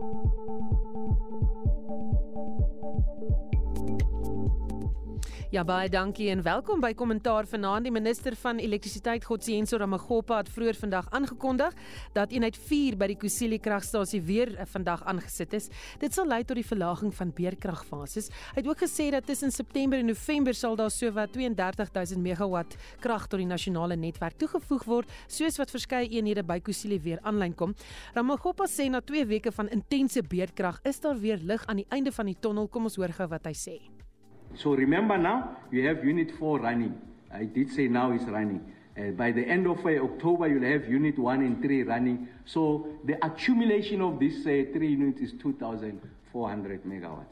Thank 0.00 0.24
you. 0.36 0.71
Ja 5.52 5.60
baie 5.68 5.90
dankie 5.92 6.30
en 6.32 6.40
welkom 6.40 6.80
by 6.80 6.94
kommentaar 6.96 7.44
vanaand. 7.44 7.84
Die 7.84 7.92
minister 7.92 8.32
van 8.40 8.56
elektrisiteit 8.56 9.26
Godsiyenso 9.28 9.76
Ramagopa 9.76 10.38
het 10.38 10.48
vroeër 10.48 10.78
vandag 10.80 11.10
aangekondig 11.12 11.74
dat 12.16 12.32
eenheid 12.32 12.56
4 12.56 12.96
by 12.96 13.10
die 13.10 13.18
Kusile 13.20 13.58
kragstasie 13.60 14.22
weer 14.24 14.54
eh, 14.54 14.64
vandag 14.64 15.02
aangesit 15.04 15.52
is. 15.58 15.68
Dit 16.00 16.16
sal 16.16 16.30
lei 16.32 16.40
tot 16.48 16.56
die 16.56 16.64
verlaging 16.64 17.12
van 17.12 17.34
beerkragfases. 17.36 18.30
Hy 18.54 18.62
het 18.62 18.70
ook 18.72 18.80
gesê 18.80 19.10
dat 19.12 19.28
tussen 19.28 19.52
September 19.52 20.00
en 20.00 20.08
November 20.08 20.56
sal 20.56 20.80
daar 20.80 20.90
sowat 20.90 21.36
32000 21.36 22.24
megawatt 22.24 22.78
krag 23.04 23.28
tot 23.28 23.44
die 23.44 23.50
nasionale 23.52 24.00
netwerk 24.00 24.40
toegevoeg 24.40 24.88
word, 24.88 25.16
soos 25.28 25.60
wat 25.60 25.74
verskeie 25.74 26.08
eenhede 26.16 26.46
by 26.48 26.62
Kusile 26.64 26.96
weer 26.96 27.20
aanlyn 27.28 27.52
kom. 27.52 27.76
Ramagopa 28.16 28.64
sê 28.72 28.88
na 28.88 29.04
2 29.04 29.28
weke 29.28 29.52
van 29.52 29.68
intense 29.68 30.24
beerkrag 30.24 30.80
is 30.88 31.04
daar 31.04 31.20
weer 31.20 31.44
lig 31.44 31.68
aan 31.68 31.84
die 31.84 31.90
einde 31.92 32.16
van 32.16 32.32
die 32.32 32.40
tonnel. 32.40 32.72
Kom 32.72 32.88
ons 32.88 32.96
hoor 32.96 33.12
gou 33.12 33.28
wat 33.36 33.52
hy 33.52 33.52
sê. 33.52 34.01
So 34.56 34.74
remember 34.74 35.16
now, 35.18 35.56
you 35.70 35.86
have 35.86 36.04
Unit 36.04 36.30
4 36.38 36.60
running. 36.60 37.00
I 37.32 37.44
did 37.44 37.72
say 37.72 37.88
now 37.88 38.12
it's 38.12 38.24
running. 38.24 38.72
Uh, 38.96 39.10
by 39.12 39.32
the 39.32 39.42
end 39.42 39.66
of 39.66 39.84
uh, 39.86 39.88
October, 39.88 40.48
you'll 40.48 40.70
have 40.70 40.86
Unit 40.86 41.18
1 41.18 41.40
and 41.40 41.62
3 41.62 41.82
running. 41.84 42.28
So 42.44 42.86
the 43.04 43.24
accumulation 43.24 44.02
of 44.02 44.18
these 44.18 44.40
uh, 44.46 44.70
three 44.72 44.90
units 44.90 45.20
is 45.22 45.32
2,400 45.40 46.84
megawatts. 46.84 47.24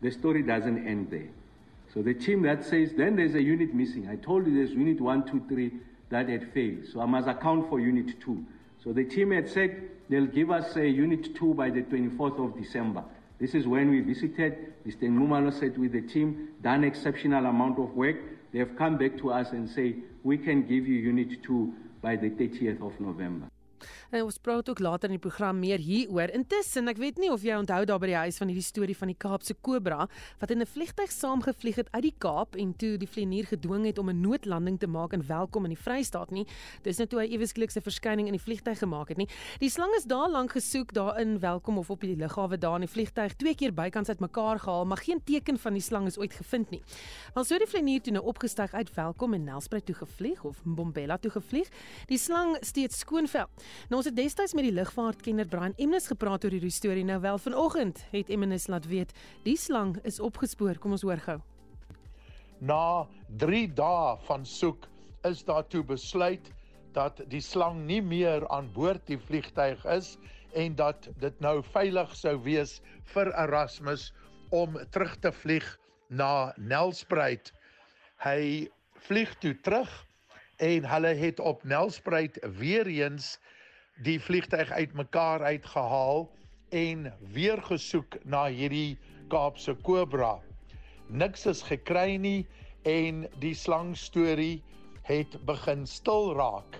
The 0.00 0.10
story 0.10 0.42
doesn't 0.42 0.86
end 0.86 1.10
there. 1.10 1.28
So 1.92 2.02
the 2.02 2.14
team 2.14 2.42
that 2.42 2.64
says, 2.64 2.92
then 2.96 3.16
there's 3.16 3.34
a 3.34 3.42
unit 3.42 3.74
missing. 3.74 4.08
I 4.08 4.16
told 4.16 4.46
you 4.46 4.54
there's 4.54 4.70
Unit 4.70 5.00
1, 5.00 5.26
2, 5.26 5.44
3 5.48 5.72
that 6.10 6.28
had 6.28 6.52
failed. 6.52 6.86
So 6.90 7.00
I 7.00 7.06
must 7.06 7.28
account 7.28 7.68
for 7.68 7.80
Unit 7.80 8.20
2. 8.20 8.44
So 8.82 8.92
the 8.92 9.04
team 9.04 9.32
had 9.32 9.48
said 9.48 9.90
they'll 10.08 10.26
give 10.26 10.50
us 10.50 10.76
uh, 10.76 10.80
Unit 10.80 11.34
2 11.34 11.54
by 11.54 11.68
the 11.70 11.82
24th 11.82 12.44
of 12.44 12.58
December. 12.58 13.04
This 13.40 13.54
is 13.54 13.66
when 13.66 13.90
we 13.90 14.00
visited. 14.00 14.74
Mr. 14.86 15.04
Ngumalo 15.04 15.58
said 15.58 15.78
with 15.78 15.92
the 15.92 16.02
team, 16.02 16.50
done 16.62 16.84
exceptional 16.84 17.46
amount 17.46 17.78
of 17.78 17.94
work. 17.96 18.16
They 18.52 18.58
have 18.58 18.76
come 18.76 18.98
back 18.98 19.16
to 19.18 19.32
us 19.32 19.52
and 19.52 19.68
say, 19.68 19.96
we 20.22 20.36
can 20.36 20.62
give 20.62 20.86
you 20.86 20.96
Unit 20.96 21.42
2 21.42 21.72
by 22.02 22.16
the 22.16 22.28
30th 22.30 22.82
of 22.86 23.00
November. 23.00 23.46
En 24.10 24.24
ons 24.26 24.38
praat 24.42 24.66
ook 24.70 24.80
later 24.82 25.06
in 25.06 25.14
die 25.14 25.22
program 25.22 25.60
meer 25.62 25.78
hieroor. 25.78 26.32
Intussen, 26.34 26.90
ek 26.90 26.98
weet 26.98 27.18
nie 27.22 27.28
of 27.30 27.44
jy 27.46 27.54
onthou 27.54 27.84
daar 27.86 28.00
by 28.02 28.08
die 28.10 28.16
huis 28.18 28.40
van 28.40 28.50
hierdie 28.50 28.64
storie 28.66 28.96
van 28.98 29.12
die 29.12 29.18
Kaapse 29.22 29.54
kobra 29.62 30.08
wat 30.40 30.50
in 30.50 30.58
'n 30.58 30.66
vliegtyg 30.66 31.12
saamgevlieg 31.14 31.76
het 31.78 31.88
uit 31.92 32.02
die 32.02 32.14
Kaap 32.18 32.56
en 32.56 32.74
toe 32.74 32.96
die 32.98 33.06
vlieënier 33.06 33.46
gedwing 33.46 33.86
het 33.86 33.98
om 33.98 34.10
'n 34.10 34.20
noodlanding 34.20 34.80
te 34.80 34.88
maak 34.88 35.12
in 35.12 35.22
Welkom 35.22 35.64
in 35.64 35.70
die 35.70 35.82
Vrystaat 35.82 36.30
nie. 36.30 36.44
Dis 36.82 36.98
net 36.98 37.10
toe 37.10 37.20
hy 37.20 37.26
eweslik 37.26 37.70
se 37.70 37.80
verskyning 37.80 38.26
in 38.26 38.32
die 38.32 38.42
vliegtyg 38.42 38.78
gemaak 38.78 39.08
het 39.08 39.16
nie. 39.16 39.28
Die 39.60 39.70
slang 39.70 39.94
is 39.94 40.04
daar 40.04 40.28
lank 40.28 40.50
gesoek 40.50 40.92
daar 40.92 41.20
in 41.20 41.38
Welkom 41.38 41.78
of 41.78 41.90
op 41.90 42.00
die 42.00 42.16
lughawe 42.16 42.58
daar 42.58 42.74
in 42.74 42.86
die 42.86 42.94
vliegtyg 42.94 43.36
twee 43.36 43.54
keer 43.54 43.72
bykans 43.72 44.08
uitmekaar 44.08 44.58
gehaal, 44.58 44.86
maar 44.86 44.98
geen 44.98 45.22
teken 45.24 45.58
van 45.58 45.72
die 45.72 45.82
slang 45.82 46.06
is 46.06 46.18
ooit 46.18 46.32
gevind 46.32 46.70
nie. 46.70 46.82
Al 47.34 47.44
sou 47.44 47.58
die 47.58 47.68
vlieënier 47.68 48.00
toe 48.00 48.12
nou 48.12 48.24
opgestyg 48.24 48.72
uit 48.72 48.94
Welkom 48.94 49.34
en 49.34 49.44
Nelspruit 49.44 49.86
toe 49.86 49.94
gevlieg 49.94 50.44
of 50.44 50.64
Mbombela 50.64 51.16
toe 51.18 51.30
gevlieg, 51.30 51.68
die 52.06 52.18
slang 52.18 52.56
steeds 52.60 52.98
skoonvel. 52.98 53.46
Nou 53.88 53.99
ons 54.00 54.08
het 54.08 54.16
destyds 54.16 54.54
met 54.56 54.64
die 54.64 54.72
lugvaartkenner 54.72 55.44
Brian 55.44 55.74
Emnes 55.76 56.06
gepraat 56.08 56.46
oor 56.46 56.54
hierdie 56.54 56.72
storie. 56.72 57.02
Nou 57.04 57.18
wel 57.20 57.36
vanoggend 57.36 57.98
het 58.14 58.30
Emnes 58.32 58.64
laat 58.72 58.86
weet 58.88 59.10
die 59.44 59.58
slang 59.60 59.98
is 60.08 60.16
opgespoor. 60.24 60.78
Kom 60.80 60.94
ons 60.96 61.04
hoor 61.04 61.20
gou. 61.20 61.34
Na 62.64 63.04
3 63.42 63.66
dae 63.76 64.14
van 64.24 64.46
soek 64.48 64.88
is 65.28 65.44
daar 65.44 65.68
toe 65.68 65.82
besluit 65.84 66.48
dat 66.96 67.20
die 67.28 67.42
slang 67.44 67.82
nie 67.90 68.00
meer 68.00 68.48
aan 68.48 68.72
boord 68.72 69.04
die 69.10 69.20
vliegtyg 69.20 69.84
is 69.92 70.14
en 70.56 70.80
dat 70.80 71.10
dit 71.20 71.44
nou 71.44 71.58
veilig 71.74 72.16
sou 72.16 72.38
wees 72.48 72.78
vir 73.12 73.34
Erasmus 73.44 74.14
om 74.48 74.80
terug 74.96 75.18
te 75.20 75.36
vlieg 75.42 75.68
na 76.08 76.54
Nelspruit. 76.56 77.52
Hy 78.24 78.70
vlieg 79.12 79.36
toe 79.44 79.52
terug 79.60 79.92
en 80.56 80.88
hulle 80.88 81.16
het 81.20 81.40
op 81.40 81.68
Nelspruit 81.68 82.40
weer 82.56 82.88
eens 82.88 83.34
die 84.00 84.20
vliegtyg 84.20 84.70
uitmekaar 84.70 85.42
uitgehaal 85.42 86.30
en 86.68 87.12
weer 87.32 87.60
gesoek 87.62 88.16
na 88.24 88.46
hierdie 88.48 88.98
Kaapse 89.28 89.74
kobra. 89.84 90.38
Niks 91.06 91.44
is 91.46 91.60
gekry 91.62 92.16
nie 92.16 92.46
en 92.88 93.26
die 93.42 93.54
slang 93.54 93.92
storie 93.96 94.62
het 95.04 95.36
begin 95.46 95.84
stil 95.86 96.32
raak. 96.38 96.78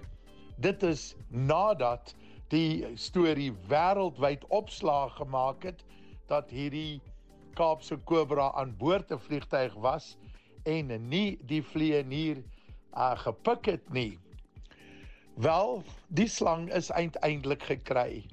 Dit 0.56 0.82
is 0.82 1.14
nadat 1.28 2.14
die 2.48 2.86
storie 2.96 3.52
wêreldwyd 3.68 4.46
opslaag 4.48 5.12
gemaak 5.20 5.68
het 5.68 5.84
dat 6.32 6.50
hierdie 6.50 7.02
Kaapse 7.58 8.00
kobra 8.08 8.48
aan 8.56 8.72
boord 8.80 9.12
'n 9.12 9.20
vliegtyg 9.28 9.74
was 9.84 10.16
en 10.64 10.88
nie 11.08 11.38
die 11.44 11.62
vlieënier 11.62 12.40
uh, 12.40 13.12
gepik 13.18 13.66
het 13.66 13.92
nie. 13.92 14.18
Wel, 15.34 15.82
die 16.08 16.28
slang 16.28 16.72
is 16.72 16.92
uiteindelik 16.92 17.62
gekry 17.62 18.24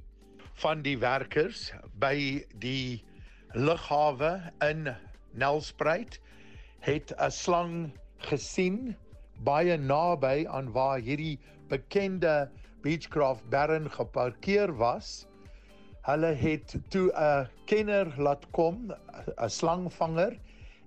van 0.53 0.81
die 0.81 0.97
werkers 0.97 1.71
by 2.01 2.43
die 2.57 3.03
lughawe 3.53 4.51
in 4.65 4.89
Nelspruit 5.37 6.17
het 6.79 7.13
'n 7.17 7.31
slang 7.31 7.91
gesien 8.17 8.95
baie 9.45 9.77
naby 9.77 10.47
aan 10.49 10.71
waar 10.71 10.99
hierdie 10.99 11.39
bekende 11.69 12.49
Beechcraft 12.81 13.49
Baron 13.49 13.91
geparkeer 13.91 14.75
was. 14.75 15.27
Hulle 16.01 16.33
het 16.33 16.75
toe 16.89 17.11
'n 17.13 17.47
kenner 17.65 18.13
laat 18.17 18.49
kom, 18.51 18.91
'n 19.37 19.49
slangvanger 19.49 20.39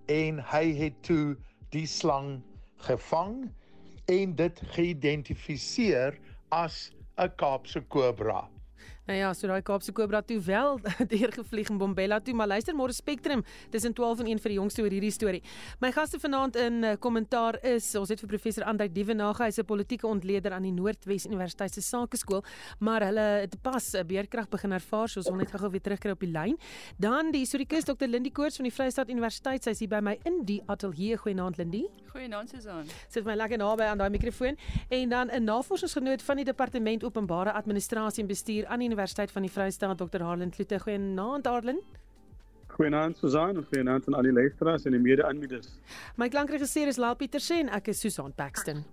en 0.06 0.42
hy 0.42 0.74
het 0.74 1.02
toe 1.02 1.36
die 1.70 1.86
slang 1.86 2.42
gevang 2.76 3.54
en 4.10 4.34
dit 4.36 4.62
geïdentifiseer 4.74 6.18
as 6.48 6.90
'n 7.16 7.30
Kaapse 7.36 7.80
kobra. 7.94 8.48
Nou 9.10 9.18
ja, 9.18 9.32
so 9.34 9.48
daai 9.50 9.64
Kaapse 9.66 9.90
Kobra 9.90 10.20
toe 10.22 10.36
wel 10.46 10.76
deur 11.12 11.32
gevlieg 11.34 11.70
in 11.72 11.78
Bombela 11.80 12.20
toe, 12.22 12.30
maar 12.38 12.46
luister 12.46 12.76
môre 12.78 12.94
Spectrum, 12.94 13.40
dis 13.72 13.82
in 13.88 13.94
12 13.98 14.20
en 14.22 14.28
1 14.36 14.40
vir 14.44 14.52
die 14.52 14.58
jongste 14.60 14.84
oor 14.84 14.94
hierdie 14.94 15.10
storie. 15.10 15.40
My 15.82 15.88
gaste 15.90 16.20
vanaand 16.22 16.54
in 16.62 16.76
uh, 16.86 16.92
kommentaar 17.02 17.58
is, 17.66 17.88
ons 17.98 18.12
het 18.14 18.22
vir 18.22 18.30
professor 18.30 18.62
Andrei 18.70 18.86
Dievenage, 18.86 19.42
hy's 19.42 19.58
'n 19.58 19.66
politieke 19.66 20.06
ontleder 20.06 20.54
aan 20.54 20.62
die 20.62 20.70
Noordwes 20.76 21.26
Universiteit 21.26 21.74
se 21.74 21.82
Sakeskool, 21.82 22.44
maar 22.78 23.02
hulle 23.02 23.26
het 23.48 23.56
pas 23.62 23.82
'n 23.94 23.98
uh, 23.98 24.04
beerkrag 24.06 24.46
begin 24.48 24.72
ervaar, 24.78 25.08
so 25.08 25.18
ons 25.18 25.28
wil 25.28 25.38
net 25.42 25.50
gou-gou 25.50 25.70
weer 25.70 25.82
terugkry 25.82 26.12
op 26.14 26.20
die 26.20 26.30
lyn. 26.30 26.56
Dan 26.96 27.32
die 27.32 27.42
historikus 27.42 27.90
Dr. 27.90 28.06
Lindie 28.06 28.32
Koorts 28.32 28.62
van 28.62 28.70
die 28.70 28.72
Vryheid 28.72 29.10
Universiteit, 29.10 29.64
sy's 29.64 29.80
hier 29.80 29.88
by 29.88 29.98
my 30.00 30.18
in 30.22 30.44
die 30.44 30.62
ateljee. 30.68 31.16
Goeienaand 31.16 31.58
Lindie. 31.58 31.90
Goeienaand 32.12 32.48
Susan. 32.48 32.86
Sit 33.08 33.24
my 33.24 33.34
lekker 33.34 33.58
naby 33.58 33.82
aan 33.82 33.98
daai 33.98 34.10
mikrofoon 34.10 34.56
en 34.88 35.08
dan 35.08 35.30
'n 35.30 35.44
navorsingsgenoot 35.44 36.22
van 36.22 36.36
die 36.36 36.44
Departement 36.44 37.04
Openbare 37.04 37.52
Administrasie 37.52 38.22
en 38.22 38.28
Bestuur 38.28 38.66
aan 38.66 38.78
die 38.78 38.99
Universiteit 39.00 39.32
van 39.32 39.42
die 39.42 39.50
Vrystaat 39.50 39.98
Dr. 39.98 40.20
Harlan 40.20 40.50
Kloete. 40.50 40.78
Goeienaand 40.78 41.46
Harlan. 41.46 41.80
Goeienaand 42.66 43.16
Susan 43.16 43.56
en 43.56 43.64
goeienaand 43.64 44.06
aan 44.06 44.14
al 44.14 44.28
die 44.28 44.32
luisteraars 44.32 44.84
en 44.84 44.92
die 44.92 45.00
mede-aanbieders. 45.00 45.72
My 46.16 46.28
klankregisseur 46.28 46.86
is 46.86 47.00
Laal 47.00 47.16
Pieterse 47.16 47.54
en 47.54 47.72
ek 47.72 47.88
is 47.94 48.00
Susan 48.00 48.34
Paxton. 48.36 48.84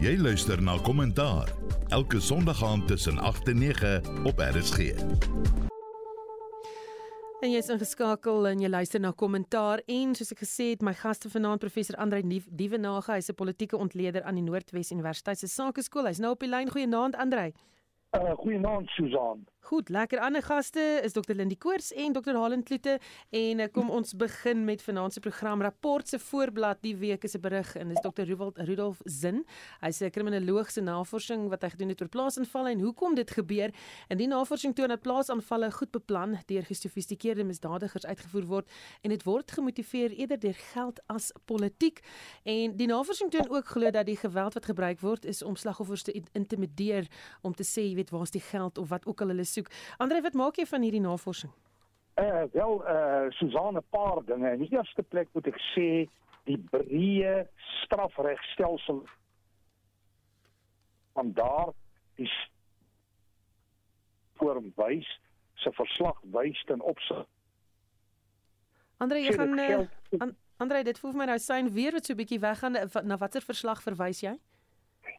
Jy 0.00 0.16
luister 0.20 0.62
na 0.62 0.78
kommentaar 0.78 1.48
elke 1.88 2.20
Sondag 2.20 2.62
aand 2.64 2.88
tussen 2.88 3.18
8 3.18 3.48
en 3.48 3.58
9 3.58 4.02
op 4.24 4.38
RSG. 4.38 4.78
En 7.40 7.50
jy 7.52 7.58
is 7.60 7.68
ingeskakel 7.68 8.46
en 8.48 8.60
jy 8.64 8.68
luister 8.68 9.00
na 9.00 9.10
kommentaar 9.12 9.82
en 9.92 10.14
soos 10.16 10.32
ek 10.32 10.40
gesê 10.42 10.70
het, 10.72 10.82
my 10.82 10.94
gaste 10.96 11.28
vanaand 11.30 11.60
professor 11.60 11.98
Andrei 12.00 12.22
Dievenage, 12.24 13.12
hy's 13.12 13.28
'n 13.30 13.34
politieke 13.34 13.76
ontleder 13.76 14.22
aan 14.22 14.34
die 14.34 14.42
Noordwes 14.42 14.90
Universiteit 14.90 15.38
se 15.38 15.46
Sakeskool. 15.46 16.06
Hy's 16.06 16.18
nou 16.18 16.32
op 16.32 16.40
die 16.40 16.48
lyn. 16.48 16.70
Goeienaand 16.70 17.16
Andrei. 17.16 17.52
Uh, 18.16 18.32
Goeienaand 18.36 18.88
Susan. 18.88 19.46
Goed, 19.66 19.88
lekker. 19.88 20.20
Ander 20.22 20.42
gaste 20.42 20.80
is 21.02 21.12
Dr. 21.12 21.34
Lindie 21.34 21.58
Koors 21.58 21.88
en 21.92 22.12
Dr. 22.12 22.36
Halen 22.38 22.62
Kloete 22.62 23.00
en 23.34 23.58
uh, 23.58 23.64
kom 23.74 23.88
ons 23.90 24.12
begin 24.14 24.60
met 24.64 24.82
vanaand 24.82 25.16
se 25.16 25.20
program 25.20 25.62
rapport 25.64 26.06
se 26.06 26.20
voorblad 26.22 26.78
die 26.86 26.94
week 26.96 27.24
is 27.26 27.34
'n 27.34 27.40
berig 27.42 27.74
en 27.76 27.88
dis 27.88 27.98
Dr. 28.00 28.22
Rudolf 28.22 28.54
Rudolf 28.54 29.00
Zin. 29.04 29.42
Hy's 29.80 30.00
'n 30.00 30.10
kriminoloogse 30.10 30.80
navorsing 30.80 31.48
wat 31.48 31.62
hy 31.62 31.70
gedoen 31.70 31.88
het 31.88 32.00
oor 32.00 32.08
plaasaanvalle 32.08 32.70
en 32.70 32.80
hoekom 32.80 33.14
dit 33.14 33.30
gebeur. 33.30 33.74
En 34.08 34.16
die 34.16 34.28
navorsing 34.28 34.74
toon 34.74 34.88
dat 34.88 35.02
plaasaanvalle 35.02 35.72
goed 35.72 35.90
beplan 35.90 36.38
deur 36.46 36.62
gesofistikeerde 36.62 37.44
misdadigers 37.44 38.06
uitgevoer 38.06 38.46
word 38.46 38.70
en 39.02 39.10
dit 39.10 39.22
word 39.22 39.50
gemotiveer 39.50 40.10
eerder 40.10 40.38
deur 40.38 40.54
geld 40.54 41.00
as 41.06 41.32
politiek. 41.44 42.00
En 42.44 42.76
die 42.76 42.86
navorsing 42.86 43.30
toon 43.30 43.50
ook 43.50 43.66
glo 43.66 43.90
dat 43.90 44.06
die 44.06 44.16
geweld 44.16 44.54
wat 44.54 44.64
gebruik 44.64 45.00
word 45.00 45.24
is 45.24 45.42
om 45.42 45.56
slagoffers 45.56 46.02
te 46.02 46.22
intimideer 46.32 47.10
om 47.42 47.52
te 47.54 47.64
sê, 47.64 47.82
jy 47.82 47.94
weet, 47.94 48.10
waar's 48.10 48.30
die 48.30 48.40
geld 48.40 48.78
of 48.78 48.88
wat 48.88 49.06
ook 49.06 49.20
al 49.20 49.28
hulle 49.28 49.44
soek. 49.56 49.70
Andre, 50.02 50.22
wat 50.22 50.38
maak 50.38 50.60
jy 50.60 50.66
van 50.70 50.86
hierdie 50.86 51.04
navorsing? 51.04 51.52
Uh 52.16 52.44
wel 52.52 52.80
uh 52.84 53.26
Susan 53.38 53.76
'n 53.76 53.84
paar 53.90 54.24
dinge. 54.24 54.52
In 54.52 54.64
die 54.64 54.72
eerste 54.72 55.02
plek 55.02 55.28
moet 55.32 55.46
ek 55.52 55.60
sê 55.74 56.08
die 56.46 56.58
breë 56.70 57.46
strafregstelsel 57.82 59.04
van 61.16 61.32
daar 61.32 61.72
die 62.16 62.30
vorm 64.36 64.72
wys 64.76 65.08
se 65.54 65.72
verslag 65.72 66.20
wys 66.32 66.60
ten 66.68 66.80
opsigte 66.80 67.26
Andre, 68.96 69.20
jy 69.20 69.32
gaan 69.36 69.58
uh, 69.58 70.28
Andre, 70.56 70.82
dit 70.88 70.98
voel 70.98 71.12
vir 71.12 71.20
my 71.20 71.24
nou 71.28 71.40
syn 71.42 71.66
weer 71.74 71.92
wat 71.92 72.06
so 72.08 72.14
'n 72.14 72.20
bietjie 72.22 72.40
weggaan 72.40 72.78
na 73.04 73.16
watter 73.20 73.44
verslag 73.44 73.82
verwys 73.84 74.22
jy? 74.24 74.32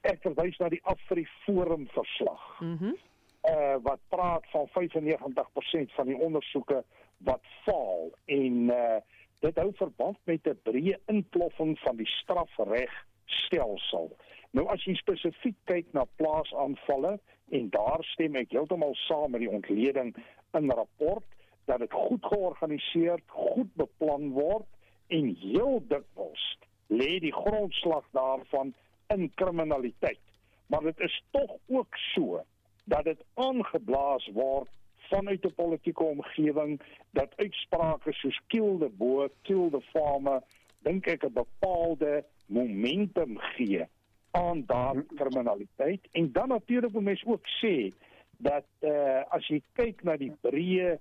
Ek 0.01 0.21
verwys 0.21 0.57
na 0.57 0.69
die 0.69 0.81
Afri 0.83 1.27
Forum 1.45 1.85
verslag. 1.93 2.41
Mhm. 2.61 2.95
Mm 2.95 3.06
uh 3.51 3.75
wat 3.83 3.99
praat 4.09 4.45
van 4.51 4.67
95% 4.67 5.93
van 5.97 6.07
die 6.07 6.17
ondersoeke 6.17 6.83
wat 7.17 7.43
faal 7.63 8.11
en 8.25 8.69
uh 8.69 8.97
dit 9.39 9.57
hou 9.61 9.71
verband 9.77 10.17
met 10.23 10.47
'n 10.47 10.59
breë 10.63 10.97
inploffing 11.05 11.79
van 11.79 11.95
die 11.95 12.09
strafreg 12.09 12.93
stelsel. 13.25 14.15
Nou 14.51 14.65
as 14.67 14.83
jy 14.83 14.95
spesifiek 14.95 15.55
kyk 15.69 15.91
na 15.93 16.05
plaasaanvalle 16.15 17.19
en 17.49 17.69
daar 17.69 18.03
stem 18.03 18.35
ek 18.35 18.51
heeltemal 18.51 18.95
saam 18.95 19.31
met 19.31 19.43
die 19.43 19.51
ontleding 19.51 20.15
in 20.57 20.71
rapport 20.71 21.25
dat 21.65 21.79
dit 21.79 21.91
goed 21.91 22.25
georganiseer, 22.25 23.21
goed 23.25 23.73
beplan 23.75 24.31
word 24.31 24.67
en 25.07 25.35
heel 25.35 25.83
dikwels 25.87 26.57
lê 26.87 27.19
die 27.19 27.33
grondslag 27.33 28.05
daarvan 28.11 28.73
in 29.13 29.31
kriminaliteit. 29.35 30.23
Maar 30.67 30.81
dit 30.81 30.99
is 30.99 31.23
tog 31.31 31.57
ook 31.67 31.95
so 32.13 32.43
dat 32.87 33.03
dit 33.03 33.23
aangeblaas 33.33 34.29
word 34.33 34.69
vanuit 35.09 35.45
'n 35.45 35.53
politieke 35.55 36.03
omgewing 36.03 36.81
dat 37.11 37.35
uitsprake 37.35 38.13
soos 38.13 38.39
kill 38.47 38.77
the 38.77 38.89
boer, 38.89 39.29
kill 39.41 39.69
the 39.69 39.81
farmer, 39.81 40.41
dink 40.79 41.07
ek 41.07 41.23
'n 41.23 41.33
bepaalde 41.33 42.25
momentum 42.45 43.37
gee 43.37 43.85
aan 44.31 44.63
daardie 44.65 45.15
kriminaliteit. 45.15 46.07
En 46.11 46.31
dan 46.31 46.47
natuurlik 46.47 46.91
moet 46.91 47.03
mens 47.03 47.25
ook 47.25 47.47
sê 47.63 47.91
dat 48.37 48.65
uh, 48.79 49.23
as 49.29 49.47
jy 49.47 49.61
kyk 49.73 50.03
na 50.03 50.17
die 50.17 50.33
breë 50.41 50.97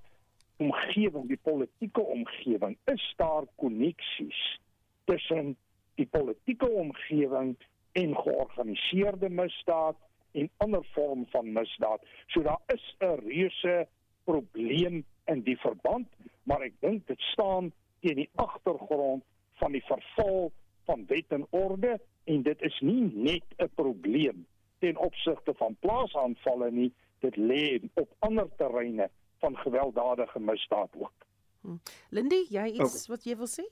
omgewing, 0.56 1.28
die 1.28 1.40
politieke 1.42 2.00
omgewing, 2.00 2.76
is 2.84 3.14
daar 3.16 3.44
koneksies 3.56 4.60
tussen 5.04 5.56
die 5.94 6.06
politieke 6.06 6.68
omgewing 6.68 7.56
en 7.92 8.16
georganiseerde 8.16 9.28
misdaad 9.28 9.96
en 10.32 10.50
ander 10.56 10.86
vorm 10.92 11.26
van 11.30 11.52
misdaad. 11.52 12.00
So 12.26 12.42
daar 12.42 12.60
is 12.66 12.94
'n 12.98 13.20
reuse 13.26 13.88
probleem 14.24 15.04
in 15.24 15.42
die 15.42 15.58
verband, 15.58 16.08
maar 16.42 16.60
ek 16.60 16.74
dink 16.80 17.06
dit 17.06 17.20
staan 17.20 17.72
teen 18.00 18.14
die 18.14 18.30
agtergrond 18.34 19.24
van 19.52 19.72
die 19.72 19.84
verval 19.84 20.52
van 20.84 21.06
wet 21.06 21.28
en 21.28 21.46
orde 21.50 22.00
en 22.24 22.42
dit 22.42 22.62
is 22.62 22.80
nie 22.80 23.10
net 23.14 23.44
'n 23.58 23.70
probleem 23.74 24.46
ten 24.78 24.96
opsigte 24.96 25.54
van 25.54 25.76
plaasaanvalle 25.80 26.70
nie, 26.70 26.92
dit 27.18 27.36
lê 27.36 27.80
op 27.94 28.10
ander 28.18 28.48
terreine 28.56 29.10
van 29.38 29.56
gewelddadige 29.56 30.40
misdaad 30.40 30.90
ook. 30.98 31.26
Hm. 31.60 31.76
Lindy, 32.10 32.46
jy 32.48 32.66
iets 32.66 33.02
oh. 33.02 33.08
wat 33.08 33.24
jy 33.24 33.36
wil 33.36 33.50
sê? 33.50 33.64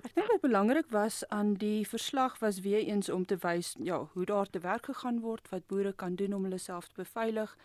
Ek 0.00 0.14
dink 0.16 0.30
wat 0.32 0.40
belangrik 0.40 0.88
was 0.94 1.20
aan 1.28 1.54
die 1.60 1.84
verslag 1.88 2.38
was 2.40 2.60
weer 2.64 2.80
eens 2.88 3.08
om 3.12 3.26
te 3.26 3.36
wys 3.42 3.74
ja, 3.84 3.98
hoe 4.12 4.24
daar 4.24 4.48
te 4.48 4.58
werk 4.58 4.86
gegaan 4.88 5.20
word, 5.20 5.48
wat 5.52 5.66
boere 5.66 5.92
kan 5.92 6.14
doen 6.16 6.32
om 6.34 6.46
hulle 6.48 6.58
self 6.58 6.88
te 6.88 7.02
beveilig. 7.02 7.56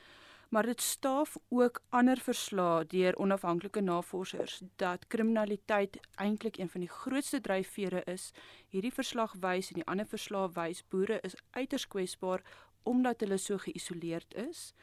Maar 0.50 0.66
dit 0.66 0.82
staaf 0.82 1.38
ook 1.50 1.82
ander 1.90 2.20
verslae 2.20 2.86
deur 2.92 3.16
onafhanklike 3.18 3.82
navorsers 3.82 4.62
dat 4.76 5.08
kriminaliteit 5.08 5.98
eintlik 6.16 6.58
een 6.58 6.70
van 6.70 6.84
die 6.84 6.90
grootste 6.90 7.42
dryfvere 7.42 8.04
is. 8.04 8.32
Hierdie 8.68 8.94
verslag 8.94 9.34
wys 9.40 9.72
en 9.72 9.80
die 9.82 9.88
ander 9.88 10.08
verslae 10.08 10.52
wys 10.54 10.84
boere 10.90 11.20
is 11.22 11.40
uiters 11.52 11.88
kwesbaar 11.88 12.44
omdat 12.84 13.20
hulle 13.20 13.38
so 13.38 13.58
geïsoleerd 13.58 14.36
is. 14.50 14.74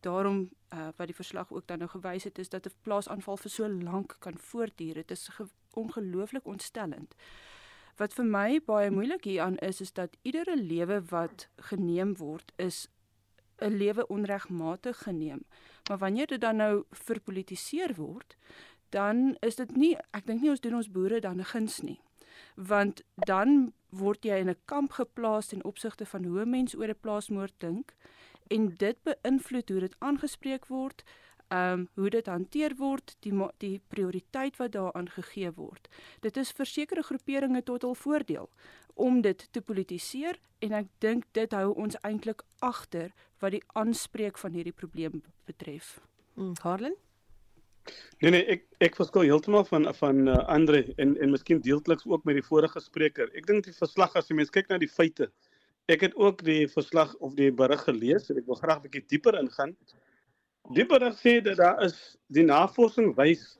Daarom 0.00 0.48
uh, 0.72 0.88
wat 0.96 1.06
die 1.06 1.16
verslag 1.16 1.52
ook 1.52 1.66
dan 1.66 1.78
nou 1.78 1.90
gewys 1.90 2.24
het 2.24 2.38
is 2.38 2.48
dat 2.48 2.66
'n 2.66 2.78
plaasaanval 2.82 3.36
vir 3.36 3.50
so 3.50 3.68
lank 3.68 4.16
kan 4.18 4.38
voortduur. 4.38 4.94
Dit 4.94 5.10
is 5.10 5.28
ongelooflik 5.74 6.46
ontstellend. 6.46 7.14
Wat 7.96 8.14
vir 8.14 8.24
my 8.24 8.60
baie 8.66 8.90
moeilik 8.90 9.24
hieraan 9.24 9.56
is 9.58 9.80
is 9.80 9.92
dat 9.92 10.16
iedere 10.22 10.56
lewe 10.56 11.02
wat 11.10 11.48
geneem 11.56 12.16
word 12.16 12.52
is 12.56 12.88
'n 13.60 13.76
lewe 13.76 14.06
onregmatig 14.06 14.98
geneem. 14.98 15.44
Maar 15.88 15.98
wanneer 15.98 16.26
dit 16.26 16.40
dan 16.40 16.56
nou 16.56 16.84
verpolitiseer 16.90 17.94
word, 17.94 18.36
dan 18.88 19.36
is 19.40 19.56
dit 19.56 19.76
nie 19.76 19.96
ek 20.10 20.26
dink 20.26 20.40
nie 20.40 20.50
ons 20.50 20.60
doen 20.60 20.74
ons 20.74 20.90
boere 20.90 21.20
dan 21.20 21.38
'n 21.38 21.44
guns 21.52 21.80
nie. 21.80 22.00
Want 22.56 23.02
dan 23.14 23.72
word 23.88 24.24
jy 24.24 24.38
in 24.38 24.48
'n 24.48 24.62
kamp 24.64 24.92
geplaas 24.92 25.52
in 25.52 25.64
opsigte 25.64 26.06
van 26.06 26.24
hoe 26.24 26.44
mense 26.44 26.76
oor 26.76 26.88
'n 26.88 27.00
plaasmoord 27.00 27.54
dink 27.58 27.94
en 28.48 28.74
dit 28.74 28.96
beïnvloed 29.02 29.68
hoe 29.68 29.80
dit 29.80 29.96
aangespreek 29.98 30.66
word, 30.66 31.04
ehm 31.50 31.80
um, 31.80 31.88
hoe 31.94 32.10
dit 32.10 32.26
hanteer 32.26 32.76
word, 32.78 33.16
die 33.26 33.32
die 33.58 33.80
prioriteit 33.88 34.56
wat 34.56 34.72
daaraan 34.72 35.08
gegee 35.10 35.50
word. 35.56 35.88
Dit 36.20 36.36
is 36.36 36.52
vir 36.52 36.66
sekere 36.66 37.02
groeperinge 37.02 37.62
tot 37.62 37.82
hul 37.82 37.94
voordeel 37.94 38.50
om 38.94 39.20
dit 39.20 39.48
te 39.52 39.60
politiseer 39.60 40.38
en 40.58 40.72
ek 40.72 40.86
dink 40.98 41.26
dit 41.32 41.52
hou 41.52 41.72
ons 41.74 41.96
eintlik 42.06 42.42
agter 42.58 43.10
wat 43.40 43.56
die 43.56 43.64
aanspreek 43.74 44.38
van 44.38 44.52
hierdie 44.52 44.76
probleem 44.76 45.22
betref. 45.48 45.98
Mm, 46.34 46.54
Harlan? 46.62 46.96
Nee 48.20 48.30
nee, 48.34 48.44
ek 48.54 48.66
ek 48.86 48.98
verskil 49.00 49.24
heeltemal 49.26 49.64
van 49.68 49.88
van 49.96 50.28
uh, 50.28 50.36
Andre 50.54 50.84
en 51.02 51.16
en 51.16 51.32
miskien 51.34 51.62
deeltliks 51.64 52.06
ook 52.06 52.26
met 52.28 52.36
die 52.38 52.46
vorige 52.46 52.82
spreker. 52.84 53.30
Ek 53.34 53.48
dink 53.48 53.64
die 53.66 53.76
verslag 53.76 54.14
as 54.20 54.28
jy 54.30 54.36
mens 54.38 54.52
kyk 54.54 54.68
na 54.70 54.78
die 54.78 54.90
feite. 54.90 55.30
Ek 55.90 56.04
het 56.06 56.14
ook 56.14 56.44
die 56.46 56.68
verslag 56.70 57.14
of 57.24 57.34
die 57.38 57.50
berig 57.50 57.82
gelees 57.88 58.28
en 58.30 58.38
ek 58.38 58.46
wil 58.46 58.60
graag 58.60 58.78
'n 58.78 58.86
bietjie 58.86 59.06
dieper 59.16 59.40
ingaan. 59.40 59.74
Die 60.74 60.86
berig 60.86 61.16
sê 61.18 61.40
dat 61.42 61.56
daar 61.58 61.82
is 61.82 61.96
die 62.30 62.44
navorsing 62.46 63.14
wys 63.16 63.58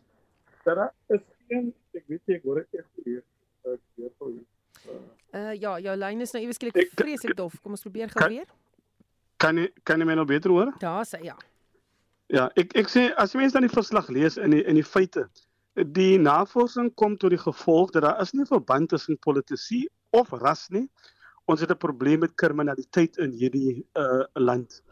dat 0.64 0.76
daar 0.76 0.92
is 1.08 1.22
geen 1.48 1.72
ek 1.96 2.04
weet 2.06 2.22
nie 2.26 2.36
ek 2.36 2.44
hoor 2.46 2.60
dit 2.62 2.78
eers 2.78 2.90
weer 3.04 3.22
ek 3.74 3.80
weer 3.98 4.12
vir 4.18 4.36
Uh 5.30 5.52
ja, 5.54 5.76
jou 5.78 5.94
lyn 5.96 6.22
is 6.24 6.32
nou 6.34 6.40
iewes 6.42 6.58
skielik 6.58 6.90
vreeslik 6.98 7.36
dof. 7.38 7.58
Kom 7.62 7.76
ons 7.76 7.84
probeer 7.84 8.10
gou 8.10 8.28
weer. 8.32 8.48
Kan 9.42 9.58
jy 9.60 9.68
kan 9.86 10.00
jy 10.00 10.06
my 10.08 10.16
nou 10.18 10.26
beter 10.26 10.50
hoor? 10.54 10.72
Daar 10.82 11.06
sê 11.06 11.20
ja. 11.26 11.36
Ja, 12.30 12.48
ek 12.58 12.74
ek 12.78 12.90
sê 12.90 13.08
as 13.18 13.34
mense 13.38 13.54
dan 13.58 13.66
die 13.66 13.74
verslag 13.74 14.10
lees 14.14 14.38
in 14.38 14.54
die 14.54 14.62
in 14.70 14.78
die 14.78 14.86
feite, 14.86 15.26
die 15.94 16.18
navorsing 16.18 16.90
kom 16.94 17.16
tot 17.18 17.34
die 17.34 17.42
gevolg 17.42 17.94
dat 17.94 18.06
daar 18.06 18.22
is 18.22 18.34
nie 18.34 18.46
verband 18.46 18.90
tussen 18.94 19.18
politisie 19.26 19.86
of 20.14 20.30
ras 20.42 20.68
nie. 20.74 20.86
Ons 21.50 21.62
het 21.62 21.70
'n 21.70 21.82
probleem 21.86 22.20
met 22.26 22.34
kriminaliteit 22.34 23.18
in 23.18 23.34
hierdie 23.34 23.82
uh 23.98 24.24
land. 24.34 24.82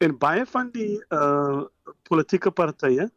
En 0.00 0.16
baie 0.18 0.46
van 0.48 0.70
die 0.72 0.96
uh 1.12 1.66
politieke 2.08 2.50
partye 2.50 3.10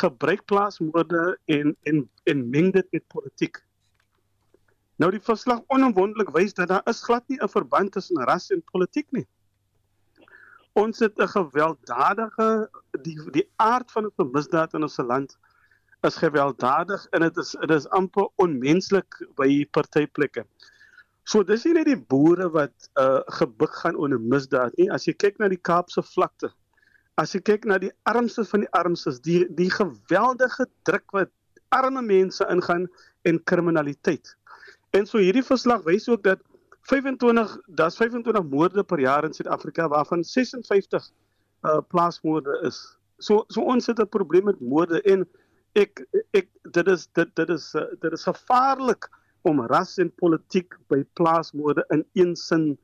gebruik 0.00 0.44
plaasmoorde 0.44 1.38
en 1.50 1.76
en 1.82 2.04
en 2.30 2.48
meng 2.50 2.72
dit 2.72 2.86
met 2.90 3.06
politiek. 3.08 3.58
Nou 5.00 5.10
die 5.10 5.22
verslag 5.24 5.62
onomwondelik 5.74 6.30
wys 6.36 6.54
dat 6.54 6.68
daar 6.68 6.86
is 6.92 7.02
glad 7.02 7.26
nie 7.28 7.40
'n 7.42 7.48
verband 7.48 7.92
tussen 7.92 8.24
ras 8.30 8.50
en 8.50 8.62
politiek 8.72 9.06
nie. 9.10 9.26
Ons 10.72 10.98
het 10.98 11.18
'n 11.18 11.28
gewelddadige 11.28 12.70
die 13.02 13.16
die 13.30 13.48
aard 13.56 13.90
van 13.90 14.06
'n 14.06 14.30
misdaad 14.32 14.74
in 14.74 14.82
ons 14.82 14.96
land 14.96 15.38
is 16.00 16.16
gewelddadig 16.16 17.06
en 17.10 17.20
dit 17.20 17.36
is 17.36 17.50
dit 17.60 17.70
is 17.70 17.88
amper 17.88 18.28
onmenslik 18.36 19.26
by 19.36 19.66
partyplekke. 19.70 20.46
So 21.30 21.44
dis 21.46 21.62
nie 21.66 21.76
net 21.76 21.86
die 21.86 22.00
boere 22.10 22.48
wat 22.50 22.88
uh 22.98 23.20
gebuk 23.38 23.74
gaan 23.82 23.98
onder 24.02 24.18
misdaad 24.18 24.74
nie. 24.80 24.88
As 24.90 25.06
jy 25.06 25.14
kyk 25.14 25.38
na 25.38 25.48
die 25.52 25.60
Kaapse 25.68 26.02
vlakte, 26.02 26.50
as 27.22 27.36
jy 27.36 27.40
kyk 27.46 27.68
na 27.70 27.78
die 27.78 27.92
armste 28.10 28.42
van 28.50 28.64
die 28.64 28.70
armstes, 28.74 29.20
die 29.22 29.44
die 29.58 29.68
geweldige 29.70 30.66
druk 30.88 31.14
wat 31.14 31.30
arme 31.76 32.02
mense 32.02 32.46
ingaan 32.50 32.88
en 33.30 33.38
kriminaliteit. 33.46 34.32
En 34.98 35.06
so 35.06 35.22
hierdie 35.22 35.46
verslag 35.46 35.84
wys 35.86 36.08
ook 36.10 36.24
dat 36.26 36.42
25 36.90 37.54
daar's 37.78 38.00
25 38.00 38.48
moorde 38.50 38.82
per 38.82 38.98
jaar 38.98 39.28
in 39.28 39.36
Suid-Afrika 39.36 39.86
waarvan 39.92 40.24
56 40.24 41.10
uh 41.62 41.78
plaasmoorde 41.94 42.58
is. 42.66 42.80
So 43.22 43.44
so 43.54 43.62
ons 43.62 43.86
het 43.86 44.02
'n 44.02 44.08
probleem 44.08 44.50
met 44.50 44.60
moorde 44.60 45.02
en 45.02 45.28
ek 45.78 46.02
ek 46.34 46.50
dit 46.74 46.88
is 46.88 47.06
dit 47.14 47.36
dit 47.36 47.48
is 47.48 47.74
uh, 47.74 47.86
dit 48.00 48.12
is 48.12 48.26
gevaarlik 48.26 49.06
om 49.42 49.60
ras 49.66 49.96
en 49.98 50.10
politiek 50.20 50.74
by 50.92 51.02
plaasmoorde 51.18 51.84
in 51.94 52.04
een 52.12 52.34
sin 52.36 52.78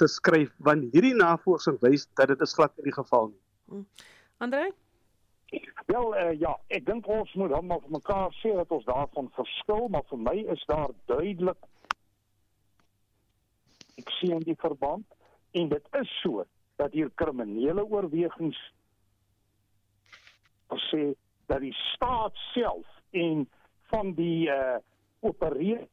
te 0.00 0.08
skryf 0.08 0.52
want 0.68 0.92
hierdie 0.94 1.14
navorsing 1.16 1.76
wys 1.84 2.06
dat 2.16 2.32
dit 2.32 2.40
is 2.40 2.54
glad 2.56 2.76
nie 2.76 2.88
die 2.88 2.96
geval 2.96 3.28
nie. 3.32 3.42
Hm. 3.68 3.82
Andre? 4.40 4.62
Wel 5.90 6.14
uh, 6.14 6.32
ja, 6.38 6.54
ek 6.70 6.86
dink 6.86 7.08
ons 7.10 7.32
moet 7.34 7.50
dan 7.50 7.66
maar 7.66 7.82
vir 7.84 7.96
mekaar 7.98 8.34
sê 8.38 8.54
dat 8.54 8.70
ons 8.72 8.86
daarvan 8.86 9.28
verskil, 9.36 9.88
maar 9.90 10.06
vir 10.08 10.22
my 10.22 10.36
is 10.54 10.62
daar 10.70 10.94
duidelik 11.10 11.68
ek 14.00 14.12
sien 14.16 14.38
in 14.38 14.46
die 14.46 14.56
verband 14.60 15.04
en 15.58 15.72
dit 15.72 15.96
is 16.00 16.12
so 16.22 16.46
dat 16.80 16.94
hier 16.96 17.10
kriminele 17.20 17.84
oorwegings 17.84 18.60
sê 20.88 21.10
dat 21.50 21.60
die 21.60 21.74
staat 21.90 22.36
self 22.54 22.86
en 23.10 23.44
van 23.90 24.14
die 24.14 24.48
uh 24.48 24.78
opereer 25.20 25.86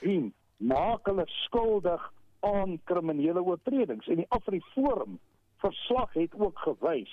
en 0.00 0.32
maak 0.56 1.06
hulle 1.08 1.24
skuldig 1.44 2.12
aan 2.40 2.76
kriminele 2.84 3.42
oortredings 3.42 4.06
en 4.08 4.20
die 4.22 4.30
Afriforum 4.36 5.18
verslag 5.64 6.12
het 6.12 6.34
ook 6.38 6.58
gewys 6.58 7.12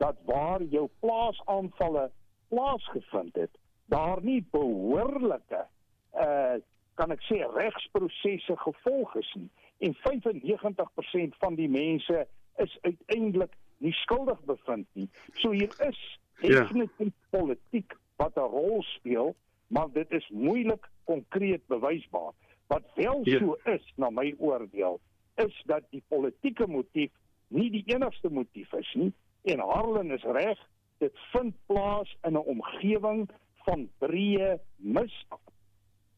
dat 0.00 0.16
waar 0.24 0.62
jou 0.62 0.88
plaasaanvalle 1.04 2.10
plaasgevind 2.48 3.34
het 3.34 3.58
daar 3.92 4.22
nie 4.22 4.42
behoorlike 4.50 5.66
uh 6.14 6.58
kan 7.00 7.12
ek 7.14 7.22
sê 7.24 7.38
regsprosesse 7.54 8.56
gevolg 8.60 9.14
is 9.16 9.28
nie 9.34 9.48
en 9.86 9.94
95% 10.04 11.36
van 11.40 11.54
die 11.56 11.68
mense 11.72 12.26
is 12.60 12.74
uiteindelik 12.84 13.54
nie 13.80 13.92
skuldig 13.92 14.40
bevind 14.44 14.86
nie. 14.92 15.08
So 15.40 15.50
hier 15.50 15.72
is 15.88 16.18
Ja. 16.40 16.48
definitief 16.60 17.12
politiek 17.30 17.96
wat 18.16 18.36
'n 18.36 18.40
rol 18.52 18.82
speel, 18.82 19.34
maar 19.70 19.90
dit 19.92 20.10
is 20.10 20.28
moeilik 20.28 20.88
konkreet 21.04 21.66
bewysbaar. 21.66 22.32
Wat 22.66 22.82
wel 22.94 23.20
Ja. 23.22 23.38
so 23.38 23.56
is 23.64 23.92
na 23.96 24.10
my 24.10 24.34
oordeel, 24.38 25.00
is 25.34 25.62
dat 25.66 25.82
die 25.90 26.02
politieke 26.08 26.66
motief 26.66 27.10
nie 27.48 27.70
die 27.70 27.82
enigste 27.86 28.30
motief 28.30 28.72
is 28.72 28.94
nie 28.94 29.12
en 29.42 29.58
Harlan 29.58 30.10
is 30.10 30.22
reg, 30.22 30.58
dit 30.98 31.18
vind 31.32 31.54
plaas 31.66 32.16
in 32.22 32.32
'n 32.32 32.44
omgewing 32.54 33.28
van 33.64 33.88
breë 33.98 34.58
misdaad. 34.76 35.52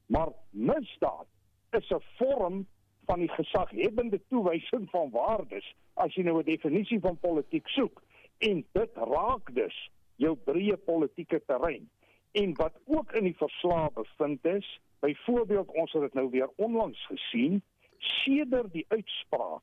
Maar 0.07 0.33
misdaad 0.51 1.27
is 1.71 1.91
'n 1.91 2.03
vorm 2.19 2.67
van 3.07 3.19
die 3.19 3.29
gesaghebende 3.29 4.21
toewysing 4.29 4.91
van 4.91 5.11
waardes 5.11 5.75
as 5.95 6.15
jy 6.15 6.23
nou 6.23 6.39
'n 6.39 6.45
definisie 6.45 7.01
van 7.01 7.19
politiek 7.19 7.69
soek 7.69 8.03
en 8.39 8.65
dit 8.73 8.91
raak 8.95 9.55
dus 9.55 9.91
jou 10.17 10.37
breë 10.37 10.77
politieke 10.77 11.43
terrein. 11.47 11.91
En 12.33 12.55
wat 12.55 12.73
ook 12.85 13.13
in 13.13 13.25
die 13.25 13.37
verslag 13.37 13.93
bevind 13.93 14.45
is, 14.45 14.81
byvoorbeeld 15.01 15.69
ons 15.69 15.93
het 15.93 16.03
dit 16.03 16.15
nou 16.15 16.31
weer 16.31 16.51
onlangs 16.57 17.07
gesien, 17.07 17.63
sedert 17.99 18.73
die 18.73 18.85
uitspraak 18.89 19.63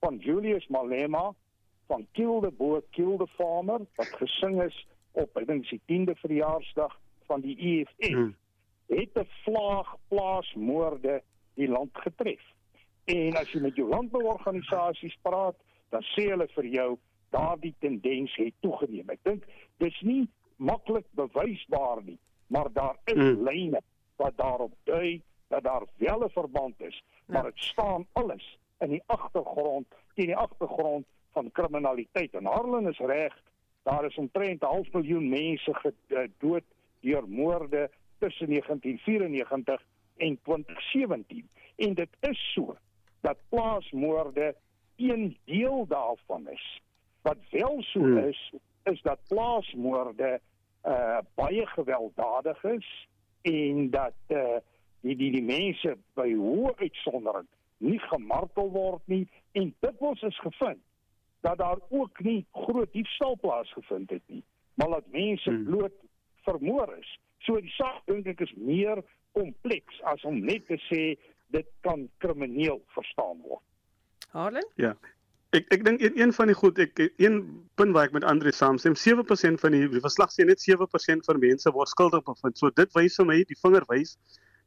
van 0.00 0.16
Julius 0.16 0.66
Malema 0.66 1.32
van 1.86 2.06
Kill 2.12 2.40
the 2.40 2.50
Boer, 2.50 2.82
Kill 2.90 3.16
the 3.16 3.26
Farmer 3.26 3.80
wat 3.94 4.12
gesing 4.20 4.62
is 4.62 4.86
op 5.12 5.36
ek 5.40 5.48
dink 5.48 5.66
die 5.70 5.80
10de 5.90 6.14
verjaarsdag 6.20 6.94
van 7.26 7.42
die 7.42 7.56
EFF 7.58 8.10
Hmm. 8.10 8.36
het 8.88 9.18
'n 9.18 9.28
vlaag 9.44 9.96
plaasmoorde 10.08 11.22
die 11.54 11.68
land 11.68 11.90
getref. 11.92 12.42
En 13.04 13.36
as 13.36 13.50
jy 13.52 13.60
met 13.60 13.76
jou 13.76 13.88
landbouorganisasies 13.88 15.16
praat, 15.22 15.56
dan 15.90 16.02
sê 16.02 16.30
hulle 16.30 16.48
vir 16.48 16.66
jou 16.66 16.98
daardie 17.30 17.74
tendens 17.78 18.34
het 18.36 18.54
toegeneem. 18.60 19.10
Ek 19.10 19.22
dink 19.22 19.44
dis 19.78 20.00
nie 20.00 20.28
maklik 20.60 21.06
bewysbaar 21.10 22.02
nie, 22.04 22.18
maar 22.46 22.72
daar 22.72 22.96
is 23.04 23.14
Mm. 23.14 23.42
lyne 23.48 23.80
wat 24.16 24.36
daarop 24.36 24.72
dui 24.84 25.22
dat 25.48 25.62
daar 25.62 25.82
wel 25.96 26.22
'n 26.24 26.28
verband 26.30 26.80
is, 26.80 27.02
maar 27.26 27.42
dit 27.42 27.58
staan 27.58 28.06
alles 28.12 28.58
in 28.78 28.88
die 28.88 29.02
agtergrond, 29.06 29.86
teen 30.14 30.26
die 30.26 30.36
agtergrond 30.36 31.06
van 31.32 31.50
kriminaliteit. 31.52 32.34
En 32.34 32.44
Harlan 32.44 32.88
is 32.88 32.98
reg, 32.98 33.42
daar 33.82 34.04
is 34.04 34.16
omtrent 34.16 34.62
'n 34.62 34.66
half 34.66 34.92
miljoen 34.92 35.28
mense 35.28 35.74
gedood 35.74 36.62
deur 37.00 37.28
moorde 37.28 37.90
tussen 38.18 38.48
1994 38.48 39.82
en 40.16 40.38
2017. 40.42 41.48
En 41.76 41.94
dit 41.94 42.08
is 42.20 42.52
so 42.52 42.76
dat 43.20 43.36
plaasmoorde 43.48 44.54
een 44.96 45.36
deel 45.44 45.86
daarvan 45.86 46.48
is. 46.48 46.80
Wat 47.22 47.36
wel 47.50 47.82
so 47.82 48.00
Hmm. 48.00 48.18
is, 48.18 48.52
is 48.82 49.02
dat 49.02 49.18
plaasmoorde 49.28 50.40
uh 50.84 51.18
baie 51.34 51.66
gewelddadig 51.66 52.64
is 52.64 53.08
en 53.42 53.90
dat 53.90 54.14
uh 54.28 54.58
die 55.00 55.16
die 55.16 55.30
die 55.32 55.42
mense 55.44 55.96
by 56.14 56.28
hoë 56.34 56.76
uitsondering 56.76 57.48
nie 57.78 57.98
gemartel 57.98 58.70
word 58.70 59.02
nie 59.04 59.28
en 59.52 59.74
dit 59.80 59.98
was 59.98 60.22
is 60.22 60.40
gevind 60.40 60.80
dat 61.40 61.58
daar 61.58 61.78
ook 61.88 62.20
nie 62.20 62.46
groot 62.52 62.92
diefstal 62.92 63.36
plaasgevind 63.40 64.10
het 64.10 64.22
nie 64.26 64.44
maar 64.74 64.88
dat 64.88 65.04
mense 65.12 65.50
Hmm. 65.50 65.64
bloot 65.64 65.92
vermoor 66.44 66.96
is. 66.98 67.18
So 67.38 67.60
die 67.60 67.70
saak 67.70 68.06
dink 68.06 68.26
ek 68.26 68.40
is 68.40 68.52
meer 68.56 69.02
kompleks 69.32 70.00
as 70.02 70.24
om 70.24 70.38
net 70.44 70.66
te 70.66 70.78
sê 70.88 71.02
dit 71.52 71.66
kan 71.80 72.08
krimineel 72.18 72.80
verstaan 72.94 73.40
word. 73.42 73.62
Harlan? 74.30 74.66
Ja. 74.74 74.94
Ek 75.56 75.66
ek 75.74 75.82
dink 75.84 76.02
een, 76.02 76.18
een 76.20 76.32
van 76.32 76.46
die 76.46 76.54
goed 76.54 76.78
ek 76.78 77.00
een 77.18 77.40
punt 77.74 77.94
waar 77.94 78.06
ek 78.06 78.12
met 78.14 78.24
Andre 78.24 78.52
saamstem, 78.54 78.94
7% 78.94 79.58
van 79.62 79.74
die, 79.74 79.88
die 79.90 80.02
verslag 80.02 80.30
sê 80.30 80.46
net 80.46 80.62
7% 80.62 81.26
van 81.26 81.40
mense 81.42 81.72
word 81.74 81.90
skuldig 81.90 82.22
bevind. 82.26 82.58
So 82.58 82.70
dit 82.70 82.92
wys 82.94 83.18
vir 83.18 83.26
my 83.26 83.38
die 83.48 83.58
vinger 83.58 83.86
wys 83.90 84.14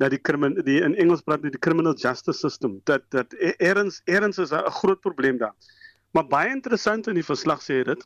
dat 0.02 0.12
die 0.12 0.20
krimin 0.20 0.58
die 0.68 0.82
in 0.84 0.98
Engels 1.00 1.24
praat 1.24 1.46
met 1.46 1.56
die 1.56 1.62
criminal 1.62 1.96
justice 1.96 2.40
system 2.40 2.82
dat 2.90 3.06
dat 3.16 3.32
e- 3.40 3.56
erns 3.64 4.02
erns 4.12 4.42
is 4.44 4.52
'n 4.52 4.76
groot 4.82 5.00
probleem 5.00 5.38
daar. 5.38 5.56
Maar 6.12 6.28
baie 6.28 6.52
interessant 6.52 7.08
in 7.08 7.16
die 7.16 7.30
verslag 7.32 7.64
sê 7.64 7.84
dit 7.84 8.04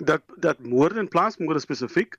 dat 0.00 0.22
dat 0.36 0.58
moorde 0.64 0.98
en 0.98 1.08
plaasmoorde 1.08 1.60
spesifiek 1.60 2.16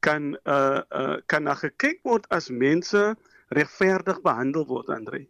kan 0.00 0.38
uh 0.44 0.80
uh 0.90 1.16
kan 1.26 1.42
na 1.42 1.54
gekyk 1.54 2.00
word 2.02 2.26
as 2.28 2.48
mense 2.48 3.16
regverdig 3.48 4.22
behandel 4.22 4.66
word 4.66 4.88
Andre 4.88 5.26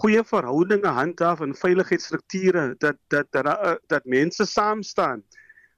goeie 0.00 0.24
verhoudinge 0.26 0.90
handhaaf 0.98 1.40
en 1.44 1.54
veiligheidsstrukture 1.54 2.74
dat 2.78 2.96
dat 3.08 3.26
dat 3.30 3.46
dat, 3.46 3.66
uh, 3.70 3.74
dat 3.92 4.04
mense 4.04 4.46
saam 4.46 4.82
staan 4.82 5.22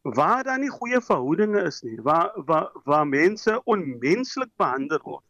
waar 0.02 0.44
daar 0.44 0.58
nie 0.58 0.70
goeie 0.70 1.00
verhoudinge 1.00 1.62
is 1.62 1.82
nie 1.82 1.98
waar 2.02 2.32
waar 2.48 2.70
waar 2.84 3.06
mense 3.06 3.60
onmenslik 3.64 4.50
behandel 4.56 5.00
word 5.02 5.24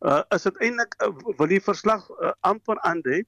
uh, 0.00 0.22
is 0.34 0.48
dit 0.48 0.64
eintlik 0.68 0.96
uh, 1.02 1.12
wil 1.36 1.50
die 1.50 1.62
verslag 1.62 2.08
uh, 2.10 2.32
amper 2.40 2.80
aandui 2.88 3.22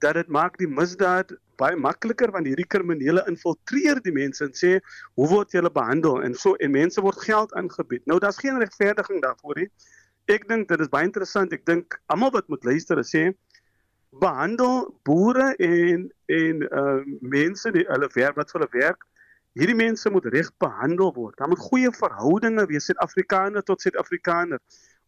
dat 0.00 0.16
dit 0.16 0.28
maak 0.32 0.56
die 0.58 0.68
misdaad 0.68 1.34
baie 1.60 1.76
makliker 1.76 2.32
want 2.32 2.48
hierdie 2.48 2.68
kriminele 2.74 3.22
infiltreer 3.28 4.00
die 4.04 4.14
mense 4.16 4.44
en 4.46 4.54
sê 4.56 4.72
hoe 5.18 5.28
word 5.28 5.52
julle 5.56 5.72
behandel 5.72 6.22
en 6.24 6.34
so 6.42 6.56
en 6.64 6.72
mense 6.72 7.02
word 7.04 7.20
geld 7.26 7.52
aangebied. 7.60 8.06
Nou 8.08 8.18
daar's 8.22 8.40
geen 8.40 8.58
regverdiging 8.62 9.20
daarvoor 9.24 9.60
nie. 9.62 9.68
Ek 10.32 10.46
dink 10.48 10.68
dit 10.70 10.80
is 10.80 10.92
baie 10.92 11.08
interessant. 11.08 11.52
Ek 11.52 11.66
dink 11.68 11.98
almal 12.12 12.32
wat 12.36 12.48
moet 12.52 12.64
luister 12.64 13.02
sê 13.04 13.30
behandel 14.10 14.98
boere 15.02 15.54
en 15.56 16.12
en 16.26 16.62
uh 16.62 17.02
mense 17.20 17.70
die 17.72 17.86
hulle 17.88 18.08
werk 18.14 18.36
wat 18.36 18.50
vir 18.50 18.60
hulle 18.60 18.82
werk. 18.82 19.06
Hierdie 19.58 19.76
mense 19.78 20.10
moet 20.10 20.26
reg 20.34 20.50
behandel 20.62 21.12
word. 21.14 21.36
Daar 21.38 21.48
moet 21.48 21.62
goeie 21.70 21.90
verhoudinge 21.92 22.66
wees 22.70 22.86
Suid-Afrikaner 22.86 23.62
tot 23.62 23.82
Suid-Afrikaner. 23.82 24.60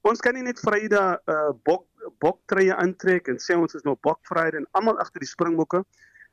Ons 0.02 0.20
kan 0.20 0.34
nie 0.34 0.42
net 0.42 0.60
Vrydag 0.60 1.20
uh 1.30 1.50
bok 1.66 1.86
boktreë 2.22 2.74
aantrek 2.74 3.28
en 3.30 3.38
sê 3.38 3.54
ons 3.54 3.74
is 3.74 3.84
nou 3.86 3.94
bokvrydag 4.02 4.58
en 4.58 4.66
almal 4.78 4.98
agter 4.98 5.22
die 5.22 5.30
springbokke. 5.30 5.84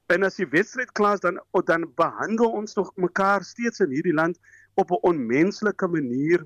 En 0.09 0.25
as 0.25 0.39
die 0.41 0.47
wedstryd 0.49 0.91
klaar 0.97 1.19
dan 1.21 1.37
oh, 1.53 1.61
dan 1.65 1.85
behandel 1.95 2.49
ons 2.61 2.73
nog 2.77 2.89
mekaar 2.97 3.45
steeds 3.45 3.81
in 3.85 3.93
hierdie 3.93 4.13
land 4.13 4.39
op 4.73 4.91
'n 4.91 5.03
onmenslike 5.11 5.87
manier 5.87 6.45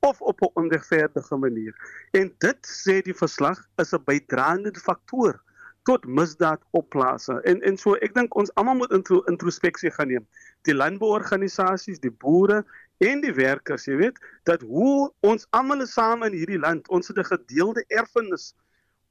of 0.00 0.20
op 0.20 0.40
'n 0.40 0.50
onregverdige 0.54 1.36
manier. 1.36 1.74
En 2.10 2.34
dit 2.38 2.60
sê 2.66 3.02
die 3.02 3.14
verslag 3.14 3.68
is 3.76 3.92
'n 3.92 4.04
bydraende 4.04 4.74
faktor 4.74 5.42
tot 5.82 6.06
misdaad 6.06 6.62
opplase. 6.70 7.40
En 7.40 7.60
en 7.60 7.76
so 7.76 7.94
ek 7.94 8.14
dink 8.14 8.34
ons 8.34 8.54
almal 8.54 8.74
moet 8.74 8.92
intro, 8.92 9.20
introspeksie 9.20 9.90
gaan 9.90 10.08
neem. 10.08 10.26
Die 10.62 10.74
landbouorganisasies, 10.74 12.00
die 12.00 12.10
boere 12.10 12.64
en 13.04 13.20
die 13.20 13.32
werkers, 13.32 13.84
jy 13.84 13.96
weet, 13.96 14.20
dat 14.42 14.60
hoe 14.60 15.12
ons 15.20 15.46
almal 15.50 15.86
saam 15.86 16.22
in 16.22 16.32
hierdie 16.32 16.58
land, 16.58 16.88
ons 16.88 17.08
het 17.08 17.18
'n 17.18 17.24
gedeelde 17.24 17.84
erfenis. 17.88 18.54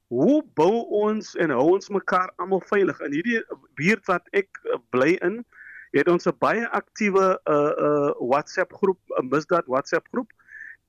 Hoe 0.08 0.44
bou 0.54 0.86
ons 0.90 1.36
en 1.36 1.50
hou 1.50 1.74
ons 1.74 1.90
mekaar 1.90 2.34
almal 2.36 2.62
veilig? 2.62 3.00
In 3.02 3.14
hierdie 3.14 3.42
buurt 3.76 4.06
wat 4.06 4.28
ek 4.32 4.50
uh, 4.64 4.78
bly 4.90 5.18
in, 5.22 5.46
het 5.92 6.08
ons 6.08 6.26
'n 6.26 6.38
baie 6.40 6.68
aktiewe 6.70 7.40
uh 7.46 7.74
uh 7.88 8.12
WhatsApp 8.20 8.74
groep, 8.74 9.00
'n 9.22 9.30
misdaad 9.30 9.66
WhatsApp 9.66 10.08
groep 10.12 10.32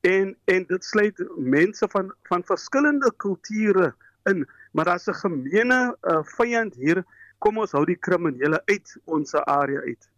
en 0.05 0.37
en 0.45 0.67
dit 0.69 0.85
sluit 0.85 1.23
mense 1.37 1.89
van 1.89 2.13
van 2.31 2.45
verskillende 2.45 3.13
kulture 3.17 3.95
in 4.31 4.47
maar 4.73 4.85
daar's 4.85 5.07
'n 5.09 5.15
gemeene 5.15 5.97
uh, 6.03 6.23
vyand 6.23 6.75
hier. 6.75 7.05
Kom 7.39 7.59
ons 7.59 7.73
hou 7.73 7.85
die 7.85 7.99
kriminele 8.07 8.63
uit 8.65 8.97
ons 9.05 9.35
area 9.35 9.81
uit. 9.81 10.09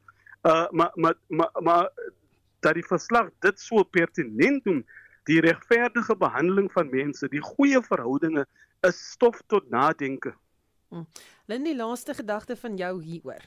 Uh 0.43 0.66
maar 0.71 0.90
maar 0.95 1.14
maar 1.26 1.50
maar 1.62 1.90
dat 2.61 2.75
die 2.75 2.87
verslag 2.87 3.31
dit 3.40 3.61
so 3.61 3.83
pertinent 3.83 4.64
doen 4.64 4.87
die 5.25 5.40
regverdige 5.40 6.16
behandeling 6.16 6.73
van 6.73 6.90
mense 6.90 7.28
die 7.28 7.40
goeie 7.40 7.83
verhoudinge 7.83 8.47
is 8.81 9.11
stof 9.11 9.43
tot 9.47 9.71
nadenke 9.71 10.35
Lindy, 11.47 11.75
laaste 11.75 12.14
gedagte 12.14 12.57
van 12.57 12.76
jou 12.76 13.02
hieroor. 13.02 13.43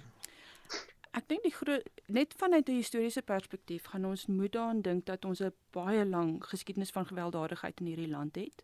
Ek 1.18 1.26
dink 1.26 1.42
die 1.42 1.54
groot 1.54 1.88
net 2.06 2.34
vanuit 2.38 2.70
'n 2.70 2.76
historiese 2.76 3.22
perspektief 3.22 3.86
gaan 3.90 4.06
ons 4.06 4.26
moet 4.26 4.52
daaraan 4.52 4.82
dink 4.82 5.06
dat 5.06 5.26
ons 5.26 5.40
'n 5.42 5.54
baie 5.72 6.06
lang 6.06 6.44
geskiedenis 6.46 6.92
van 6.92 7.06
gewelddadigheid 7.06 7.80
in 7.80 7.86
hierdie 7.86 8.10
land 8.10 8.36
het. 8.36 8.64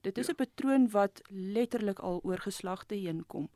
Dit 0.00 0.18
is 0.18 0.28
'n 0.28 0.34
patroon 0.34 0.90
wat 0.90 1.22
letterlik 1.28 1.98
al 1.98 2.20
oor 2.22 2.38
geslagte 2.38 2.94
heen 2.94 3.26
kom. 3.26 3.48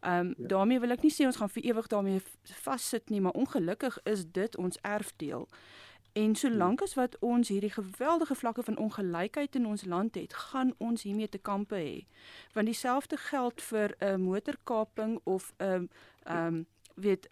Ehm 0.00 0.26
um, 0.26 0.34
ja. 0.38 0.46
daarmee 0.46 0.80
wil 0.80 0.90
ek 0.90 1.02
nie 1.02 1.12
sê 1.12 1.24
ons 1.24 1.36
gaan 1.36 1.50
vir 1.50 1.62
ewig 1.62 1.86
daarmee 1.86 2.20
vassit 2.42 3.08
nie, 3.10 3.20
maar 3.20 3.32
ongelukkig 3.32 3.98
is 4.02 4.24
dit 4.32 4.56
ons 4.56 4.78
erfdeel. 4.80 5.48
En 6.12 6.34
solank 6.34 6.82
as 6.82 6.94
wat 6.94 7.18
ons 7.18 7.48
hierdie 7.48 7.70
geweldige 7.70 8.34
vlakke 8.34 8.62
van 8.62 8.78
ongelykheid 8.78 9.54
in 9.54 9.66
ons 9.66 9.84
land 9.84 10.14
het, 10.14 10.32
gaan 10.32 10.74
ons 10.78 11.02
hiermee 11.02 11.28
te 11.28 11.38
kampe 11.38 11.74
hê. 11.74 12.06
Want 12.52 12.66
dieselfde 12.66 13.16
geld 13.16 13.62
vir 13.62 13.96
'n 13.98 14.04
uh, 14.04 14.16
motorkaping 14.16 15.20
of 15.24 15.52
'n 15.58 15.88
ehm 16.24 16.46
um, 16.46 16.66
weet 16.94 17.28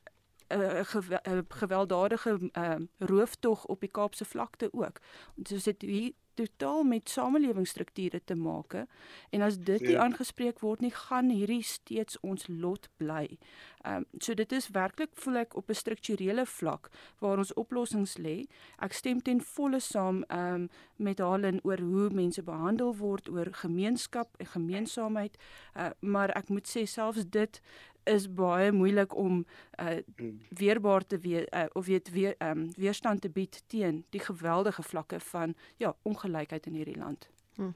'n 0.54 0.60
uh, 0.60 1.38
gewelddadige 1.48 2.50
uh, 2.52 2.74
rooftog 2.98 3.66
op 3.66 3.80
die 3.80 3.90
Kaapse 3.90 4.24
vlakte 4.24 4.68
ook. 4.72 5.00
Ons 5.36 5.48
so 5.48 5.70
het 5.70 5.82
hier 5.82 6.12
totaal 6.34 6.82
met 6.82 7.08
samelewingsstrukture 7.08 8.20
te 8.24 8.34
maak 8.34 8.74
en 9.30 9.40
as 9.40 9.58
dit 9.58 9.80
nie 9.80 9.94
ja. 9.94 10.02
aangespreek 10.02 10.58
word 10.60 10.80
nie 10.82 10.92
gaan 10.94 11.30
hierdie 11.30 11.62
steeds 11.62 12.18
ons 12.20 12.46
lot 12.48 12.88
bly. 12.96 13.38
Ehm 13.84 14.02
um, 14.02 14.06
so 14.18 14.34
dit 14.34 14.52
is 14.52 14.68
werklik 14.72 15.12
voel 15.20 15.36
ek 15.44 15.56
op 15.56 15.70
'n 15.70 15.74
strukturele 15.74 16.46
vlak 16.46 16.90
waar 17.18 17.38
ons 17.38 17.52
oplossings 17.54 18.16
lê. 18.18 18.46
Ek 18.78 18.92
stem 18.92 19.22
ten 19.22 19.40
volle 19.40 19.80
saam 19.80 20.22
ehm 20.28 20.54
um, 20.54 20.68
met 20.96 21.18
Halen 21.18 21.60
oor 21.62 21.78
hoe 21.78 22.10
mense 22.10 22.42
behandel 22.42 22.96
word 22.96 23.28
oor 23.28 23.48
gemeenskap 23.52 24.36
en 24.36 24.46
gemeenskapheid. 24.46 25.36
Uh, 25.76 25.90
maar 26.00 26.30
ek 26.30 26.48
moet 26.48 26.68
sê 26.76 26.84
selfs 26.86 27.24
dit 27.30 27.60
is 28.04 28.26
baie 28.34 28.72
moeilik 28.72 29.16
om 29.16 29.44
uh 29.80 29.98
weerbaar 30.48 31.06
te 31.06 31.18
wees 31.18 31.46
uh, 31.50 31.64
of 31.72 31.86
weet 31.86 32.10
weer 32.10 32.34
um, 32.38 32.70
weerstand 32.76 33.20
te 33.20 33.30
bied 33.30 33.62
teen 33.66 34.04
die 34.10 34.20
geweldige 34.20 34.82
vlakke 34.82 35.20
van 35.20 35.54
ja 35.76 35.96
ongelykheid 36.02 36.66
in 36.66 36.74
hierdie 36.74 36.98
land. 36.98 37.28
Hm. 37.54 37.70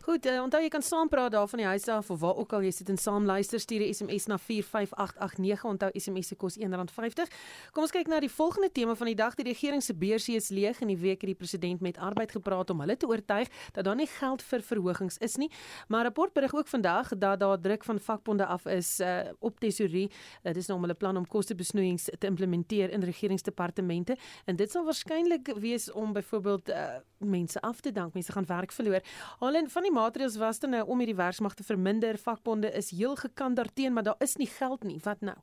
Goed, 0.00 0.26
uh, 0.26 0.40
onthou 0.42 0.58
jy 0.62 0.68
kan 0.72 0.82
saampraat 0.82 1.30
daar 1.30 1.46
van 1.48 1.60
die 1.60 1.66
huis 1.66 1.84
af 1.88 2.08
of 2.10 2.18
waar 2.20 2.34
ook 2.40 2.52
al 2.56 2.64
jy 2.66 2.70
sit 2.74 2.88
en 2.90 2.96
saam 2.98 3.24
luister, 3.28 3.60
stuur 3.60 3.80
'n 3.84 3.94
SMS 3.94 4.26
na 4.26 4.38
45889. 4.38 5.64
Onthou 5.64 5.90
SMS 5.94 6.26
se 6.26 6.34
kos 6.34 6.58
R1.50. 6.58 7.30
Kom 7.70 7.82
ons 7.82 7.92
kyk 7.92 8.08
na 8.08 8.20
die 8.20 8.30
volgende 8.30 8.72
tema 8.72 8.94
van 8.94 9.06
die 9.06 9.14
dag. 9.14 9.34
Die 9.34 9.44
regering 9.44 9.82
se 9.82 9.94
beursie 9.94 10.36
is 10.36 10.48
leeg 10.48 10.80
en 10.80 10.88
die 10.88 10.96
week 10.96 11.20
het 11.20 11.30
die 11.30 11.34
president 11.34 11.80
met 11.80 11.98
arbeid 11.98 12.30
gepraat 12.30 12.70
om 12.70 12.80
hulle 12.80 12.96
te 12.96 13.06
oortuig 13.06 13.48
dat 13.72 13.84
daar 13.84 13.94
nie 13.94 14.06
geld 14.06 14.42
vir 14.42 14.62
verhogings 14.62 15.18
is 15.18 15.36
nie. 15.36 15.50
Maar 15.88 16.02
rapport 16.02 16.32
berig 16.32 16.54
ook 16.54 16.66
vandag 16.66 17.08
dat 17.18 17.40
daar 17.40 17.60
druk 17.60 17.84
van 17.84 18.00
vakbonde 18.00 18.46
af 18.46 18.66
is 18.66 19.00
uh, 19.00 19.20
op 19.38 19.60
tesorie. 19.60 20.10
Dit 20.42 20.56
is 20.56 20.66
nou 20.66 20.78
om 20.78 20.84
hulle 20.84 20.98
plan 20.98 21.16
om 21.16 21.26
kostebesnoeiings 21.26 22.04
te 22.18 22.26
implementeer 22.26 22.90
in 22.90 23.02
regeringsdepartemente 23.02 24.16
en 24.44 24.56
dit 24.56 24.70
sal 24.70 24.84
waarskynlik 24.84 25.52
wees 25.56 25.92
om 25.92 26.12
byvoorbeeld 26.12 26.68
uh, 26.68 26.96
mense 27.18 27.60
af 27.60 27.80
te 27.80 27.92
dank. 27.92 28.14
Mense 28.14 28.32
gaan 28.32 28.46
werk 28.46 28.72
verloor. 28.72 29.00
Alhoewel 29.38 29.68
van 29.68 29.82
die 29.82 29.92
maatreëls 29.92 30.36
was 30.36 30.58
dan 30.58 30.70
nou 30.70 30.84
om 30.86 30.98
hierdie 30.98 31.16
werksmag 31.16 31.54
te 31.54 31.64
verminder, 31.64 32.18
vakbonde 32.18 32.72
is 32.72 32.90
heel 32.90 33.16
gekant 33.16 33.56
daarteen, 33.56 33.92
maar 33.92 34.02
daar 34.02 34.20
is 34.20 34.36
nie 34.36 34.48
geld 34.48 34.82
nie. 34.82 35.00
Wat 35.02 35.20
nou? 35.20 35.36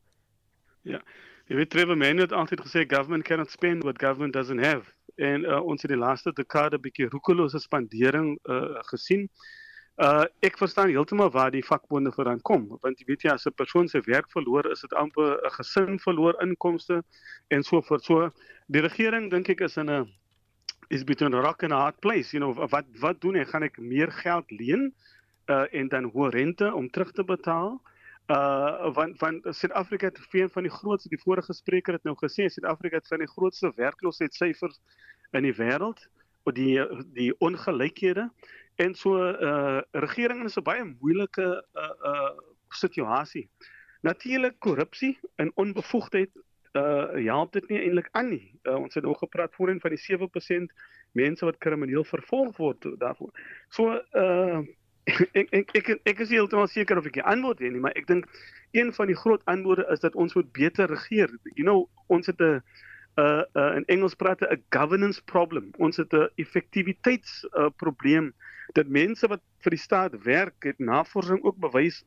Ja. 0.81 1.01
Jy 1.47 1.55
weet 1.55 1.69
Trevor 1.69 1.97
Mann 1.97 2.19
het 2.19 2.33
altyd 2.35 2.61
gesê 2.65 2.83
government 2.87 3.23
cannot 3.23 3.51
spend 3.51 3.83
what 3.83 4.01
government 4.03 4.33
doesn't 4.33 4.63
have. 4.63 4.91
En 5.15 5.45
uh, 5.45 5.61
ons 5.63 5.81
het 5.81 5.91
die 5.91 5.99
laaste 5.99 6.33
dekade 6.35 6.79
bietjie 6.79 7.07
roekelose 7.09 7.59
spandering 7.59 8.35
uh, 8.43 8.81
gesien. 8.91 9.29
Uh 9.97 10.25
ek 10.45 10.59
verstaan 10.59 10.91
heeltemal 10.93 11.31
waar 11.33 11.49
die 11.51 11.63
vakbonde 11.65 12.11
vandaan 12.13 12.41
kom, 12.45 12.67
want 12.83 12.99
jy 12.99 13.05
weet 13.07 13.23
jy 13.25 13.31
as 13.33 13.47
'n 13.47 13.55
persoon 13.57 13.87
se 13.87 14.01
werk 14.05 14.27
verloor, 14.29 14.67
is 14.71 14.83
dit 14.85 14.93
amper 14.93 15.39
'n 15.39 15.53
gesin 15.55 15.99
verloor 15.99 16.35
inkomste 16.43 17.01
en 17.47 17.63
so 17.63 17.81
voort. 17.81 18.03
So 18.03 18.29
die 18.67 18.81
regering 18.81 19.31
dink 19.31 19.49
ek 19.49 19.61
is 19.61 19.77
in 19.77 19.89
'n 19.89 20.05
is 20.87 21.03
between 21.03 21.33
a 21.33 21.41
rock 21.41 21.63
and 21.63 21.73
a 21.73 21.75
hard 21.75 21.99
place. 22.01 22.33
You 22.33 22.39
know 22.39 22.67
wat 22.67 22.85
wat 22.99 23.21
doen 23.21 23.35
ek? 23.35 23.51
Gaan 23.51 23.67
ek 23.67 23.79
meer 23.79 24.11
geld 24.11 24.51
leen 24.51 24.91
uh 25.51 25.65
en 25.71 25.87
dan 25.91 26.09
hoë 26.11 26.31
rente 26.35 26.73
om 26.73 26.89
terug 26.89 27.11
te 27.11 27.23
betaal? 27.23 27.77
Uh 28.27 28.91
want 28.95 29.17
van 29.17 29.41
Suid-Afrika 29.43 30.11
het 30.11 30.19
een 30.31 30.49
van 30.49 30.67
die 30.67 30.71
grootste 30.71 31.09
die 31.09 31.21
vorige 31.23 31.53
spreker 31.53 31.93
het 31.93 32.03
nou 32.03 32.15
gesê 32.19 32.47
Suid-Afrika 32.47 32.99
het 33.01 33.07
van 33.07 33.23
die 33.23 33.31
grootste 33.31 33.71
werkloosheidssyfers 33.75 34.79
in 35.31 35.47
die 35.47 35.55
wêreld 35.55 36.07
of 36.43 36.53
die 36.53 36.79
die 37.15 37.33
ongelykhede. 37.39 38.29
En 38.75 38.95
so 38.95 39.15
uh 39.19 39.81
regering 39.91 40.45
is 40.45 40.57
'n 40.57 40.63
baie 40.63 40.83
moeilike 40.83 41.47
uh 41.75 41.91
uh 42.11 42.31
situasie. 42.69 43.49
Natuurlik 44.01 44.59
korrupsie 44.59 45.17
en 45.35 45.51
onbevoegdheid 45.55 46.31
uh 46.77 47.25
help 47.25 47.53
dit 47.53 47.69
nie 47.71 47.79
eintlik 47.81 48.09
aan 48.11 48.29
nie. 48.29 48.43
Uh, 48.63 48.75
ons 48.75 48.93
het 48.93 49.05
ook 49.05 49.21
gepraat 49.23 49.53
voorheen 49.55 49.79
van 49.83 49.95
die 49.95 50.01
7% 50.03 50.73
mense 51.17 51.45
wat 51.45 51.57
krimineel 51.63 52.03
vervolg 52.03 52.57
word 52.57 52.87
daarvoor. 52.99 53.31
So 53.69 54.01
uh 54.13 54.61
ek 55.39 55.53
ek 55.55 55.69
ek 55.79 55.89
ek 56.03 56.19
is 56.25 56.33
heeltemal 56.35 56.67
seker 56.67 56.99
of 56.99 57.05
ek 57.07 57.21
die 57.21 57.23
antwoord 57.23 57.61
het 57.63 57.71
nie, 57.71 57.79
maar 57.83 57.95
ek 57.95 58.09
dink 58.09 58.27
een 58.75 58.91
van 58.93 59.07
die 59.07 59.15
groot 59.15 59.45
antwoorde 59.47 59.85
is 59.93 60.03
dat 60.03 60.15
ons 60.19 60.35
moet 60.35 60.49
beter 60.51 60.89
regeer. 60.91 61.31
You 61.55 61.63
know, 61.63 61.87
ons 62.11 62.27
het 62.27 62.41
'n 62.41 62.59
uh 63.17 63.43
uh 63.55 63.71
in 63.79 63.85
Engels 63.87 64.15
praat 64.15 64.43
'n 64.43 64.63
governance 64.69 65.23
problem. 65.23 65.71
Ons 65.77 65.97
het 65.97 66.13
'n 66.13 66.29
effektiwiteits 66.35 67.47
uh, 67.55 67.69
probleem 67.75 68.33
dat 68.73 68.87
mense 68.87 69.27
wat 69.27 69.41
vir 69.63 69.71
die 69.71 69.79
staat 69.79 70.23
werk, 70.23 70.63
het 70.63 70.79
navorsing 70.79 71.43
ook 71.43 71.55
bewys 71.55 72.03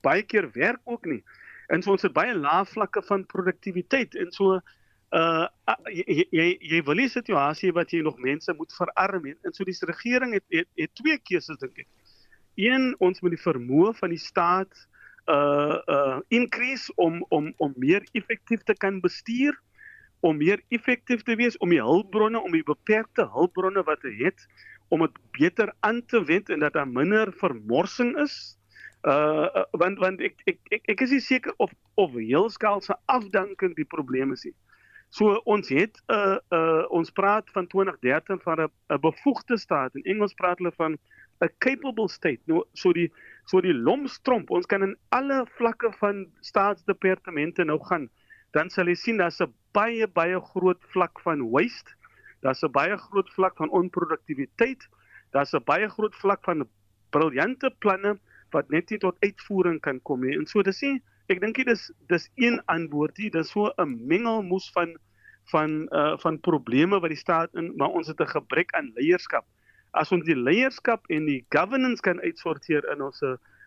baie 0.00 0.22
keer 0.22 0.48
werk 0.52 0.80
ook 0.84 1.04
nie 1.04 1.22
en 1.68 1.82
so 1.82 1.94
ons 1.96 2.02
het 2.06 2.14
baie 2.14 2.34
lae 2.34 2.64
vlakke 2.64 3.02
van 3.02 3.26
produktiwiteit. 3.26 4.14
En 4.14 4.32
so 4.32 4.60
uh 5.14 5.46
jy 5.86 6.26
jy, 6.34 6.46
jy 6.60 6.82
wil 6.82 7.00
'n 7.00 7.08
situasie 7.08 7.72
wat 7.72 7.92
jy 7.92 8.02
nog 8.02 8.18
mense 8.18 8.52
moet 8.54 8.72
verarm 8.72 9.26
en, 9.26 9.38
en 9.42 9.52
so 9.52 9.64
die 9.64 9.76
regering 9.86 10.34
het, 10.34 10.44
het 10.50 10.68
het 10.76 10.94
twee 10.94 11.18
keuses 11.18 11.58
dink 11.58 11.78
ek. 11.78 11.88
Een 12.56 12.94
ons 12.98 13.20
moet 13.20 13.36
die 13.36 13.44
vermoë 13.44 13.94
van 13.94 14.10
die 14.10 14.18
staat 14.18 14.86
uh 15.26 15.78
uh 15.86 16.18
increase 16.28 16.92
om 16.96 17.24
om 17.28 17.52
om 17.56 17.74
meer 17.76 18.06
effektief 18.12 18.62
te 18.62 18.74
kan 18.74 19.00
bestuur 19.00 19.54
om 20.20 20.36
meer 20.36 20.62
effektief 20.68 21.22
te 21.22 21.36
wees 21.36 21.56
om 21.58 21.70
die 21.70 21.82
hulpbronne 21.82 22.40
om 22.40 22.52
die 22.52 22.66
beperkte 22.66 23.26
hulpbronne 23.30 23.82
wat 23.86 24.02
hy 24.02 24.14
het 24.24 24.46
om 24.88 25.02
dit 25.02 25.18
beter 25.38 25.72
aan 25.80 26.02
te 26.06 26.24
wend 26.24 26.50
en 26.50 26.60
dat 26.60 26.72
daar 26.72 26.88
minder 26.88 27.32
vermorsing 27.32 28.16
is 28.22 28.55
Uh, 29.06 29.62
want 29.70 30.00
want 30.02 30.20
ek 30.20 30.40
ek 30.50 30.56
ek, 30.74 30.88
ek 30.90 31.02
is 31.04 31.12
nie 31.14 31.22
seker 31.22 31.52
of 31.62 31.70
of 31.94 32.16
heelskaalse 32.18 32.96
afdanking 33.06 33.76
die 33.78 33.86
probleem 33.86 34.32
is 34.34 34.42
nie. 34.48 34.54
So 35.14 35.36
ons 35.46 35.70
het 35.70 36.00
'n 36.10 36.14
uh, 36.14 36.38
uh 36.50 36.82
ons 36.90 37.12
praat 37.14 37.46
van 37.54 37.68
2030 37.70 38.42
van 38.42 38.64
'n 38.64 38.72
'n 38.90 39.00
bevoegde 39.00 39.58
staat. 39.62 39.94
In 39.94 40.02
Engels 40.02 40.34
praat 40.34 40.58
hulle 40.58 40.72
van 40.74 40.98
'n 41.40 41.52
capable 41.58 42.08
state. 42.08 42.42
Nou 42.46 42.64
so 42.72 42.92
die 42.92 43.12
so 43.44 43.60
die 43.60 43.74
lomstromp. 43.74 44.50
Ons 44.50 44.66
kan 44.66 44.82
in 44.82 44.96
alle 45.08 45.46
vlakke 45.54 45.92
van 46.02 46.26
staatsdepartemente 46.40 47.64
nou 47.64 47.78
gaan. 47.84 48.10
Dan 48.50 48.70
sal 48.70 48.86
jy 48.86 48.94
sien 48.94 49.16
daar's 49.16 49.40
'n 49.40 49.54
baie 49.72 50.06
baie 50.08 50.40
groot 50.40 50.82
vlak 50.90 51.20
van 51.20 51.50
waste. 51.50 51.94
Daar's 52.42 52.62
'n 52.62 52.72
baie 52.72 52.96
groot 52.96 53.30
vlak 53.30 53.56
van 53.56 53.70
onproduktiwiteit. 53.70 54.88
Daar's 55.30 55.54
'n 55.54 55.64
baie 55.64 55.88
groot 55.88 56.14
vlak 56.14 56.44
van 56.44 56.68
briljante 57.10 57.70
planne 57.78 58.18
wat 58.50 58.70
net 58.70 58.90
nie 58.90 58.98
tot 58.98 59.16
uitvoering 59.24 59.80
kan 59.80 60.00
kom 60.02 60.24
nie. 60.24 60.36
En 60.36 60.46
so 60.46 60.62
dis 60.62 60.82
nie 60.82 61.02
ek 61.32 61.40
dink 61.42 61.58
dit 61.58 61.68
is 61.68 61.90
dis 62.10 62.28
een 62.38 62.60
antwoord 62.70 63.16
hier, 63.16 63.30
dis 63.30 63.50
so 63.50 63.72
'n 63.78 64.06
mengelmoes 64.06 64.70
van 64.72 64.96
van 65.50 65.88
uh 65.92 66.18
van 66.18 66.40
probleme 66.40 67.00
wat 67.00 67.10
die 67.10 67.18
staat 67.18 67.54
in 67.54 67.72
maar 67.76 67.90
ons 67.90 68.06
het 68.06 68.20
'n 68.20 68.34
gebrek 68.36 68.72
aan 68.72 68.92
leierskap. 68.94 69.46
As 69.92 70.12
ons 70.12 70.24
die 70.24 70.36
leierskap 70.36 71.06
en 71.06 71.26
die 71.26 71.44
governance 71.48 72.02
kan 72.02 72.20
uitsorteer 72.20 72.84
in 72.92 73.02
ons 73.02 73.22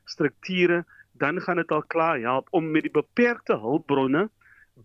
strukture, 0.05 0.85
dan 1.13 1.41
gaan 1.41 1.55
dit 1.55 1.71
al 1.71 1.83
klaar 1.83 2.19
help 2.19 2.47
om 2.51 2.71
met 2.71 2.83
die 2.87 2.91
beperkte 2.91 3.57
hulpbronne 3.57 4.29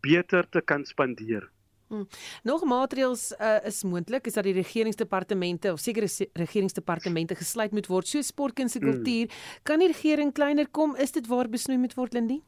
beter 0.00 0.48
te 0.48 0.60
kan 0.60 0.84
spandeer. 0.84 1.53
Hmm. 1.88 2.06
Nog 2.42 2.64
maatreëls 2.64 3.32
uh, 3.36 3.56
is 3.64 3.82
moontlik 3.82 4.26
is 4.26 4.32
dat 4.32 4.44
die 4.44 4.54
regeringsdepartemente 4.56 5.72
of 5.72 5.80
sekere 5.80 6.08
regeringsdepartemente 6.32 7.34
gesluit 7.34 7.72
moet 7.72 7.86
word 7.86 8.08
so 8.08 8.22
sportkuns 8.22 8.74
en 8.74 8.82
hmm. 8.82 8.90
kultuur. 8.92 9.26
Hmm. 9.28 9.62
Kan 9.62 9.84
die 9.84 9.92
regering 9.92 10.32
kleiner 10.32 10.68
kom? 10.70 10.96
Is 10.96 11.12
dit 11.12 11.26
waar 11.26 11.48
besnoei 11.48 11.78
moet 11.78 11.94
word 11.94 12.12
Lindie? 12.12 12.42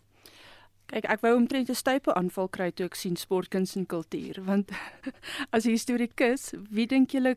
Kyk, 0.86 1.06
ek 1.10 1.22
wou 1.24 1.32
omtrent 1.34 1.68
'n 1.68 1.74
stype 1.74 2.12
aanval 2.14 2.46
kry 2.48 2.70
toe 2.70 2.86
ek 2.86 2.94
sien 2.94 3.16
sportkuns 3.18 3.74
en 3.74 3.86
kultuur, 3.90 4.38
want 4.46 4.70
as 5.56 5.64
historikus, 5.66 6.54
wie 6.70 6.86
dink 6.86 7.10
julle 7.10 7.34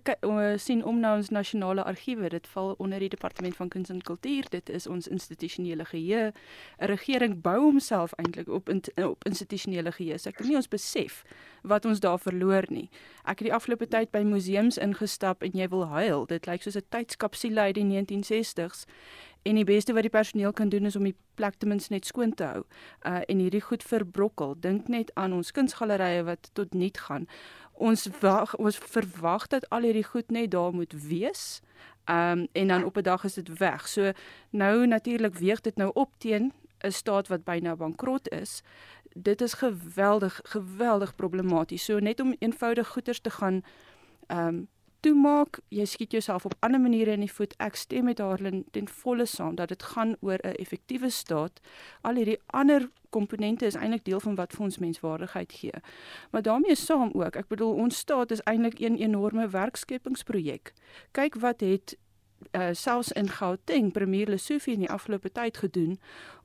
sien 0.61 0.83
om 0.85 0.99
na 0.99 1.15
ons 1.15 1.31
nasionale 1.33 1.83
argiewe? 1.83 2.29
Dit 2.29 2.47
val 2.47 2.75
onder 2.77 2.99
die 2.99 3.09
departement 3.09 3.55
van 3.55 3.69
kuns 3.69 3.89
en 3.89 4.01
kultuur. 4.01 4.45
Dit 4.49 4.69
is 4.69 4.85
ons 4.87 5.07
institusionele 5.07 5.85
geheue. 5.85 6.31
'n 6.77 6.85
Regering 6.85 7.41
bou 7.41 7.57
homself 7.59 8.13
eintlik 8.21 8.47
op 8.47 8.69
in, 8.69 8.83
op 9.03 9.25
institusionele 9.25 9.91
geheue. 9.91 10.17
So 10.17 10.29
ek 10.29 10.37
dink 10.37 10.49
nie 10.49 10.55
ons 10.61 10.69
besef 10.69 11.23
wat 11.63 11.85
ons 11.85 11.99
daar 11.99 12.19
verloor 12.19 12.65
nie. 12.69 12.89
Ek 13.25 13.39
het 13.39 13.49
die 13.49 13.53
afgelope 13.53 13.87
tyd 13.87 14.11
by 14.11 14.21
museums 14.23 14.77
ingestap 14.77 15.43
en 15.43 15.51
jy 15.53 15.67
wil 15.67 15.87
huil. 15.87 16.25
Dit 16.25 16.45
lyk 16.45 16.61
soos 16.61 16.77
'n 16.77 16.85
tydskapsule 16.89 17.59
uit 17.59 17.75
die 17.75 17.83
1960s. 17.83 18.85
En 19.43 19.55
die 19.55 19.63
beste 19.63 19.93
wat 19.93 20.01
die 20.01 20.11
personeel 20.11 20.53
kan 20.53 20.69
doen 20.69 20.85
is 20.85 20.95
om 20.95 21.03
die 21.03 21.15
plek 21.35 21.55
ten 21.57 21.67
minste 21.67 21.93
net 21.93 22.05
skoon 22.05 22.33
te 22.33 22.43
hou. 22.43 22.63
Uh 23.07 23.21
en 23.25 23.39
hierdie 23.39 23.61
goed 23.61 23.83
verbrokkel. 23.83 24.55
Dink 24.59 24.87
net 24.87 25.11
aan 25.15 25.33
ons 25.33 25.51
kunsgalerye 25.51 26.23
wat 26.23 26.49
tot 26.53 26.73
niet 26.73 26.99
gaan. 26.99 27.27
Ons 27.73 28.07
wag 28.19 28.55
ons 28.55 28.77
verwag 28.77 29.47
dat 29.47 29.69
al 29.69 29.87
hierdie 29.87 30.03
goed 30.03 30.31
net 30.31 30.51
daar 30.51 30.73
moet 30.73 30.93
wees. 30.93 31.61
Um 32.05 32.47
en 32.51 32.67
dan 32.67 32.83
op 32.83 32.97
'n 32.97 33.01
dag 33.01 33.23
is 33.23 33.33
dit 33.33 33.57
weg. 33.57 33.87
So 33.87 34.11
nou 34.49 34.87
natuurlik 34.87 35.35
weeg 35.35 35.61
dit 35.61 35.75
nou 35.75 35.91
op 35.93 36.11
teen 36.17 36.53
'n 36.83 36.91
staat 36.91 37.27
wat 37.27 37.43
byna 37.43 37.75
bankrot 37.75 38.29
is. 38.29 38.61
dit 39.13 39.41
is 39.41 39.53
geweldig 39.53 40.39
geweldig 40.43 41.15
problematies. 41.15 41.85
So 41.85 41.99
net 41.99 42.19
om 42.19 42.35
eenvoudig 42.39 42.87
goeders 42.87 43.19
te 43.19 43.29
gaan 43.29 43.63
um, 44.27 44.67
toemaak, 44.99 45.59
jy 45.69 45.85
skiet 45.85 46.11
jouself 46.11 46.45
op 46.45 46.55
ander 46.59 46.81
maniere 46.81 47.11
in 47.11 47.23
die 47.23 47.31
voet. 47.31 47.53
Ek 47.57 47.75
stem 47.75 48.09
met 48.09 48.19
Harlan 48.19 48.63
ten 48.71 48.87
volle 48.87 49.25
saam 49.25 49.55
dat 49.55 49.71
dit 49.73 49.83
gaan 49.83 50.15
oor 50.19 50.39
'n 50.43 50.59
effektiewe 50.59 51.09
staat. 51.09 51.59
Al 52.01 52.15
hierdie 52.15 52.39
ander 52.45 52.89
komponente 53.09 53.65
is 53.65 53.75
eintlik 53.75 54.03
deel 54.05 54.19
van 54.19 54.35
wat 54.35 54.53
vir 54.53 54.63
ons 54.65 54.77
menswaardigheid 54.77 55.51
gee. 55.53 55.79
Maar 56.31 56.41
daarmee 56.41 56.75
saam 56.75 57.11
ook, 57.13 57.35
ek 57.35 57.47
bedoel 57.47 57.73
ons 57.73 57.97
staat 57.97 58.31
is 58.31 58.43
eintlik 58.43 58.79
een 58.79 58.97
enorme 58.97 59.47
werkskepingsprojek. 59.49 60.73
Kyk 61.11 61.35
wat 61.35 61.59
het 61.59 61.97
uh, 62.51 62.69
selfs 62.71 63.11
in 63.11 63.29
Gauteng 63.29 63.91
premier 63.91 64.27
Lesofie 64.27 64.73
in 64.73 64.79
die 64.79 64.91
afgelope 64.91 65.31
tyd 65.31 65.57
gedoen 65.57 65.99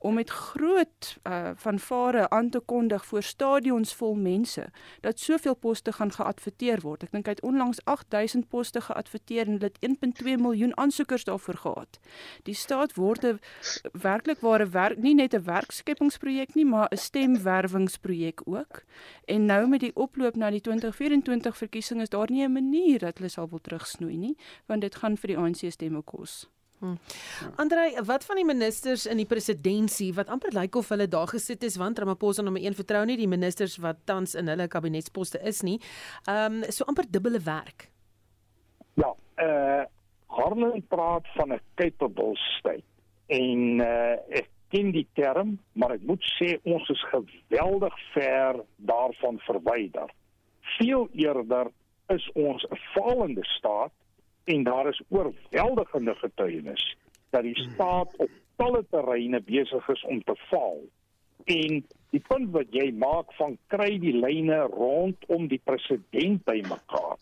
om 0.04 0.14
met 0.14 0.30
groot 0.30 1.16
uh, 1.22 1.50
vanvare 1.54 2.28
aan 2.30 2.50
te 2.50 2.60
kondig 2.60 3.04
voor 3.06 3.22
stadions 3.22 3.94
vol 3.94 4.14
mense 4.14 4.66
dat 5.00 5.20
soveel 5.20 5.54
poste 5.54 5.92
gaan 5.92 6.12
geadverteer 6.12 6.80
word. 6.84 7.06
Ek 7.06 7.14
dink 7.14 7.24
hy 7.24 7.32
het 7.32 7.40
onlangs 7.40 7.80
8000 7.88 8.48
poste 8.52 8.82
geadverteer 8.84 9.48
en 9.48 9.58
dit 9.62 9.78
1.2 9.88 10.36
miljoen 10.44 10.76
aansoekers 10.76 11.24
daarvoor 11.24 11.56
gehad. 11.62 11.98
Die 12.44 12.54
staat 12.54 12.92
word 13.00 13.24
'n 13.24 13.40
werklik 13.92 14.44
ware 14.44 14.68
werk 14.68 15.00
nie 15.00 15.14
net 15.14 15.34
'n 15.34 15.44
werkskepingsprojek 15.44 16.54
nie, 16.54 16.66
maar 16.66 16.88
'n 16.92 16.96
stemwerwingsprojek 16.96 18.40
ook. 18.44 18.84
En 19.24 19.46
nou 19.46 19.68
met 19.68 19.80
die 19.80 19.96
oploop 19.96 20.36
na 20.36 20.50
die 20.50 20.60
2024 20.60 21.56
verkiesing 21.56 22.00
is 22.00 22.08
daar 22.08 22.30
nie 22.30 22.44
'n 22.44 22.52
manier 22.52 22.98
dat 22.98 23.18
hulle 23.18 23.30
sal 23.30 23.48
wil 23.48 23.60
terugsnoei 23.60 24.16
nie, 24.16 24.36
want 24.66 24.80
dit 24.80 24.94
gaan 24.94 25.16
vir 25.16 25.28
die 25.28 25.38
ANC 25.38 25.70
stemme 25.70 26.02
kos. 26.02 26.48
Hmm. 26.84 26.98
Andrei, 27.56 27.94
wat 28.04 28.24
van 28.28 28.36
die 28.36 28.44
ministers 28.44 29.06
in 29.08 29.16
die 29.16 29.28
presidentskap 29.28 30.18
wat 30.18 30.32
amper 30.32 30.52
lyk 30.52 30.76
of 30.76 30.90
hulle 30.92 31.06
daar 31.08 31.30
gesit 31.30 31.62
is 31.64 31.78
want 31.80 31.98
Ramaphosa 31.98 32.42
nommer 32.44 32.60
1 32.60 32.76
vertrou 32.76 33.04
nie 33.08 33.16
die 33.16 33.28
ministers 33.30 33.78
wat 33.80 34.02
tans 34.04 34.34
in 34.36 34.50
hulle 34.52 34.66
kabinetsposte 34.68 35.40
is 35.48 35.62
nie. 35.64 35.78
Ehm 36.28 36.60
um, 36.60 36.72
so 36.72 36.84
amper 36.90 37.08
dubbele 37.08 37.40
werk. 37.44 37.88
Ja, 39.00 39.14
eh 39.36 39.46
uh, 39.46 39.84
Harlan 40.36 40.82
praat 40.88 41.26
van 41.36 41.52
'n 41.52 41.60
capable 41.74 42.36
state 42.58 42.84
en 43.26 43.80
eh 43.80 43.86
uh, 43.86 44.38
ek 44.40 44.48
ken 44.68 44.90
die 44.92 45.08
term, 45.14 45.58
maar 45.72 45.92
ek 45.94 46.02
moet 46.02 46.24
sê 46.36 46.58
ons 46.62 46.88
is 46.88 47.04
geweldig 47.14 47.94
ver 48.12 48.64
daarvan 48.76 49.38
verwyder. 49.38 50.10
Veel 50.78 51.08
eerder 51.12 51.70
is 52.08 52.30
ons 52.34 52.66
'n 52.70 52.76
falende 52.94 53.44
staat 53.44 53.92
en 54.44 54.62
daar 54.62 54.88
is 54.88 55.02
oorweldigende 55.08 56.14
getuienis 56.14 56.96
dat 57.30 57.42
die 57.42 57.58
staat 57.58 58.16
op 58.16 58.30
talle 58.56 58.84
terreine 58.90 59.40
besig 59.42 59.88
is 59.88 60.04
om 60.04 60.22
te 60.22 60.36
val. 60.48 60.82
En 61.44 61.80
die 62.14 62.22
punt 62.28 62.52
wat 62.54 62.70
jy 62.70 62.90
maak 62.94 63.32
van 63.38 63.56
kry 63.72 63.96
die 63.98 64.14
lyne 64.14 64.60
rondom 64.72 65.48
die 65.50 65.60
president 65.64 66.44
bymekaar. 66.46 67.18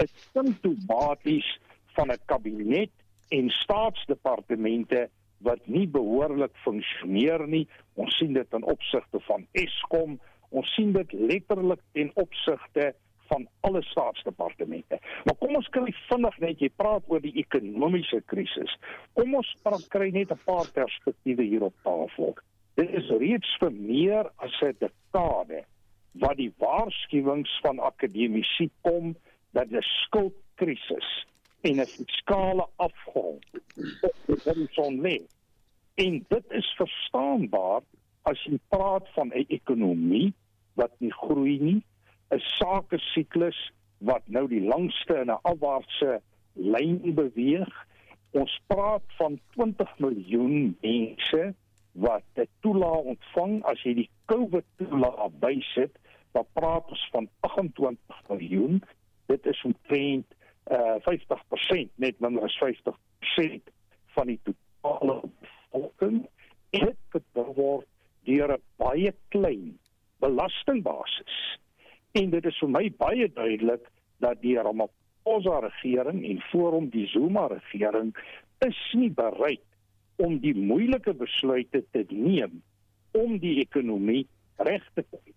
Dit 0.00 0.12
simptomaties 0.32 1.48
van 1.96 2.10
'n 2.10 2.22
kabinet 2.26 2.90
en 3.28 3.50
staatsdepartemente 3.50 5.08
wat 5.38 5.66
nie 5.66 5.86
behoorlik 5.88 6.56
funksioneer 6.64 7.46
nie. 7.48 7.68
Ons 7.94 8.16
sien 8.16 8.32
dit 8.32 8.52
in 8.52 8.64
opsigte 8.64 9.20
van 9.20 9.46
Eskom, 9.52 10.18
ons 10.48 10.74
sien 10.74 10.92
dit 10.92 11.12
letterlik 11.12 11.80
in 11.92 12.10
opsigte 12.14 12.94
van 13.30 13.46
alle 13.66 13.82
staatsdepartemente. 13.82 14.98
Maar 15.24 15.36
kom 15.38 15.56
ons 15.56 15.70
kry 15.74 15.94
vinnig 16.08 16.38
net 16.44 16.62
jy 16.62 16.70
praat 16.82 17.06
oor 17.12 17.22
die 17.22 17.36
ekonomiese 17.42 18.22
krisis. 18.32 18.76
Kom 19.18 19.34
ons 19.38 19.50
praat 19.64 19.86
kry 19.94 20.10
net 20.14 20.32
'n 20.34 20.44
paar 20.44 20.68
perspektiewe 20.74 21.46
hier 21.46 21.66
op 21.70 21.76
tafel. 21.86 22.34
Dit 22.74 22.90
is 22.90 23.10
reeds 23.22 23.56
vir 23.60 23.72
meer 23.72 24.30
as 24.36 24.54
'n 24.62 24.76
dekade 24.78 25.64
wat 26.12 26.36
die 26.36 26.52
waarskuwings 26.58 27.52
van 27.62 27.78
akademici 27.78 28.70
kom 28.82 29.14
dat 29.52 29.70
'n 29.70 29.82
skuldkrisis 29.82 31.26
en 31.60 31.80
'n 31.80 31.86
fiskale 31.86 32.66
afgrond 32.76 33.44
op 34.02 34.16
die 34.26 34.40
horison 34.44 35.00
lê. 35.00 35.18
En 35.94 36.24
dit 36.28 36.44
is 36.50 36.74
verstaanbaar 36.76 37.82
as 38.22 38.44
jy 38.44 38.58
praat 38.68 39.08
van 39.14 39.28
'n 39.28 39.44
ekonomie 39.48 40.32
wat 40.74 40.92
nie 40.98 41.12
groei 41.12 41.58
nie, 41.58 41.82
'n 42.30 42.38
sake 42.38 42.98
siklus 42.98 43.58
wat 43.98 44.22
nou 44.26 44.46
die 44.48 44.62
langste 44.62 45.14
in 45.22 45.30
'n 45.30 45.42
afwaartse 45.42 46.20
lyn 46.54 47.14
beweeg. 47.14 47.72
Ons 48.30 48.60
praat 48.66 49.06
van 49.18 49.40
20 49.56 49.98
miljoen 49.98 50.76
mense 50.80 51.54
wat 51.92 52.22
'n 52.34 52.48
toelaag 52.60 53.10
ontvang 53.14 53.64
as 53.64 53.82
jy 53.82 53.94
die 53.94 54.10
COVID 54.26 54.64
toelaag 54.76 55.32
bysit, 55.38 55.98
dan 56.32 56.46
praat 56.52 56.88
ons 56.88 57.08
van 57.12 57.28
28 57.40 58.28
miljoen. 58.28 58.82
Dit 59.26 59.46
is 59.46 59.62
omtrent 59.62 60.26
uh 60.70 60.96
50% 61.02 61.90
net 61.94 62.20
minder 62.20 62.42
as 62.42 62.58
50% 62.62 63.62
van 64.14 64.26
die 64.26 64.40
totale 64.42 65.20
bevolking. 65.40 66.28
Dit 66.70 66.96
word 67.32 67.86
deur 68.24 68.52
'n 68.52 68.62
baie 68.76 69.14
klein 69.28 69.78
belastingbasis 70.18 71.58
En 72.12 72.30
dit 72.30 72.46
is 72.46 72.58
vir 72.58 72.70
my 72.74 72.86
baie 72.98 73.28
duidelik 73.30 73.84
dat 74.22 74.40
die 74.42 74.56
Ramaphosa 74.58 75.60
regering 75.62 76.24
en 76.26 76.40
voor 76.50 76.72
hom 76.72 76.88
die 76.90 77.06
Zuma 77.06 77.46
regering 77.52 78.14
is 78.66 78.80
nie 78.98 79.10
bereid 79.14 79.62
om 80.20 80.38
die 80.42 80.54
moeilike 80.56 81.14
besluite 81.14 81.84
te 81.94 82.04
neem 82.10 82.60
om 83.16 83.38
die 83.42 83.60
ekonomie 83.62 84.26
reg 84.58 84.84
te 84.94 85.04
kry. 85.06 85.34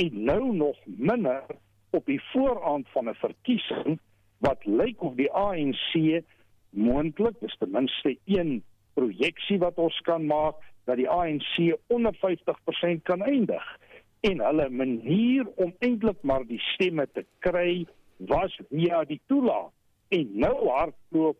En 0.00 0.24
nou 0.24 0.52
nog 0.56 0.78
minder 0.86 1.44
op 1.92 2.06
die 2.06 2.20
vooraand 2.32 2.88
van 2.92 3.08
'n 3.08 3.14
verkiesing 3.14 3.98
wat 4.38 4.64
lyk 4.64 5.02
of 5.02 5.14
die 5.14 5.32
ANC 5.32 6.22
moontlik, 6.70 7.40
dis 7.40 7.56
ten 7.58 7.70
minste 7.70 8.16
een 8.24 8.62
projeksie 8.94 9.58
wat 9.58 9.76
ons 9.76 10.00
kan 10.00 10.26
maak 10.26 10.56
dat 10.84 10.96
die 10.96 11.08
ANC 11.08 11.76
onder 11.86 12.14
50% 12.14 13.02
kan 13.02 13.22
eindig 13.22 13.78
en 14.22 14.42
hulle 14.46 14.68
manier 14.70 15.48
om 15.56 15.72
eintlik 15.82 16.20
maar 16.22 16.44
die 16.46 16.60
stemme 16.72 17.06
te 17.10 17.24
kry 17.44 17.86
was 18.30 18.54
via 18.70 19.02
die 19.08 19.20
toelaag. 19.26 19.72
En 20.14 20.28
nou 20.44 20.54
hardloop 20.68 21.38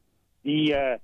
die 0.48 0.72
uh, 0.74 0.96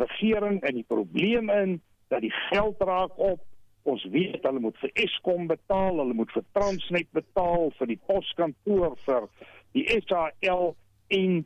regering 0.00 0.62
in 0.64 0.80
die 0.80 0.86
probleem 0.88 1.50
in 1.52 1.80
dat 2.08 2.22
die 2.24 2.32
geld 2.48 2.80
raak 2.80 3.18
op. 3.18 3.42
Ons 3.82 4.04
weet 4.10 4.42
hulle 4.42 4.62
moet 4.62 4.78
vir 4.82 4.94
Eskom 5.04 5.46
betaal 5.50 6.00
hulle 6.00 6.16
moet 6.16 6.32
vir 6.34 6.46
Transnet 6.56 7.10
betaal 7.14 7.70
vir 7.78 7.92
die 7.92 8.00
poskantoor 8.08 8.96
vir 9.04 9.28
die 9.76 9.84
SAL 10.08 10.72
en 11.14 11.36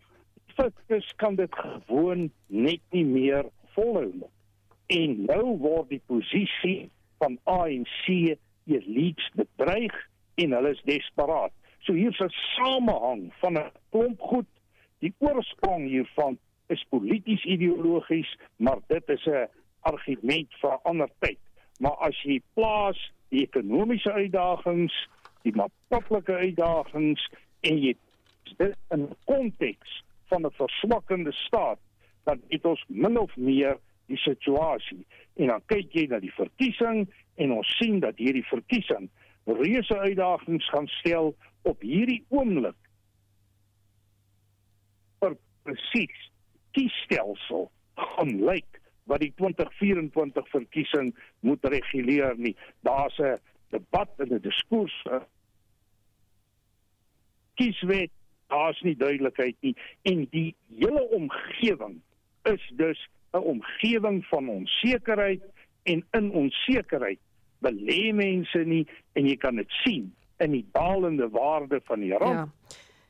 fiskus 0.54 1.10
kan 1.20 1.36
dit 1.36 1.58
gewoon 1.64 2.30
net 2.46 2.80
nie 2.94 3.04
meer 3.04 3.50
volhou 3.74 4.08
nie. 4.12 4.30
En 4.90 5.18
nou 5.26 5.56
word 5.62 5.90
die 5.92 6.02
posisie 6.10 6.90
van 7.22 7.36
ANC 7.50 8.38
elites 8.66 9.30
bedreig 9.34 9.94
en 10.34 10.52
hulle 10.52 10.70
is 10.70 10.82
desperaat. 10.84 11.52
So 11.80 11.92
hier's 11.92 12.20
'n 12.20 12.30
samehang 12.56 13.32
van 13.40 13.58
'n 13.58 13.70
klomp 13.90 14.20
goed. 14.20 14.46
Die 14.98 15.14
oorsprong 15.18 15.88
hiervan 15.88 16.38
is 16.66 16.84
polities 16.88 17.44
ideologies, 17.44 18.38
maar 18.56 18.78
dit 18.86 19.08
is 19.08 19.26
'n 19.26 19.48
argument 19.80 20.54
vir 20.60 20.72
'n 20.72 20.82
ander 20.82 21.10
tyd. 21.18 21.38
Maar 21.78 21.96
as 21.96 22.22
jy 22.22 22.40
plaas 22.54 23.12
die 23.28 23.42
ekonomiese 23.42 24.12
uitdagings, 24.12 25.08
die 25.42 25.54
maatskaplike 25.56 26.32
uitdagings 26.32 27.28
en 27.60 27.78
jy 27.78 27.96
dit 28.56 28.76
in 28.90 29.08
konteks 29.24 30.02
van 30.28 30.46
'n 30.46 30.50
verswakkende 30.50 31.32
staat, 31.32 31.78
dan 32.24 32.42
het 32.48 32.64
ons 32.64 32.84
min 32.88 33.18
of 33.18 33.36
meer 33.36 33.78
die 34.10 34.20
situasie. 34.20 35.04
En 35.40 35.54
dan 35.54 35.64
kyk 35.70 35.94
jy 35.96 36.06
na 36.10 36.20
die 36.22 36.34
verkiesing 36.34 37.06
en 37.40 37.56
ons 37.56 37.70
sien 37.78 38.00
dat 38.02 38.18
hierdie 38.20 38.46
verkiesing 38.50 39.08
reuse 39.50 39.96
uitdagings 39.98 40.68
gaan 40.70 40.86
stel 41.00 41.32
op 41.62 41.80
hierdie 41.82 42.20
oomblik 42.28 42.76
vir 45.20 45.36
presies 45.64 46.26
kiesstelsel 46.76 47.70
gaan 48.00 48.36
lyk 48.46 48.80
wat 49.10 49.24
die 49.24 49.32
2024 49.40 50.48
verkiesing 50.52 51.10
moet 51.40 51.64
reguleer 51.66 52.36
nie. 52.38 52.54
Daar's 52.86 53.18
'n 53.18 53.40
debat 53.70 54.10
en 54.18 54.34
'n 54.34 54.40
diskurs. 54.40 54.94
Kieswet 57.54 58.10
daar's 58.46 58.80
nie 58.80 58.96
duidelikheid 58.96 59.56
nie. 59.60 59.76
En 60.02 60.26
die 60.30 60.54
hele 60.78 61.02
omgewing 61.10 62.00
is 62.42 62.72
dus 62.74 63.08
'n 63.32 63.38
omgewing 63.38 64.24
van 64.26 64.48
onsekerheid 64.48 65.42
en 65.82 66.04
in 66.10 66.30
onsekerheid 66.30 67.18
belê 67.58 68.12
mense 68.14 68.58
nie 68.58 68.86
en 69.12 69.26
jy 69.26 69.36
kan 69.36 69.56
dit 69.56 69.70
sien 69.84 70.14
in 70.38 70.50
die 70.50 70.66
dalende 70.72 71.28
waarde 71.28 71.80
van 71.84 72.00
die 72.00 72.16
rand. 72.16 72.48
Ja. 72.48 72.48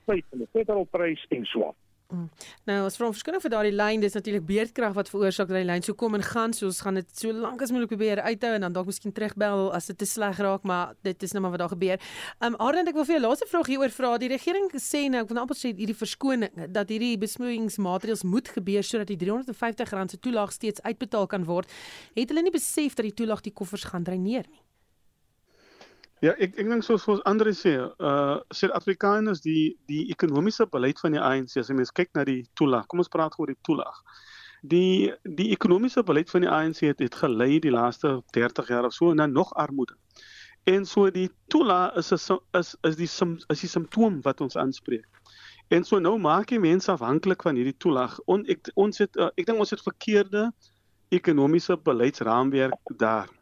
Van 0.04 0.22
die 0.30 0.48
petrolprys 0.52 1.26
en 1.28 1.44
so. 1.44 1.74
Mm. 2.10 2.26
Nou, 2.66 2.78
as 2.88 2.96
vrom 2.98 3.12
verskoning 3.14 3.42
vir 3.44 3.52
daardie 3.52 3.74
lyn, 3.74 4.02
dis 4.02 4.16
natuurlik 4.16 4.46
beerdkrag 4.48 4.94
wat 4.96 5.10
veroorsaak 5.12 5.48
dat 5.50 5.60
die 5.60 5.66
lyn 5.68 5.84
so 5.86 5.94
kom 5.94 6.16
en 6.18 6.24
gaan. 6.26 6.54
So 6.56 6.66
ons 6.66 6.80
gaan 6.84 6.98
dit 6.98 7.08
so 7.16 7.32
lank 7.32 7.62
as 7.62 7.70
moontlik 7.70 7.92
probeer 7.92 8.22
uithou 8.26 8.52
en 8.56 8.66
dan 8.66 8.74
dalk 8.74 8.88
miskien 8.90 9.14
terugbel 9.14 9.68
as 9.76 9.86
dit 9.92 9.98
te 10.00 10.08
sleg 10.10 10.40
raak, 10.42 10.66
maar 10.66 10.96
dit 11.06 11.26
is 11.26 11.34
nou 11.36 11.44
maar 11.44 11.54
wat 11.54 11.64
daar 11.64 11.74
gebeur. 11.74 12.02
Um 12.46 12.58
Arend, 12.58 12.90
ek 12.90 12.98
wil 12.98 13.06
vir 13.08 13.16
jou 13.18 13.22
laaste 13.26 13.48
vraag 13.50 13.70
hieroor 13.70 13.94
vra. 13.94 14.14
Die 14.22 14.32
regering 14.32 14.70
sê 14.82 15.04
nou, 15.12 15.22
ek 15.24 15.30
wil 15.30 15.42
amper 15.44 15.58
sê 15.58 15.70
hierdie 15.70 15.96
verskoning 15.96 16.66
dat 16.74 16.90
hierdie 16.90 17.14
besproeiingsmaatreëls 17.22 18.26
moet 18.26 18.50
gebeur 18.56 18.86
sodat 18.86 19.12
die 19.12 19.20
R350 19.20 20.16
se 20.16 20.18
toelaag 20.18 20.54
steeds 20.56 20.82
uitbetaal 20.82 21.30
kan 21.30 21.46
word. 21.46 21.70
Het 22.18 22.34
hulle 22.34 22.46
nie 22.48 22.54
besef 22.54 22.98
dat 22.98 23.06
die 23.06 23.16
toelaag 23.22 23.46
die 23.46 23.54
koffers 23.54 23.86
gaan 23.90 24.04
dreineer 24.06 24.46
nie? 24.50 24.62
Ja, 26.20 26.34
ek 26.36 26.58
ek 26.60 26.66
dink 26.68 26.84
soos 26.84 27.06
soos 27.06 27.20
Andre 27.28 27.54
sê, 27.56 27.70
uh 27.80 28.40
Suid-Afrikaners 28.52 29.40
die 29.40 29.78
die 29.88 30.02
ekonomiese 30.12 30.66
beleid 30.68 31.00
van 31.00 31.14
die 31.16 31.22
ANC, 31.22 31.54
as 31.56 31.70
jy 31.72 31.76
mens 31.78 31.94
kyk 31.96 32.10
na 32.18 32.26
die 32.28 32.42
toelaag. 32.60 32.84
Kom 32.92 33.00
ons 33.00 33.08
praat 33.12 33.38
oor 33.40 33.48
die 33.48 33.56
toelaag. 33.64 34.02
Die 34.74 35.08
die 35.24 35.48
ekonomiese 35.54 36.04
beleid 36.04 36.28
van 36.28 36.44
die 36.44 36.50
ANC 36.52 36.82
het 36.84 37.00
het 37.00 37.16
gelei 37.22 37.56
die 37.64 37.72
laaste 37.72 38.18
30 38.36 38.68
jaar 38.68 38.90
of 38.90 38.92
so 38.92 39.14
na 39.16 39.26
nog 39.30 39.54
armoede. 39.64 39.96
En 40.68 40.84
so 40.84 41.08
die 41.08 41.30
toelaag 41.48 41.96
is 42.02 42.12
is 42.12 42.28
is 42.60 42.76
is 42.90 43.00
die 43.00 43.08
is 43.08 43.64
die 43.64 43.72
simptoom 43.72 44.20
wat 44.28 44.44
ons 44.44 44.60
aanspreek. 44.60 45.08
En 45.72 45.88
so 45.88 46.04
nou 46.04 46.18
maak 46.18 46.52
jy 46.52 46.60
mense 46.60 46.92
afhanklik 46.92 47.48
van 47.48 47.56
hierdie 47.56 47.78
toelaag. 47.80 48.20
On, 48.26 48.44
ons 48.74 49.00
het 49.00 49.16
uh, 49.16 49.32
ek 49.40 49.48
dink 49.48 49.64
ons 49.64 49.72
het 49.72 49.88
verkeerde 49.88 50.50
ekonomiese 51.08 51.80
beleidsraamwerk 51.80 52.98
daar 53.00 53.39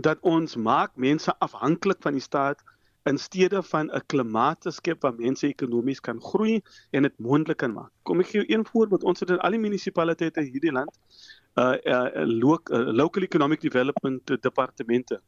dat 0.00 0.20
ons 0.20 0.56
maak 0.56 0.96
mense 0.96 1.34
afhanklik 1.38 2.00
van 2.00 2.12
die 2.12 2.22
staat 2.24 2.62
in 3.04 3.18
steede 3.18 3.62
van 3.62 3.90
'n 3.90 4.02
klimaat 4.06 4.60
te 4.60 4.70
skep 4.70 5.02
waar 5.02 5.14
mense 5.14 5.46
ekonomies 5.46 6.00
kan 6.00 6.20
groei 6.22 6.62
en 6.90 7.02
dit 7.02 7.18
moontlik 7.18 7.56
kan 7.56 7.72
maak. 7.72 7.90
Kom 8.02 8.20
ek 8.20 8.26
gee 8.26 8.44
jou 8.44 8.58
een 8.58 8.66
voorbeeld. 8.66 9.02
Ons 9.02 9.20
het 9.20 9.30
in 9.30 9.38
al 9.38 9.50
die 9.50 9.58
munisipaliteite 9.58 10.40
in 10.40 10.52
hierdie 10.52 10.72
land 10.72 10.98
uh 11.54 11.76
uh, 11.84 12.24
lo 12.24 12.58
uh 12.70 12.92
local 12.92 13.22
economic 13.22 13.60
development 13.60 14.26
departemente 14.42 15.20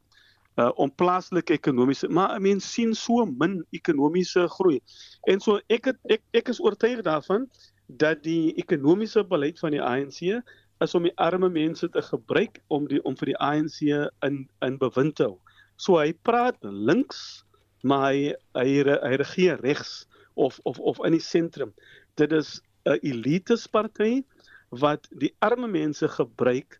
uh 0.55 0.71
om 0.75 0.95
plaaslike 0.95 1.53
ekonomiese 1.53 2.07
maar 2.07 2.41
mense 2.41 2.67
sien 2.67 2.93
so 2.95 3.25
min 3.25 3.65
ekonomiese 3.69 4.47
groei. 4.47 4.79
En 5.21 5.39
so 5.39 5.59
ek 5.67 5.85
het, 5.85 5.97
ek 6.03 6.21
ek 6.31 6.47
is 6.47 6.61
oortuig 6.61 7.01
daarvan 7.01 7.49
dat 7.85 8.23
die 8.23 8.53
ekonomiese 8.55 9.23
beleid 9.23 9.59
van 9.59 9.71
die 9.71 9.81
ANC 9.81 10.41
is 10.83 10.95
om 10.95 11.05
die 11.07 11.15
arme 11.21 11.49
mense 11.49 11.89
te 11.89 12.01
gebruik 12.01 12.59
om 12.67 12.87
die 12.87 13.01
om 13.07 13.15
vir 13.19 13.31
die 13.33 13.39
ANC 13.43 13.81
in 14.27 14.45
in 14.65 14.77
bewind 14.81 15.15
te 15.19 15.29
hou. 15.29 15.37
So 15.75 15.99
hy 15.99 16.13
praat 16.27 16.57
links, 16.63 17.43
maar 17.83 18.11
hy 18.11 18.33
hy, 18.55 18.83
hy 18.83 19.13
regeer 19.21 19.61
regs 19.63 20.05
of 20.35 20.59
of 20.63 20.79
of 20.79 20.99
in 21.05 21.15
die 21.15 21.23
sentrum. 21.23 21.73
Dit 22.15 22.31
is 22.31 22.61
'n 22.85 22.99
elites 23.01 23.67
party 23.67 24.23
wat 24.69 25.07
die 25.19 25.33
arme 25.39 25.67
mense 25.67 26.07
gebruik 26.07 26.79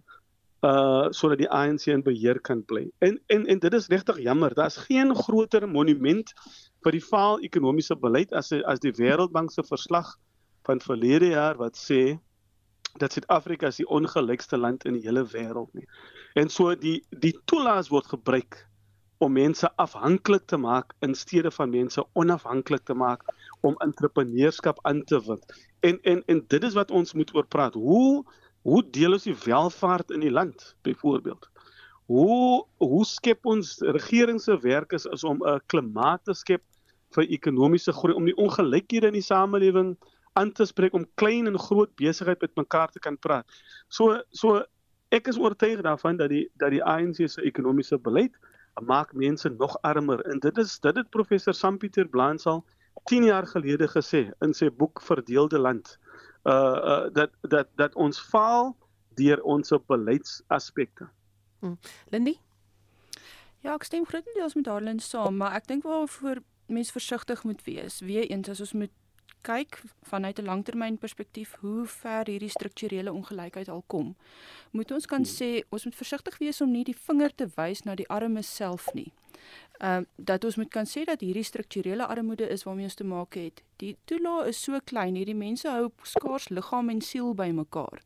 uh 0.65 1.07
sodat 1.11 1.37
die 1.37 1.49
ANC 1.49 1.87
in 1.87 2.03
beheer 2.03 2.39
kan 2.39 2.63
bly. 2.65 2.89
En 2.99 3.19
en 3.27 3.45
en 3.45 3.59
dit 3.59 3.73
is 3.73 3.87
regtig 3.87 4.19
jammer. 4.19 4.53
Daar's 4.53 4.77
geen 4.77 5.15
groter 5.15 5.67
monument 5.69 6.33
vir 6.83 6.91
die 6.91 7.03
faal 7.03 7.39
ekonomiese 7.39 7.95
beleid 7.95 8.33
as 8.33 8.51
as 8.51 8.79
die 8.79 8.91
Wêreldbank 8.91 9.51
se 9.51 9.63
verslag 9.63 10.15
van 10.65 10.81
verlede 10.81 11.31
jaar 11.35 11.57
wat 11.57 11.77
sê 11.77 12.17
dat 12.97 13.15
Suid-Afrika 13.15 13.67
is 13.67 13.81
die 13.81 13.89
ongelykste 13.91 14.57
land 14.57 14.85
in 14.85 14.95
die 14.97 15.03
hele 15.03 15.25
wêreld 15.33 15.73
nie. 15.73 15.87
En 16.39 16.49
so 16.49 16.75
die 16.75 17.01
die 17.09 17.33
toelaas 17.49 17.91
word 17.91 18.07
gebruik 18.13 18.61
om 19.23 19.35
mense 19.35 19.69
afhanklik 19.81 20.45
te 20.51 20.57
maak 20.59 20.93
in 21.05 21.15
steede 21.15 21.51
van 21.51 21.71
mense 21.71 22.03
onafhanklik 22.13 22.83
te 22.87 22.93
maak 22.93 23.23
om 23.67 23.75
entrepreneurskap 23.83 24.79
aan 24.83 25.03
te 25.03 25.19
win. 25.27 25.41
En 25.79 25.99
en 26.03 26.23
en 26.31 26.43
dit 26.47 26.63
is 26.63 26.77
wat 26.77 26.91
ons 26.91 27.13
moet 27.13 27.35
oor 27.35 27.47
praat. 27.47 27.73
Hoe 27.73 28.23
hoe 28.65 28.81
deel 28.89 29.13
ons 29.13 29.27
die 29.27 29.37
welvaart 29.45 30.11
in 30.11 30.23
die 30.25 30.31
land 30.31 30.75
byvoorbeeld? 30.81 31.49
Hoe 32.05 32.65
hoe 32.77 33.05
skep 33.05 33.45
ons 33.45 33.77
regering 33.79 34.41
se 34.41 34.57
werk 34.61 34.91
is, 34.91 35.05
is 35.05 35.23
om 35.23 35.43
'n 35.43 35.61
klimaat 35.67 36.23
te 36.23 36.33
skep 36.33 36.63
vir 37.15 37.27
ekonomiese 37.29 37.93
groei 37.93 38.15
om 38.15 38.25
die 38.25 38.37
ongelykhede 38.37 39.07
in 39.07 39.19
die 39.19 39.25
samelewing 39.25 39.95
aan 40.35 40.51
te 40.51 40.65
spreek 40.65 40.93
om 40.93 41.07
klein 41.21 41.47
en 41.47 41.59
groot 41.59 41.91
besigheid 41.95 42.41
met 42.41 42.55
mekaar 42.55 42.91
te 42.91 42.99
kan 42.99 43.17
praat. 43.17 43.47
So 43.87 44.21
so 44.31 44.63
ek 45.15 45.27
is 45.31 45.39
oortuig 45.39 45.81
daarvan 45.81 46.17
dat 46.17 46.29
die 46.29 46.45
dat 46.61 46.73
die 46.75 46.83
ANC 46.83 47.23
se 47.29 47.41
ekonomiese 47.41 47.97
beleid 47.97 48.35
maak 48.83 49.13
mense 49.13 49.49
nog 49.49 49.77
armer 49.81 50.23
en 50.31 50.39
dit 50.43 50.57
is 50.57 50.79
dit 50.79 50.95
het 50.95 51.09
professor 51.09 51.53
Sampieter 51.53 52.07
Blansal 52.07 52.63
10 53.03 53.23
jaar 53.23 53.47
gelede 53.47 53.87
gesê 53.87 54.31
in 54.41 54.53
sy 54.53 54.69
boek 54.69 55.01
Verdeelde 55.01 55.59
Land. 55.59 55.97
Uh, 56.43 56.53
uh 56.53 57.13
dat 57.13 57.31
dat 57.41 57.69
dat 57.75 57.95
ons 57.95 58.19
faal 58.19 58.75
deur 59.15 59.41
ons 59.43 59.73
beleidsaspekte. 59.87 61.07
Hmm. 61.59 61.79
Lindy? 62.11 62.37
Ja, 63.65 63.73
ek 63.73 63.87
stem 63.87 64.05
grootendeels 64.05 64.53
met 64.53 64.67
Darlin 64.67 64.99
saam, 64.99 65.37
maar 65.37 65.55
ek 65.57 65.67
dink 65.67 65.83
wel 65.83 66.07
vir 66.19 66.41
mense 66.67 66.91
versigtig 66.93 67.43
moet 67.43 67.63
wees. 67.65 67.99
Weereens 68.05 68.49
as 68.49 68.59
ons 68.61 68.73
moet 68.73 68.93
kyk 69.45 69.81
vanuit 70.09 70.39
'n 70.39 70.45
langtermynperspektief 70.45 71.55
hoe 71.61 71.85
ver 71.85 72.25
hierdie 72.25 72.49
strukturele 72.49 73.11
ongelykheid 73.11 73.69
al 73.69 73.83
kom, 73.87 74.15
moet 74.71 74.91
ons 74.91 75.05
kan 75.05 75.23
sê 75.23 75.61
ons 75.69 75.85
moet 75.85 75.95
versigtig 75.95 76.37
wees 76.37 76.61
om 76.61 76.71
nie 76.71 76.83
die 76.83 76.97
vinger 77.07 77.35
te 77.35 77.47
wys 77.55 77.83
na 77.83 77.95
die 77.95 78.09
armes 78.09 78.55
self 78.55 78.93
nie. 78.93 79.11
Ehm 79.79 80.01
uh, 80.01 80.07
dat 80.15 80.43
ons 80.43 80.55
moet 80.55 80.69
kan 80.69 80.85
sê 80.85 81.03
dat 81.03 81.19
hierdie 81.19 81.43
strukturele 81.43 82.05
armoede 82.05 82.47
is 82.47 82.63
waarmee 82.63 82.83
ons 82.83 82.93
te 82.93 83.03
maak 83.03 83.33
het. 83.35 83.63
Die 83.75 83.97
toelaag 84.05 84.47
is 84.47 84.63
so 84.63 84.79
klein, 84.83 85.15
hierdie 85.15 85.35
mense 85.35 85.67
hou 85.69 85.89
skaars 86.03 86.49
liggaam 86.49 86.89
en 86.89 87.01
siel 87.01 87.33
bymekaar. 87.35 87.99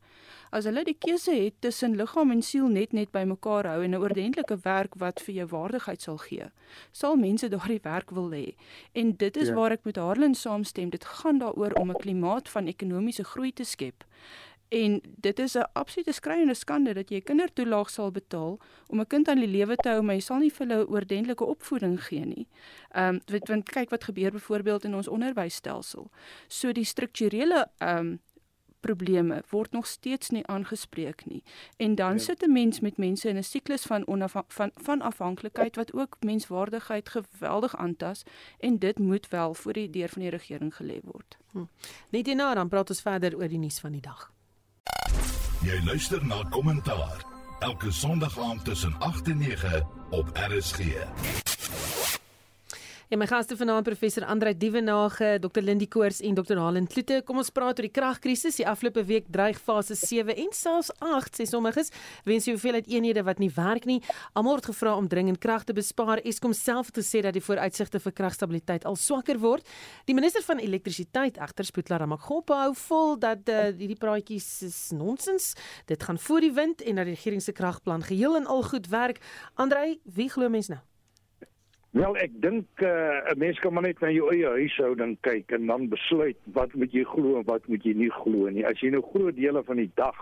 As 0.50 0.66
hulle 0.66 0.82
die 0.84 0.96
keuse 0.98 1.30
het 1.30 1.54
tussen 1.62 1.94
liggaam 1.96 2.32
en 2.34 2.42
siel 2.42 2.66
net 2.68 2.92
net 2.92 3.12
bymekaar 3.14 3.68
hou 3.70 3.84
en 3.84 3.90
'n 3.94 4.02
ordentlike 4.02 4.56
werk 4.64 4.94
wat 4.98 5.20
vir 5.20 5.34
jou 5.34 5.46
waardigheid 5.46 6.02
sal 6.02 6.18
gee, 6.18 6.50
sal 6.92 7.16
mense 7.16 7.48
daardie 7.48 7.80
werk 7.82 8.10
wil 8.10 8.30
hê. 8.30 8.54
En 8.92 9.12
dit 9.16 9.36
is 9.36 9.48
ja. 9.48 9.54
waar 9.54 9.70
ek 9.70 9.84
met 9.84 9.96
Harlan 9.96 10.34
saamstem. 10.34 10.90
Dit 10.90 11.04
gaan 11.04 11.38
daaroor 11.38 11.72
om 11.72 11.90
'n 11.90 12.02
klimaat 12.02 12.48
van 12.48 12.66
ekonomiese 12.66 13.24
groei 13.24 13.52
te 13.52 13.64
skep. 13.64 14.04
En 14.70 15.00
dit 15.16 15.38
is 15.38 15.54
'n 15.54 15.68
absolute 15.72 16.12
skreiende 16.12 16.54
skande 16.54 16.94
dat 16.94 17.08
jy 17.10 17.20
kindertoelaag 17.20 17.90
sal 17.90 18.10
betaal 18.10 18.58
om 18.86 19.00
'n 19.00 19.06
kind 19.06 19.28
aan 19.28 19.38
die 19.38 19.48
lewe 19.48 19.76
te 19.76 19.88
hou, 19.88 20.02
maar 20.02 20.14
jy 20.14 20.20
sal 20.20 20.38
nie 20.38 20.50
vir 20.50 20.66
hulle 20.66 20.84
'n 20.84 20.88
oordentlike 20.88 21.44
opvoeding 21.44 22.04
gee 22.04 22.24
nie. 22.24 22.48
Ehm 22.90 23.20
um, 23.26 23.40
want 23.44 23.70
kyk 23.70 23.90
wat 23.90 24.04
gebeur 24.04 24.30
byvoorbeeld 24.30 24.84
in 24.84 24.94
ons 24.94 25.08
onderwysstelsel. 25.08 26.10
So 26.48 26.72
die 26.72 26.84
strukturele 26.84 27.70
ehm 27.78 27.98
um, 27.98 28.20
probleme 28.80 29.42
word 29.48 29.72
nog 29.72 29.86
steeds 29.86 30.30
nie 30.30 30.46
aangespreek 30.46 31.24
nie. 31.26 31.42
En 31.76 31.94
dan 31.94 32.12
ja. 32.12 32.18
sit 32.18 32.42
'n 32.42 32.52
mens 32.52 32.80
met 32.80 32.96
mense 32.96 33.28
in 33.28 33.36
'n 33.36 33.42
siklus 33.42 33.82
van 33.82 34.04
van 34.48 34.70
van 34.74 35.00
afhanklikheid 35.00 35.76
wat 35.76 35.92
ook 35.92 36.16
menswaardigheid 36.20 37.08
geweldig 37.08 37.76
aantas 37.76 38.22
en 38.58 38.78
dit 38.78 38.98
moet 38.98 39.28
wel 39.28 39.54
voor 39.54 39.72
die 39.72 39.90
deur 39.90 40.08
van 40.08 40.22
die 40.22 40.30
regering 40.30 40.74
gelê 40.74 41.00
word. 41.02 41.38
Hm. 41.52 41.64
Net 42.10 42.26
hierna 42.26 42.54
dan 42.54 42.68
praat 42.68 42.90
ons 42.90 43.00
verder 43.00 43.36
oor 43.36 43.48
die 43.48 43.58
nuus 43.58 43.80
van 43.80 43.92
die 43.92 44.00
dag. 44.00 44.32
Jy 45.60 45.76
luister 45.84 46.22
na 46.24 46.38
kommentaar 46.48 47.24
elke 47.60 47.90
Sondag 47.92 48.38
aand 48.38 48.64
tussen 48.64 48.94
8 48.98 49.28
en 49.28 49.38
9 49.38 49.86
op 50.10 50.30
RSG. 50.32 50.78
Ja, 53.10 53.16
my 53.18 53.26
gaste 53.26 53.56
vanaand 53.58 53.88
professor 53.88 54.22
Andrei 54.22 54.52
Dievenage, 54.54 55.40
Dr. 55.42 55.64
Lindie 55.66 55.88
Koors 55.90 56.20
en 56.22 56.36
Dr. 56.38 56.60
Halen 56.62 56.84
Kloete. 56.86 57.16
Kom 57.26 57.40
ons 57.42 57.48
praat 57.50 57.80
oor 57.80 57.86
die 57.88 57.90
kragkrisis. 57.90 58.60
Die 58.60 58.66
afgelope 58.70 59.02
week 59.08 59.24
dreig 59.34 59.56
fase 59.58 59.96
7 59.98 60.36
en 60.38 60.52
selfs 60.54 60.92
8 61.02 61.40
sê 61.40 61.46
sommiges 61.50 61.90
wens 62.28 62.44
jy 62.46 62.52
hoeveelheid 62.54 62.86
eenhede 62.86 63.24
wat 63.26 63.40
nie 63.42 63.48
werk 63.56 63.88
nie. 63.90 63.96
Almal 64.38 64.60
word 64.60 64.68
gevra 64.70 64.92
om 64.94 65.08
dringend 65.10 65.40
krag 65.42 65.64
te 65.66 65.74
bespaar. 65.74 66.22
Eskom 66.22 66.54
self 66.54 66.92
het 66.92 67.00
gesê 67.00 67.24
dat 67.26 67.34
die 67.34 67.42
vooruitsigte 67.42 67.98
vir 68.04 68.14
kragstabiliteit 68.20 68.86
al 68.86 68.94
swakker 68.94 69.40
word. 69.42 69.66
Die 70.06 70.14
minister 70.14 70.46
van 70.46 70.62
elektrisiteit, 70.62 71.40
egter 71.42 71.66
Spoetla 71.66 71.98
Ramakgopa, 72.04 72.60
hou 72.68 72.76
vol 72.78 73.18
dat 73.26 73.50
uh, 73.50 73.72
hierdie 73.72 73.98
praatjies 73.98 74.46
is 74.68 74.78
nonsens. 74.94 75.56
Dit 75.90 76.06
gaan 76.06 76.22
voor 76.28 76.46
die 76.46 76.52
wind 76.54 76.86
en 76.86 77.02
dat 77.02 77.10
die 77.10 77.16
regering 77.18 77.42
se 77.42 77.56
kragplan 77.58 78.06
geheel 78.06 78.38
en 78.38 78.46
al 78.46 78.62
goed 78.70 78.86
werk. 78.94 79.18
Andrei, 79.58 79.96
wie 80.06 80.30
glo 80.30 80.46
mens 80.46 80.70
nou? 80.70 80.78
Wel, 81.90 82.14
ek 82.22 82.34
dink 82.38 82.82
uh, 82.86 83.18
'n 83.32 83.38
mens 83.38 83.58
kan 83.58 83.72
maar 83.74 83.82
net 83.82 83.98
na 83.98 84.12
jou 84.14 84.28
eie 84.30 84.46
huishouding 84.46 85.16
kyk 85.26 85.50
en 85.56 85.66
dan 85.66 85.88
besluit 85.90 86.38
wat 86.54 86.74
moet 86.78 86.92
jy 86.94 87.02
glo 87.02 87.40
en 87.40 87.46
wat 87.48 87.66
moet 87.66 87.82
jy 87.82 87.96
nie 87.98 88.10
glo 88.14 88.46
nie. 88.46 88.62
As 88.62 88.78
jy 88.78 88.92
nou 88.94 89.02
groot 89.02 89.34
dele 89.34 89.62
van 89.66 89.80
die 89.82 89.90
dag 89.98 90.20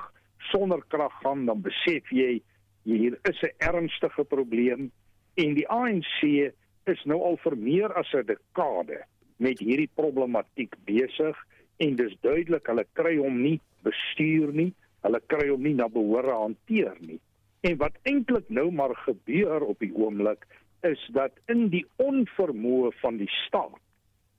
sonder 0.48 0.80
krag 0.88 1.12
gaan, 1.20 1.44
dan 1.44 1.60
besef 1.60 2.08
jy 2.08 2.40
hier 2.88 3.18
is 3.28 3.42
'n 3.44 3.52
ernstige 3.60 4.24
probleem 4.24 4.88
en 5.36 5.54
die 5.54 5.68
ANC 5.68 6.52
is 6.88 7.04
nou 7.04 7.20
al 7.20 7.36
vir 7.36 7.56
meer 7.56 7.92
as 7.92 8.14
'n 8.14 8.24
dekade 8.24 9.04
met 9.36 9.60
hierdie 9.60 9.92
problematiek 9.94 10.72
besig 10.86 11.36
en 11.76 11.96
dis 11.96 12.16
duidelik 12.22 12.66
hulle 12.66 12.86
kry 12.94 13.16
hom 13.16 13.42
nie 13.42 13.60
bestuur 13.84 14.52
nie, 14.52 14.72
hulle 15.02 15.20
kry 15.26 15.50
hom 15.50 15.62
nie 15.62 15.74
na 15.74 15.88
behoore 15.88 16.32
hanteer 16.32 16.96
nie. 17.00 17.20
En 17.60 17.76
wat 17.76 17.92
eintlik 18.04 18.48
nou 18.48 18.70
maar 18.70 18.94
gebeur 19.04 19.60
op 19.60 19.78
die 19.78 19.92
oomblik 19.92 20.46
is 20.86 21.02
dat 21.14 21.32
in 21.46 21.68
die 21.72 21.84
onvermoë 21.96 22.92
van 23.00 23.16
die 23.16 23.30
staat 23.46 23.80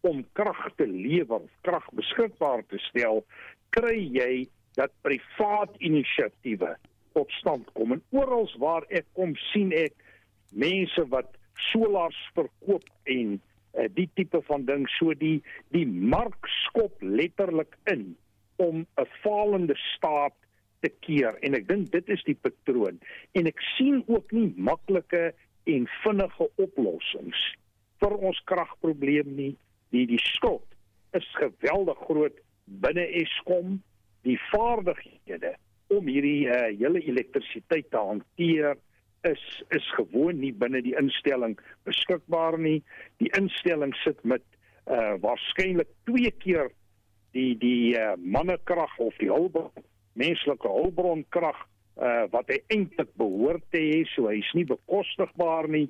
om 0.08 0.24
krag 0.34 0.70
te 0.80 0.88
lewer, 0.88 1.42
krag 1.68 1.86
beskikbaar 1.92 2.64
te 2.72 2.80
stel, 2.88 3.26
kry 3.76 3.98
jy 4.16 4.48
dat 4.80 4.94
privaat 5.04 5.76
inisiatiewe 5.84 6.76
tot 7.18 7.32
stand 7.40 7.68
kom. 7.76 7.98
En 7.98 8.04
oral 8.16 8.48
waar 8.62 8.88
ek 8.90 9.08
kom 9.18 9.36
sien 9.50 9.74
ek 9.76 9.96
mense 10.56 11.04
wat 11.12 11.36
solars 11.70 12.18
verkoop 12.38 12.86
en 13.12 13.36
uh, 13.36 13.88
die 13.96 14.08
tipe 14.16 14.42
van 14.48 14.66
ding. 14.70 14.88
So 14.98 15.14
die 15.18 15.40
die 15.76 15.86
mark 15.86 16.48
skop 16.66 16.96
letterlik 17.04 17.76
in 17.92 18.16
om 18.60 18.86
'n 18.86 19.10
falende 19.24 19.76
staat 19.96 20.36
te 20.80 20.92
keer. 21.04 21.36
En 21.44 21.56
ek 21.56 21.68
dink 21.68 21.92
dit 21.92 22.10
is 22.10 22.24
die 22.24 22.38
patroon. 22.40 23.00
En 23.32 23.48
ek 23.48 23.60
sien 23.76 24.04
ook 24.08 24.32
nie 24.32 24.54
maklike 24.56 25.34
en 25.76 25.88
vinnige 26.04 26.50
oplossings 26.66 27.46
vir 28.02 28.16
ons 28.30 28.42
kragprobleem 28.52 29.32
nie 29.36 29.54
die 29.94 30.06
die 30.10 30.22
skuld 30.24 30.66
is 31.18 31.28
geweldig 31.40 31.98
groot 32.08 32.38
binne 32.84 33.06
Eskom 33.24 33.80
die 34.28 34.38
vaardighede 34.50 35.56
om 35.90 36.10
hierdie 36.10 36.46
uh, 36.50 36.70
hele 36.78 37.02
elektrisiteit 37.02 37.90
te 37.92 38.02
hanteer 38.12 38.78
is 39.28 39.42
is 39.76 39.88
gewoon 39.98 40.40
nie 40.40 40.54
binne 40.54 40.82
die 40.86 40.96
instelling 41.00 41.58
beskikbaar 41.88 42.58
nie. 42.60 42.80
Die 43.20 43.32
instelling 43.38 43.96
sit 44.04 44.22
met 44.24 44.46
uh 44.90 45.18
waarskynlik 45.22 45.90
twee 46.08 46.32
keer 46.44 46.72
die 47.38 47.58
die 47.62 47.98
uh, 47.98 48.16
mannekrag 48.18 48.96
of 48.98 49.18
die 49.20 49.32
hulpbron 49.32 49.86
menslike 50.20 50.68
hulpbronkrag 50.68 51.60
uh 52.00 52.26
wat 52.32 52.48
hy 52.52 52.60
eintlik 52.74 53.12
behoort 53.20 53.64
te 53.74 53.82
hê, 53.82 54.04
so 54.14 54.30
hy's 54.32 54.50
nie 54.56 54.66
bekostigbaar 54.68 55.68
nie 55.68 55.88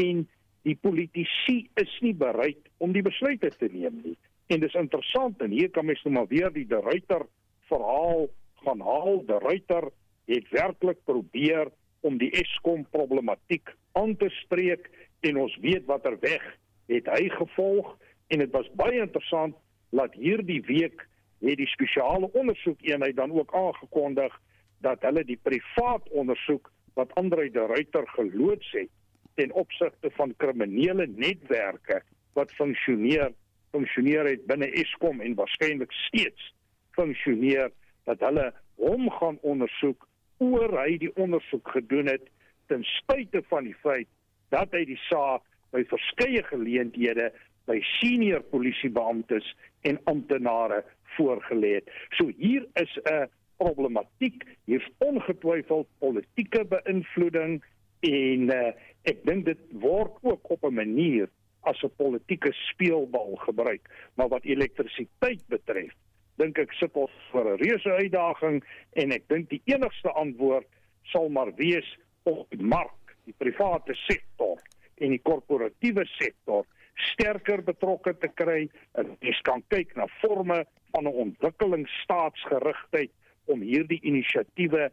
en 0.00 0.24
die 0.66 0.76
politici 0.78 1.66
is 1.80 1.92
nie 2.02 2.14
bereid 2.14 2.60
om 2.78 2.92
die 2.94 3.02
besluite 3.02 3.50
te 3.58 3.68
neem 3.70 4.00
nie. 4.04 4.16
En 4.50 4.62
dis 4.62 4.74
interessant 4.78 5.40
en 5.42 5.54
hier 5.54 5.70
kan 5.70 5.86
mens 5.86 6.02
nou 6.04 6.14
maar 6.14 6.30
weer 6.30 6.50
die 6.54 6.66
De 6.66 6.80
Ruyter 6.82 7.26
verhaal 7.70 8.28
gaan 8.64 8.80
haal. 8.80 9.22
De 9.26 9.38
Ruyter 9.42 9.88
het 10.30 10.50
werklik 10.50 11.02
probeer 11.04 11.70
om 12.02 12.18
die 12.18 12.30
Eskom 12.38 12.84
problematiek 12.90 13.70
aan 13.98 14.16
te 14.16 14.30
spreek 14.42 14.90
en 15.22 15.38
ons 15.44 15.56
weet 15.62 15.86
watter 15.86 16.18
weg 16.22 16.44
het 16.90 17.08
hy 17.10 17.28
gevolg 17.38 17.94
en 18.34 18.42
dit 18.42 18.54
was 18.54 18.70
baie 18.78 19.00
interessant 19.02 19.56
dat 19.94 20.14
hierdie 20.18 20.62
week 20.66 21.06
het 21.42 21.58
die 21.58 21.68
spesiale 21.70 22.30
ondersoekeenheid 22.38 23.16
dan 23.16 23.32
ook 23.34 23.54
aangekondig 23.54 24.34
dat 24.82 25.02
hulle 25.06 25.24
die 25.24 25.38
privaat 25.42 26.08
ondersoek 26.10 26.70
wat 26.98 27.14
Andre 27.20 27.48
de 27.50 27.66
Ruyter 27.66 28.08
geloods 28.16 28.70
het 28.76 28.90
ten 29.34 29.52
opsigte 29.52 30.10
van 30.18 30.34
kriminele 30.36 31.06
netwerke 31.06 32.02
wat 32.36 32.52
funksioneer 32.52 33.32
funksioneer 33.72 34.28
het 34.28 34.44
binne 34.46 34.68
Eskom 34.82 35.20
en 35.24 35.34
waarskynlik 35.34 35.92
steeds 35.92 36.50
funksioneer 36.98 37.70
dat 38.04 38.20
hulle 38.20 38.50
hom 38.80 39.08
gaan 39.10 39.38
ondersoek 39.40 40.08
oor 40.42 40.76
hy 40.80 40.98
die 41.00 41.12
ondersoek 41.16 41.68
gedoen 41.76 42.10
het 42.12 42.28
ten 42.68 42.84
spyte 42.98 43.42
van 43.48 43.64
die 43.70 43.76
feit 43.84 44.10
dat 44.52 44.74
hy 44.76 44.84
die 44.88 45.00
saak 45.08 45.44
by 45.72 45.84
verskeie 45.88 46.42
geleenthede 46.50 47.30
by 47.70 47.78
senior 48.00 48.42
polisiebeamptes 48.52 49.46
en 49.88 50.00
amptenare 50.10 50.82
voorgelê 51.16 51.76
het. 51.78 51.88
So 52.18 52.28
hier 52.36 52.66
is 52.74 52.92
'n 53.04 53.28
problematiek, 53.56 54.44
hier's 54.64 54.88
ongetwyfeld 54.98 55.88
politieke 55.98 56.64
beïnvloeding 56.64 57.62
en 58.00 58.50
uh, 58.50 58.72
ek 59.08 59.24
dink 59.26 59.46
dit 59.46 59.62
word 59.82 60.16
ook 60.22 60.50
op 60.50 60.64
'n 60.64 60.74
manier 60.74 61.28
as 61.62 61.82
'n 61.82 61.94
politieke 61.96 62.52
speelbal 62.52 63.36
gebruik. 63.36 63.88
Maar 64.14 64.28
wat 64.28 64.44
elektrisiteit 64.44 65.42
betref, 65.46 65.92
dink 66.36 66.58
ek 66.58 66.72
sit 66.72 66.96
ons 66.96 67.10
voor 67.30 67.52
'n 67.52 67.62
reuse 67.62 67.90
uitdaging 67.90 68.64
en 68.92 69.12
ek 69.12 69.28
dink 69.28 69.48
die 69.48 69.62
enigste 69.64 70.10
antwoord 70.10 70.66
sal 71.02 71.28
maar 71.28 71.54
wees 71.54 71.98
om 72.22 72.46
die 72.48 72.62
mark, 72.62 73.16
die 73.24 73.34
private 73.38 73.94
sektor 73.94 74.58
en 74.96 75.08
die 75.10 75.22
korporatiewe 75.22 76.04
sektor 76.06 76.66
sterker 76.94 77.62
betrokke 77.62 78.18
te 78.18 78.28
kry. 78.28 78.70
Ons 78.92 79.40
kan 79.42 79.62
kyk 79.68 79.96
na 79.96 80.06
forme 80.20 80.66
van 80.92 81.04
'n 81.04 81.18
ontwikkelingsstaatsgerigtheid 81.24 83.10
om 83.46 83.60
hierdie 83.60 84.00
inisiatiewe 84.02 84.90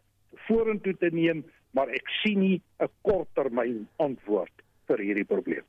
vorentoe 0.47 0.95
te 0.97 1.09
neem, 1.13 1.43
maar 1.71 1.89
ek 1.89 2.07
sien 2.21 2.39
nie 2.39 2.61
'n 2.79 2.89
korttermyn 3.01 3.87
antwoord 3.97 4.63
vir 4.87 4.97
hierdie 4.97 5.25
probleem. 5.25 5.65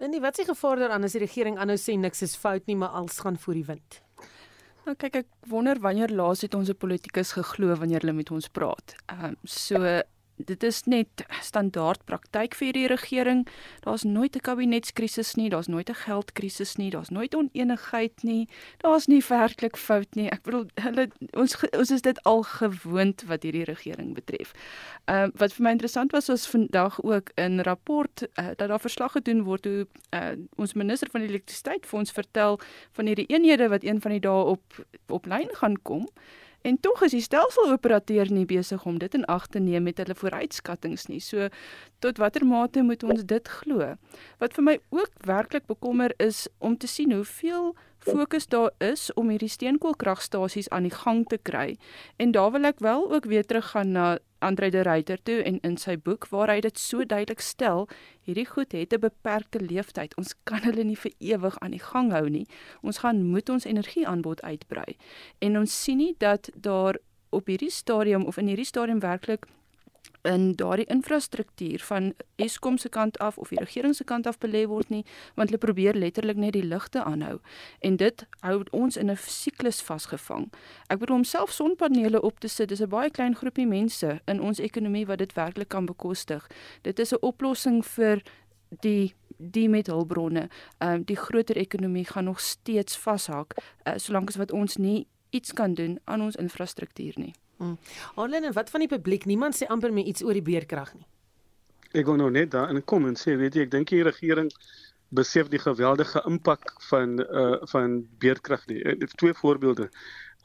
En 0.00 0.10
die 0.10 0.20
wat 0.20 0.36
se 0.36 0.44
gevaar 0.44 0.76
daaraan 0.76 1.04
as 1.04 1.12
die 1.12 1.20
regering 1.20 1.58
aanhou 1.58 1.76
sê 1.76 1.98
niks 1.98 2.22
is 2.22 2.36
fout 2.36 2.66
nie, 2.66 2.76
maar 2.76 2.88
alles 2.88 3.18
gaan 3.18 3.36
voor 3.38 3.54
die 3.54 3.64
wind. 3.64 4.02
Nou 4.86 4.94
kyk 4.96 5.16
ek 5.16 5.26
wonder 5.46 5.78
wanneer 5.78 6.08
laas 6.08 6.40
het 6.40 6.54
ons 6.54 6.70
'n 6.70 6.76
politikus 6.76 7.32
geglo 7.32 7.74
wanneer 7.76 8.00
hulle 8.00 8.12
met 8.12 8.30
ons 8.30 8.48
praat. 8.48 8.94
Ehm 9.08 9.24
um, 9.24 9.36
so 9.44 10.02
dit 10.46 10.62
is 10.62 10.84
net 10.84 11.24
standaard 11.42 12.04
praktyk 12.04 12.54
vir 12.54 12.72
die 12.72 12.86
regering. 12.90 13.46
Daar's 13.84 14.04
nooit 14.04 14.36
'n 14.36 14.40
kabinetskrisis 14.40 15.34
nie, 15.36 15.50
daar's 15.50 15.68
nooit 15.68 15.88
'n 15.90 15.94
geldkrisis 15.94 16.76
nie, 16.76 16.90
daar's 16.90 17.10
nooit 17.10 17.34
onenigheid 17.34 18.22
nie. 18.22 18.48
Daar's 18.78 19.06
nie 19.06 19.22
werklik 19.28 19.76
fout 19.76 20.14
nie. 20.14 20.28
Ek 20.30 20.42
bedoel 20.42 20.66
hulle 20.74 21.08
ons 21.32 21.56
ons 21.72 21.90
is 21.90 22.02
dit 22.02 22.22
al 22.22 22.42
gewoond 22.42 23.22
wat 23.26 23.42
hierdie 23.42 23.64
regering 23.64 24.14
betref. 24.14 24.52
Ehm 25.04 25.24
uh, 25.24 25.30
wat 25.36 25.52
vir 25.52 25.62
my 25.62 25.70
interessant 25.70 26.12
was 26.12 26.28
was 26.28 26.48
vandag 26.48 27.02
ook 27.02 27.30
in 27.34 27.60
rapport 27.60 28.22
uh, 28.22 28.46
dat 28.56 28.68
daar 28.68 28.80
verslag 28.80 29.12
gedoen 29.12 29.42
word 29.42 29.64
hoe 29.64 29.86
uh, 30.14 30.36
ons 30.56 30.72
minister 30.72 31.08
van 31.10 31.20
elektrisiteit 31.20 31.86
vir 31.86 31.98
ons 31.98 32.12
vertel 32.12 32.60
van 32.92 33.06
hierdie 33.06 33.26
eenhede 33.28 33.68
wat 33.68 33.84
een 33.84 34.00
van 34.00 34.10
die 34.10 34.20
dae 34.20 34.44
op 34.44 34.84
op 35.06 35.26
lyn 35.26 35.48
gaan 35.52 35.82
kom. 35.82 36.08
En 36.62 36.80
tog 36.80 37.02
is 37.02 37.14
die 37.16 37.24
stelseloperateur 37.24 38.28
nie 38.32 38.44
besig 38.44 38.84
om 38.84 38.98
dit 39.00 39.14
in 39.16 39.24
ag 39.32 39.46
te 39.48 39.58
neem 39.58 39.86
met 39.88 40.00
hulle 40.02 40.14
vooruitskattinge 40.14 40.98
nie. 41.08 41.20
So 41.20 41.48
tot 42.04 42.18
watter 42.20 42.44
mate 42.46 42.82
moet 42.82 43.02
ons 43.02 43.24
dit 43.24 43.48
glo? 43.48 43.94
Wat 44.38 44.56
vir 44.56 44.66
my 44.66 44.76
ook 44.90 45.24
werklik 45.24 45.66
bekommer 45.66 46.12
is 46.18 46.48
om 46.58 46.76
te 46.76 46.90
sien 46.90 47.12
hoeveel 47.12 47.72
fokus 48.00 48.46
daar 48.46 48.72
is 48.78 49.08
om 49.14 49.28
hierdie 49.28 49.52
steenkoolkragstasies 49.52 50.68
aan 50.68 50.88
die 50.88 50.94
gang 50.94 51.26
te 51.28 51.38
kry. 51.38 51.76
En 52.16 52.32
daar 52.32 52.52
wil 52.52 52.68
ek 52.68 52.80
wel 52.80 53.08
ook 53.12 53.28
weer 53.28 53.44
teruggaan 53.46 53.92
na 53.92 54.18
Andre 54.40 54.70
de 54.70 54.82
Ruyter 54.82 55.22
toe 55.22 55.42
en 55.42 55.60
in 55.60 55.76
sy 55.76 55.96
boek 55.96 56.26
waar 56.32 56.48
hy 56.48 56.60
dit 56.60 56.78
so 56.78 57.04
duidelik 57.04 57.40
stel, 57.40 57.88
hierdie 58.24 58.46
goed 58.46 58.72
het 58.72 58.92
'n 58.94 59.00
beperkte 59.00 59.60
lewensduur. 59.60 60.16
Ons 60.16 60.34
kan 60.44 60.62
hulle 60.62 60.84
nie 60.84 60.96
vir 60.96 61.12
ewig 61.18 61.58
aan 61.60 61.70
die 61.70 61.84
gang 61.92 62.12
hou 62.12 62.28
nie. 62.28 62.46
Ons 62.82 62.98
gaan 62.98 63.22
moet 63.24 63.48
ons 63.48 63.64
energieaanbod 63.64 64.42
uitbrei. 64.42 64.96
En 65.38 65.58
ons 65.58 65.82
sien 65.82 65.96
nie 65.96 66.14
dat 66.18 66.50
daar 66.54 66.98
op 67.30 67.46
hierdie 67.46 67.70
stadium 67.70 68.24
of 68.24 68.36
in 68.36 68.46
hierdie 68.46 68.64
stadium 68.64 69.00
werklik 69.00 69.46
in 70.22 70.52
daardie 70.52 70.86
infrastruktuur 70.86 71.80
van 71.80 72.14
Eskom 72.36 72.78
se 72.78 72.88
kant 72.88 73.18
af 73.18 73.38
of 73.38 73.48
die 73.48 73.58
regering 73.58 73.94
se 73.96 74.04
kant 74.04 74.26
af 74.26 74.38
belê 74.38 74.66
word 74.66 74.88
nie 74.88 75.04
want 75.34 75.48
hulle 75.48 75.58
probeer 75.58 75.94
letterlik 75.94 76.36
net 76.36 76.52
die 76.52 76.64
ligte 76.64 77.04
aanhou 77.04 77.38
en 77.80 77.96
dit 77.96 78.26
hou 78.40 78.62
ons 78.70 78.96
in 78.96 79.10
'n 79.10 79.16
siklus 79.16 79.82
vasgevang. 79.82 80.52
Ek 80.88 80.98
bedoel 80.98 81.16
om 81.16 81.24
self 81.24 81.52
sonpanele 81.52 82.22
op 82.22 82.40
te 82.40 82.48
sit 82.48 82.68
dis 82.68 82.80
'n 82.80 82.88
baie 82.88 83.10
klein 83.10 83.34
groepie 83.34 83.66
mense 83.66 84.20
in 84.26 84.40
ons 84.40 84.58
ekonomie 84.58 85.06
wat 85.06 85.18
dit 85.18 85.32
werklik 85.32 85.68
kan 85.68 85.86
bekostig. 85.86 86.46
Dit 86.82 86.98
is 86.98 87.12
'n 87.12 87.20
oplossing 87.20 87.84
vir 87.84 88.22
die 88.80 89.14
die 89.40 89.68
met 89.68 89.86
hulpbronne. 89.86 90.48
Ehm 90.78 90.92
um, 90.92 91.04
die 91.04 91.16
groter 91.16 91.56
ekonomie 91.56 92.04
gaan 92.04 92.24
nog 92.24 92.40
steeds 92.40 92.96
vashak 92.96 93.54
uh, 93.84 93.92
solank 93.96 94.28
as 94.28 94.36
wat 94.36 94.52
ons 94.52 94.76
nie 94.76 95.06
iets 95.30 95.52
kan 95.52 95.74
doen 95.74 95.98
aan 96.04 96.22
ons 96.22 96.36
infrastruktuur 96.36 97.12
nie. 97.16 97.34
Hmm. 97.60 97.76
Arlen, 98.14 98.44
en 98.48 98.52
wat 98.56 98.70
van 98.72 98.80
die 98.80 98.88
publiek? 98.88 99.26
Niemand 99.28 99.56
sê 99.56 99.66
amper 99.68 99.92
meer 99.92 100.08
iets 100.08 100.24
oor 100.24 100.32
die 100.32 100.44
beerkrag 100.44 100.94
nie. 100.96 101.04
Ek 101.92 102.06
gou 102.08 102.14
nou 102.16 102.30
net 102.32 102.54
daar 102.54 102.70
in 102.72 102.80
kom 102.88 103.04
en 103.04 103.18
sê, 103.20 103.34
weet 103.36 103.58
jy, 103.58 103.66
ek 103.66 103.74
dink 103.74 103.92
die 103.92 104.04
regering 104.06 104.48
besef 105.10 105.50
die 105.52 105.60
geweldige 105.60 106.22
impak 106.30 106.72
van 106.88 107.18
uh 107.20 107.58
van 107.72 108.00
beerkrag 108.22 108.64
nie. 108.70 108.78
Uh, 108.80 109.12
twee 109.20 109.34
voorbeelde. 109.34 109.90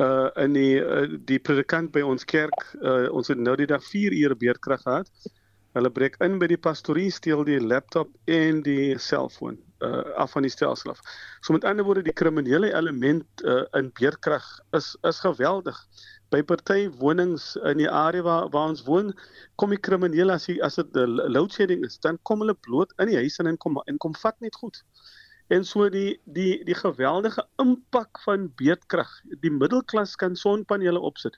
Uh 0.01 0.27
in 0.43 0.57
die 0.57 0.81
uh, 0.81 1.05
die 1.29 1.39
predikant 1.39 1.93
by 1.95 2.03
ons 2.03 2.25
kerk, 2.25 2.65
uh 2.81 3.05
ons 3.13 3.31
het 3.31 3.39
nou 3.39 3.55
die 3.55 3.69
dag 3.69 3.83
4 3.85 4.17
ure 4.25 4.35
beerkrag 4.35 4.83
gehad. 4.83 5.31
Hulle 5.77 5.91
breek 5.91 6.19
in 6.23 6.39
by 6.39 6.49
die 6.51 6.59
pastorie, 6.59 7.11
steel 7.11 7.45
die 7.47 7.61
laptop 7.61 8.11
en 8.25 8.59
die 8.65 8.97
selfoon 8.99 9.61
uh 9.85 10.03
af 10.19 10.35
van 10.35 10.49
die 10.49 10.51
stelsel 10.51 10.91
af. 10.91 10.99
So 11.41 11.53
met 11.53 11.63
ander 11.63 11.85
woorde, 11.85 12.03
die 12.03 12.15
kriminele 12.15 12.73
element 12.73 13.45
uh 13.45 13.63
in 13.79 13.93
beerkrag 13.93 14.49
is 14.73 14.95
is 15.03 15.21
geweldig 15.23 15.79
by 16.33 16.41
party 16.43 16.89
wonings 16.99 17.55
in 17.71 17.77
die 17.77 17.89
area 17.89 18.23
waar 18.25 18.49
waar 18.49 18.71
ons 18.73 18.83
woon 18.87 19.13
kom 19.61 19.69
die 19.73 19.81
kriminele 19.87 20.33
as 20.33 20.47
die, 20.49 20.57
as 20.63 20.79
dit 20.79 20.97
load 21.35 21.53
shedding 21.53 21.85
is 21.85 21.99
dan 22.05 22.17
kom 22.23 22.41
hulle 22.43 22.57
bloot 22.67 22.93
in 22.99 23.11
die 23.11 23.19
huis 23.19 23.37
en 23.39 23.57
kom 23.57 23.81
en 23.85 23.97
kom 23.97 24.15
vat 24.23 24.39
net 24.41 24.55
goed. 24.55 24.81
En 25.53 25.65
so 25.65 25.89
die 25.93 26.17
die 26.25 26.63
die 26.65 26.75
geweldige 26.75 27.43
impak 27.61 28.19
van 28.23 28.47
beerdkrag. 28.57 29.11
Die 29.43 29.51
middelklas 29.53 30.15
kan 30.15 30.35
sonpanele 30.35 30.99
opsit. 30.99 31.37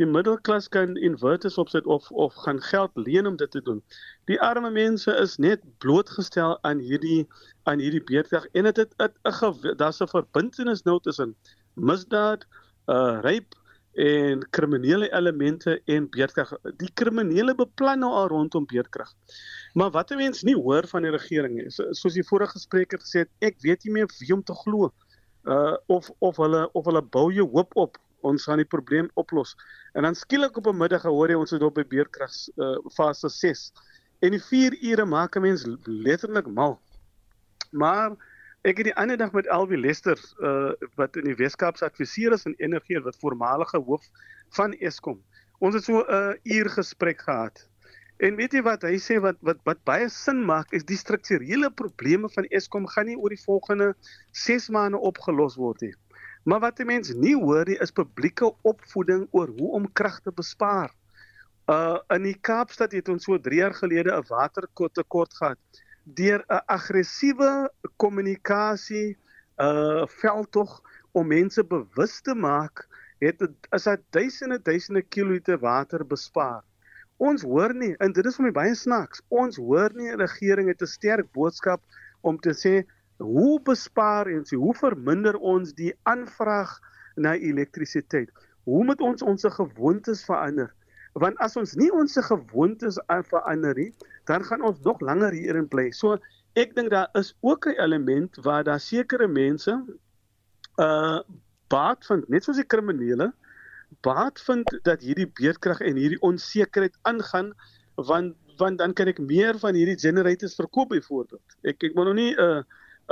Die 0.00 0.08
middelklas 0.08 0.68
kan 0.72 0.96
inverters 0.96 1.58
opset 1.60 1.86
of 1.86 2.10
of 2.10 2.34
gaan 2.34 2.62
geld 2.62 2.90
leen 2.94 3.26
om 3.26 3.36
dit 3.36 3.50
te 3.50 3.62
doen. 3.62 3.82
Die 4.24 4.40
arme 4.40 4.70
mense 4.70 5.12
is 5.20 5.36
net 5.36 5.60
blootgestel 5.84 6.56
aan 6.62 6.80
hierdie 6.80 7.28
aan 7.68 7.78
hierdie 7.78 8.04
beerdkrag 8.04 8.48
en 8.52 8.64
dit 8.64 8.76
het 8.76 8.94
'n 8.96 9.76
daar's 9.76 10.00
'n 10.00 10.08
verbintenis 10.08 10.82
nou 10.82 11.00
tussen 11.00 11.36
misdaad, 11.74 12.46
uh 12.88 13.20
ryp 13.20 13.60
en 13.94 14.40
kriminele 14.50 15.12
elemente 15.12 15.80
en 15.84 16.08
beerdkrag. 16.10 16.52
Die 16.80 16.90
kriminele 16.94 17.54
beplan 17.54 18.00
nou 18.00 18.12
al 18.16 18.28
rondom 18.32 18.66
beerdkrag. 18.66 19.12
Maar 19.74 19.90
wat 19.90 20.10
'n 20.10 20.16
mens 20.16 20.42
nie 20.42 20.54
hoor 20.54 20.86
van 20.86 21.02
die 21.02 21.10
regering 21.10 21.72
so, 21.72 21.92
soos 21.92 22.14
die 22.14 22.24
vorige 22.24 22.58
spreker 22.58 22.98
gesê 22.98 23.18
het, 23.18 23.30
ek 23.40 23.60
weet 23.60 23.84
nie 23.84 23.92
meer 23.92 24.08
wie 24.18 24.32
om 24.32 24.42
te 24.42 24.54
glo. 24.54 24.92
Uh 25.44 25.76
of 25.86 26.10
of 26.18 26.36
hulle 26.36 26.70
of 26.72 26.84
hulle 26.84 27.02
bou 27.02 27.32
jou 27.32 27.48
hoop 27.50 27.76
op 27.76 27.98
ons 28.20 28.44
gaan 28.44 28.56
die 28.56 28.64
probleem 28.64 29.10
oplos. 29.14 29.56
En 29.92 30.02
dan 30.02 30.14
skielik 30.14 30.56
op 30.56 30.66
'n 30.66 30.76
middag 30.76 31.02
hoor 31.02 31.28
jy 31.28 31.36
ons 31.36 31.52
is 31.52 31.60
op 31.60 31.74
by 31.74 31.84
beerdkrag 31.84 32.32
uh 32.56 32.76
fase 32.94 33.28
6. 33.28 33.72
En 34.20 34.30
die 34.30 34.42
4 34.42 34.78
ure 34.82 35.04
maak 35.04 35.36
'n 35.36 35.40
mens 35.40 35.66
letterlik 35.84 36.46
mal. 36.46 36.80
Maar 37.70 38.16
ek 38.62 38.78
het 38.78 38.86
die 38.90 38.98
ander 39.00 39.18
dag 39.18 39.32
met 39.34 39.48
Elwie 39.50 39.78
Lester 39.78 40.18
uh 40.38 40.70
wat 40.98 41.16
in 41.18 41.26
die 41.26 41.38
Weskaap 41.38 41.78
se 41.78 41.86
adviseur 41.88 42.34
is 42.36 42.46
in 42.46 42.54
energie 42.62 43.00
wat 43.02 43.18
voormalige 43.18 43.80
hoof 43.82 44.04
van 44.56 44.76
Eskom. 44.78 45.18
Ons 45.58 45.74
het 45.74 45.84
so 45.84 46.02
'n 46.02 46.06
uh, 46.14 46.56
uur 46.56 46.70
gesprek 46.70 47.20
gehad. 47.20 47.68
En 48.22 48.36
weet 48.36 48.52
jy 48.52 48.62
wat 48.62 48.82
hy 48.86 48.98
sê 49.02 49.18
wat 49.20 49.36
wat 49.40 49.58
wat 49.66 49.82
baie 49.84 50.08
sin 50.08 50.44
maak 50.46 50.70
is 50.72 50.84
die 50.84 50.96
strukturele 50.96 51.70
probleme 51.70 52.28
van 52.28 52.46
Eskom 52.50 52.86
gaan 52.86 53.06
nie 53.06 53.18
oor 53.18 53.34
die 53.34 53.44
volgende 53.44 53.94
6 54.32 54.68
maande 54.70 54.98
opgelos 54.98 55.56
word 55.56 55.80
nie. 55.80 55.94
Maar 56.44 56.60
wat 56.60 56.76
die 56.76 56.86
mense 56.86 57.18
nie 57.18 57.34
hoor 57.34 57.66
nie 57.66 57.78
is 57.82 57.90
publieke 57.90 58.54
opvoeding 58.62 59.26
oor 59.30 59.50
hoe 59.58 59.72
om 59.72 59.92
krag 59.92 60.20
te 60.20 60.30
bespaar. 60.30 60.94
Uh 61.66 61.98
in 62.14 62.22
die 62.22 62.38
Kaapstad 62.38 62.92
het 62.92 63.08
ons 63.08 63.24
so 63.24 63.38
3 63.38 63.58
jaar 63.58 63.74
gelede 63.74 64.14
'n 64.14 64.26
watertekort 64.28 65.34
gehad 65.34 65.58
deur 66.04 66.44
'n 66.48 66.62
aggressiewe 66.66 67.70
kommunikasie 67.96 69.16
uh 69.58 70.06
veldtog 70.06 70.80
om 71.12 71.26
mense 71.26 71.64
bewus 71.64 72.20
te 72.20 72.34
maak 72.34 72.88
het 73.22 73.42
is 73.70 73.84
dat 73.84 74.00
duisende 74.10 74.58
duisende 74.62 75.02
kiloliter 75.02 75.58
water 75.58 76.06
bespaar. 76.06 76.62
Ons 77.16 77.42
hoor 77.42 77.74
nie 77.74 77.94
en 78.02 78.12
dit 78.12 78.26
is 78.26 78.36
vir 78.36 78.48
my 78.48 78.52
baie 78.52 78.74
snaaks. 78.74 79.22
Ons 79.28 79.56
hoor 79.56 79.94
nie 79.94 80.10
'n 80.10 80.18
regering 80.18 80.68
het 80.68 80.82
'n 80.82 80.86
sterk 80.86 81.32
boodskap 81.32 81.80
om 82.20 82.38
te 82.38 82.50
sê 82.50 82.84
hoe 83.18 83.60
bespaar 83.62 84.26
ons, 84.26 84.50
hoe 84.50 84.74
verminder 84.74 85.36
ons 85.36 85.72
die 85.72 85.94
aanvraag 86.02 86.80
na 87.16 87.36
elektrisiteit? 87.36 88.30
Hoe 88.64 88.84
moet 88.84 89.00
ons 89.00 89.22
ons 89.22 89.44
gewoontes 89.44 90.24
verander? 90.24 90.74
Want 91.20 91.36
as 91.44 91.56
ons 91.60 91.74
nie 91.76 91.90
ons 91.92 92.16
gewoontes 92.28 92.98
verander 93.28 93.76
nie, 93.76 93.92
dan 94.24 94.44
gaan 94.44 94.62
ons 94.62 94.80
nog 94.84 95.00
langer 95.00 95.32
hierin 95.32 95.68
bly. 95.68 95.90
So 95.92 96.18
ek 96.56 96.74
dink 96.76 96.90
daar 96.90 97.08
is 97.18 97.34
ook 97.40 97.66
'n 97.66 97.76
element 97.80 98.36
waar 98.44 98.64
daar 98.64 98.80
sekere 98.80 99.28
mense 99.28 99.84
uh 100.78 101.20
baat 101.68 102.04
vind, 102.06 102.28
net 102.28 102.44
soos 102.44 102.56
die 102.56 102.68
kriminele 102.68 103.32
baat 104.00 104.40
vind 104.40 104.68
dat 104.84 105.00
hierdie 105.00 105.28
beerdkrag 105.40 105.80
en 105.80 105.96
hierdie 105.96 106.20
onsekerheid 106.20 106.96
aangaan 107.02 107.52
want 107.96 108.36
want 108.60 108.78
dan 108.78 108.92
kan 108.92 109.08
ek 109.08 109.18
meer 109.18 109.58
van 109.58 109.74
hierdie 109.74 109.98
generators 109.98 110.54
verkoop 110.54 110.88
byvoorbeeld. 110.92 111.56
Ek 111.64 111.82
ek 111.82 111.94
moet 111.94 112.04
nog 112.04 112.14
nie 112.14 112.34
'n 112.36 112.40
uh, 112.40 112.62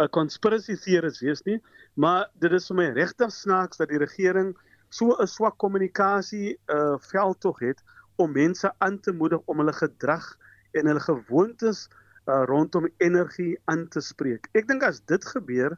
'n 0.04 0.08
conspiracy 0.08 0.76
theorist 0.76 1.20
wees 1.20 1.42
nie, 1.42 1.58
maar 1.94 2.28
dit 2.40 2.52
is 2.52 2.68
vir 2.68 2.76
my 2.76 2.88
regtig 2.96 3.32
snaaks 3.32 3.76
dat 3.76 3.88
die 3.88 3.98
regering 3.98 4.56
so 4.90 5.14
'n 5.22 5.26
swak 5.26 5.56
kommunikasie 5.58 6.58
uh 6.66 6.98
veldtog 6.98 7.58
het 7.60 7.82
om 8.16 8.32
mense 8.32 8.72
aan 8.78 9.00
te 9.00 9.12
moedig 9.12 9.40
om 9.46 9.58
hulle 9.62 9.72
gedrag 9.72 10.36
en 10.72 10.86
hulle 10.86 11.00
gewoontes 11.00 11.88
uh, 12.26 12.42
rondom 12.46 12.88
energie 12.96 13.58
aan 13.64 13.88
te 13.88 14.00
spreek. 14.00 14.48
Ek 14.52 14.68
dink 14.68 14.84
as 14.86 15.00
dit 15.10 15.24
gebeur, 15.34 15.76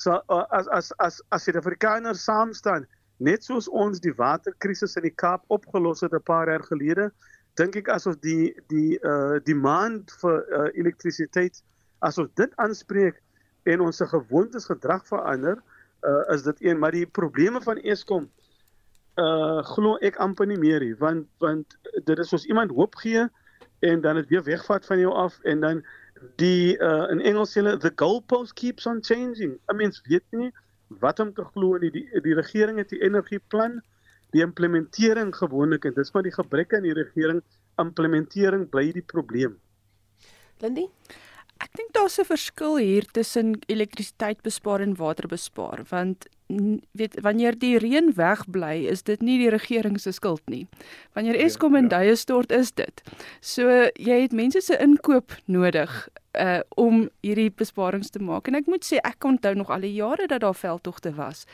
sal 0.00 0.22
uh, 0.28 0.44
as 0.56 0.68
as 0.68 0.92
as 0.98 1.20
as 1.34 1.44
Suid-Afrikaners 1.44 2.24
saam 2.24 2.54
staan, 2.56 2.86
net 3.18 3.44
soos 3.44 3.68
ons 3.68 4.00
die 4.00 4.14
waterkrisis 4.16 4.96
in 5.00 5.08
die 5.08 5.16
Kaap 5.22 5.44
opgelos 5.48 6.04
het 6.04 6.14
'n 6.14 6.22
paar 6.24 6.48
jaar 6.48 6.64
gelede, 6.68 7.10
dink 7.56 7.76
ek 7.76 7.88
as 7.88 8.06
ons 8.06 8.20
die 8.20 8.54
die 8.68 8.98
uh 9.02 9.40
demand 9.44 10.12
vir 10.22 10.36
uh, 10.48 10.68
elektrisiteit 10.74 11.62
as 12.00 12.18
ons 12.18 12.30
dit 12.34 12.52
aanspreek 12.56 13.20
en 13.64 13.80
ons 13.80 13.96
se 13.96 14.06
gewoontes 14.06 14.70
gedrag 14.70 15.04
verander, 15.06 15.58
uh 16.04 16.22
is 16.32 16.42
dit 16.42 16.62
een, 16.64 16.78
maar 16.78 16.92
die 16.92 17.06
probleme 17.06 17.60
van 17.60 17.76
Eskom 17.76 18.30
uh 19.20 19.60
glo 19.74 19.96
ek 20.06 20.18
amper 20.24 20.48
nie 20.48 20.58
meer 20.58 20.80
nie, 20.84 20.94
want 21.00 21.28
want 21.44 21.76
dit 22.06 22.18
is 22.18 22.32
soos 22.32 22.46
iemand 22.48 22.72
hoop 22.76 22.96
gee 23.02 23.26
en 23.80 24.00
dan 24.04 24.20
dit 24.20 24.28
weer 24.28 24.44
wegvat 24.44 24.86
van 24.86 24.98
jou 24.98 25.12
af 25.12 25.38
en 25.48 25.60
dan 25.60 25.82
die 26.40 26.76
uh, 26.78 27.06
in 27.12 27.20
Engels 27.24 27.54
sê 27.54 27.62
hulle 27.62 27.78
the 27.80 27.92
goalpost 27.96 28.54
keeps 28.54 28.86
on 28.86 29.00
changing. 29.02 29.56
I 29.70 29.76
mean, 29.76 29.92
weet 30.08 30.26
nie 30.36 30.50
wat 31.00 31.20
om 31.20 31.32
te 31.34 31.44
glo 31.54 31.78
nie. 31.80 31.90
Die 31.94 32.22
die 32.24 32.36
regering 32.36 32.80
het 32.80 32.92
die 32.92 33.00
energieplan, 33.06 33.80
die 34.34 34.44
implementering 34.44 35.32
gewoonlik 35.36 35.88
en 35.88 35.96
dis 35.96 36.12
maar 36.12 36.26
die 36.26 36.34
gebrek 36.34 36.74
aan 36.76 36.86
die 36.86 36.96
regering 36.96 37.42
implementering 37.80 38.68
bly 38.70 38.90
die 38.92 39.06
probleem. 39.06 39.56
Lindy 40.60 40.88
Ek 41.60 41.76
dink 41.76 41.92
daar's 41.92 42.18
'n 42.18 42.24
verskil 42.24 42.76
hier 42.76 43.04
tussen 43.12 43.58
elektrisiteit 43.68 44.42
bespaar 44.42 44.80
en 44.80 44.96
water 44.96 45.28
bespaar 45.28 45.84
want 45.90 46.26
weet 46.92 47.20
wanneer 47.20 47.58
die 47.58 47.78
reën 47.78 48.12
wegbly 48.16 48.86
is 48.90 49.02
dit 49.02 49.20
nie 49.22 49.38
die 49.38 49.50
regering 49.50 50.00
se 50.00 50.12
skuld 50.12 50.42
nie. 50.48 50.66
Wanneer 51.14 51.36
ja, 51.38 51.44
Eskom 51.44 51.76
in 51.76 51.88
ja. 51.90 51.98
duie 51.98 52.16
stort 52.16 52.52
is 52.52 52.72
dit. 52.72 53.02
So 53.40 53.90
jy 53.94 54.22
het 54.22 54.32
mense 54.32 54.60
se 54.60 54.78
inkoop 54.78 55.36
nodig 55.46 56.08
uh 56.38 56.60
om 56.78 57.08
hierdie 57.24 57.50
besparings 57.50 58.10
te 58.10 58.20
maak 58.22 58.48
en 58.48 58.54
ek 58.54 58.68
moet 58.70 58.84
sê 58.86 59.00
ek 59.02 59.24
onthou 59.26 59.54
nog 59.58 59.70
al 59.70 59.82
die 59.82 59.92
jare 59.96 60.28
dat 60.30 60.40
daar 60.44 60.54
veldtogte 60.54 61.10
was 61.16 61.44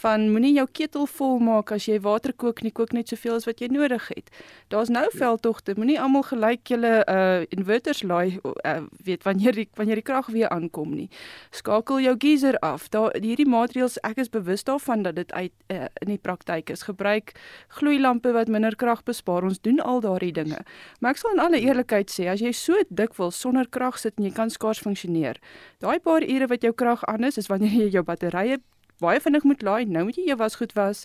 van 0.00 0.30
moenie 0.32 0.52
jou 0.56 0.66
ketel 0.72 1.06
vol 1.06 1.38
maak 1.38 1.70
as 1.72 1.86
jy 1.86 2.00
water 2.02 2.32
kook 2.32 2.62
nie 2.62 2.72
kook 2.74 2.92
net 2.92 3.08
soveel 3.08 3.36
as 3.38 3.46
wat 3.46 3.60
jy 3.62 3.68
nodig 3.70 4.08
het. 4.10 4.30
Daar's 4.72 4.90
nou 4.90 5.06
veldtogte 5.14 5.76
moenie 5.78 5.98
almal 6.00 6.24
gelyk 6.26 6.66
julle 6.72 6.92
uh 7.06 7.44
inverters 7.54 8.02
laai 8.02 8.38
uh, 8.42 8.82
weet 9.04 9.22
wanneer 9.22 9.54
die 9.54 9.68
wanneer 9.78 10.00
die 10.00 10.06
krag 10.06 10.30
weer 10.34 10.50
aankom 10.50 10.94
nie. 10.96 11.08
Skakel 11.54 12.00
jou 12.00 12.16
geyser 12.18 12.58
af. 12.66 12.88
Daar 12.90 13.14
hierdie 13.14 13.48
maatreëls 13.48 14.00
ek 14.06 14.18
is 14.24 14.32
bewus 14.32 14.64
daarvan 14.66 15.02
dat 15.06 15.16
dit 15.16 15.32
uit 15.32 15.52
uh, 15.70 15.86
in 16.02 16.14
die 16.14 16.18
praktyk 16.18 16.70
is. 16.70 16.82
Gebruik 16.88 17.34
gloeilampe 17.78 18.32
wat 18.34 18.48
minder 18.48 18.76
krag 18.76 19.04
bespaar. 19.06 19.46
Ons 19.46 19.60
doen 19.60 19.80
al 19.80 20.00
daardie 20.00 20.32
dinge. 20.32 20.62
Maar 21.00 21.14
ek 21.14 21.22
sal 21.22 21.36
in 21.36 21.44
alle 21.46 21.62
eerlikheid 21.62 22.10
sê 22.10 22.28
as 22.32 22.42
jy 22.42 22.52
so 22.56 22.82
dikwels 22.88 23.38
sonder 23.40 23.68
krag 23.70 23.98
sit 24.00 24.15
en 24.16 24.24
jy 24.24 24.32
kan 24.32 24.50
skaars 24.50 24.80
funksioneer. 24.80 25.40
Daai 25.78 25.98
paar 26.00 26.22
ure 26.22 26.46
wat 26.46 26.62
jou 26.62 26.72
krag 26.72 27.04
aan 27.04 27.24
is, 27.24 27.38
is 27.38 27.48
wanneer 27.52 27.72
jy 27.72 27.90
jou 27.90 28.02
batterye 28.02 28.58
baie 29.02 29.20
vinnig 29.20 29.44
moet 29.44 29.62
laai. 29.62 29.84
Nou 29.84 30.06
moet 30.08 30.16
jy 30.16 30.28
jou 30.30 30.38
wasgoed 30.40 30.72
was. 30.76 31.04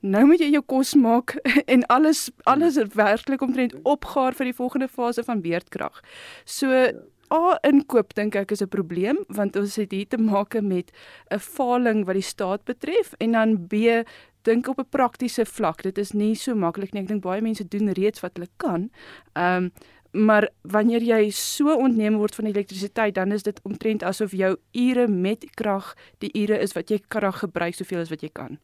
Nou 0.00 0.26
moet 0.28 0.42
jy 0.42 0.50
jou 0.52 0.62
kos 0.66 0.94
maak 0.98 1.36
en 1.74 1.86
alles 1.92 2.28
alles 2.50 2.76
werklik 2.96 3.44
omtrent 3.46 3.76
opgaar 3.82 4.36
vir 4.36 4.50
die 4.50 4.56
volgende 4.56 4.88
fase 4.88 5.24
van 5.24 5.40
beerdkrag. 5.44 6.02
So 6.44 6.90
A 7.30 7.60
inkoop 7.62 8.10
dink 8.18 8.34
ek 8.34 8.50
is 8.50 8.62
'n 8.62 8.68
probleem 8.68 9.18
want 9.28 9.56
ons 9.56 9.76
het 9.78 9.92
hier 9.92 10.08
te 10.08 10.18
maak 10.18 10.60
met 10.60 10.90
'n 11.30 11.38
faling 11.38 12.04
wat 12.04 12.18
die 12.18 12.26
staat 12.26 12.64
betref 12.64 13.14
en 13.20 13.32
dan 13.32 13.68
B 13.68 14.02
dink 14.42 14.66
op 14.66 14.78
'n 14.80 14.90
praktiese 14.90 15.46
vlak 15.46 15.82
dit 15.82 15.98
is 15.98 16.12
nie 16.12 16.34
so 16.34 16.54
maklik 16.54 16.92
nie 16.92 17.02
ek 17.02 17.08
dink 17.08 17.22
baie 17.22 17.40
mense 17.40 17.68
doen 17.68 17.92
reeds 17.92 18.20
wat 18.20 18.34
hulle 18.34 18.50
kan. 18.56 18.90
Ehm 19.34 19.64
um, 19.64 19.72
maar 20.12 20.48
wanneer 20.62 21.02
jy 21.02 21.30
so 21.30 21.74
ontneem 21.76 22.16
word 22.18 22.34
van 22.34 22.50
elektrisiteit 22.50 23.14
dan 23.14 23.32
is 23.32 23.42
dit 23.42 23.60
omtrent 23.62 24.02
asof 24.02 24.32
jou 24.32 24.56
ure 24.72 25.06
met 25.08 25.44
krag 25.54 25.94
die 26.18 26.30
ure 26.34 26.58
is 26.58 26.72
wat 26.72 26.90
jy 26.90 26.98
krag 27.08 27.38
gebruik 27.44 27.74
soveel 27.74 28.00
as 28.00 28.10
wat 28.10 28.22
jy 28.22 28.30
kan. 28.32 28.58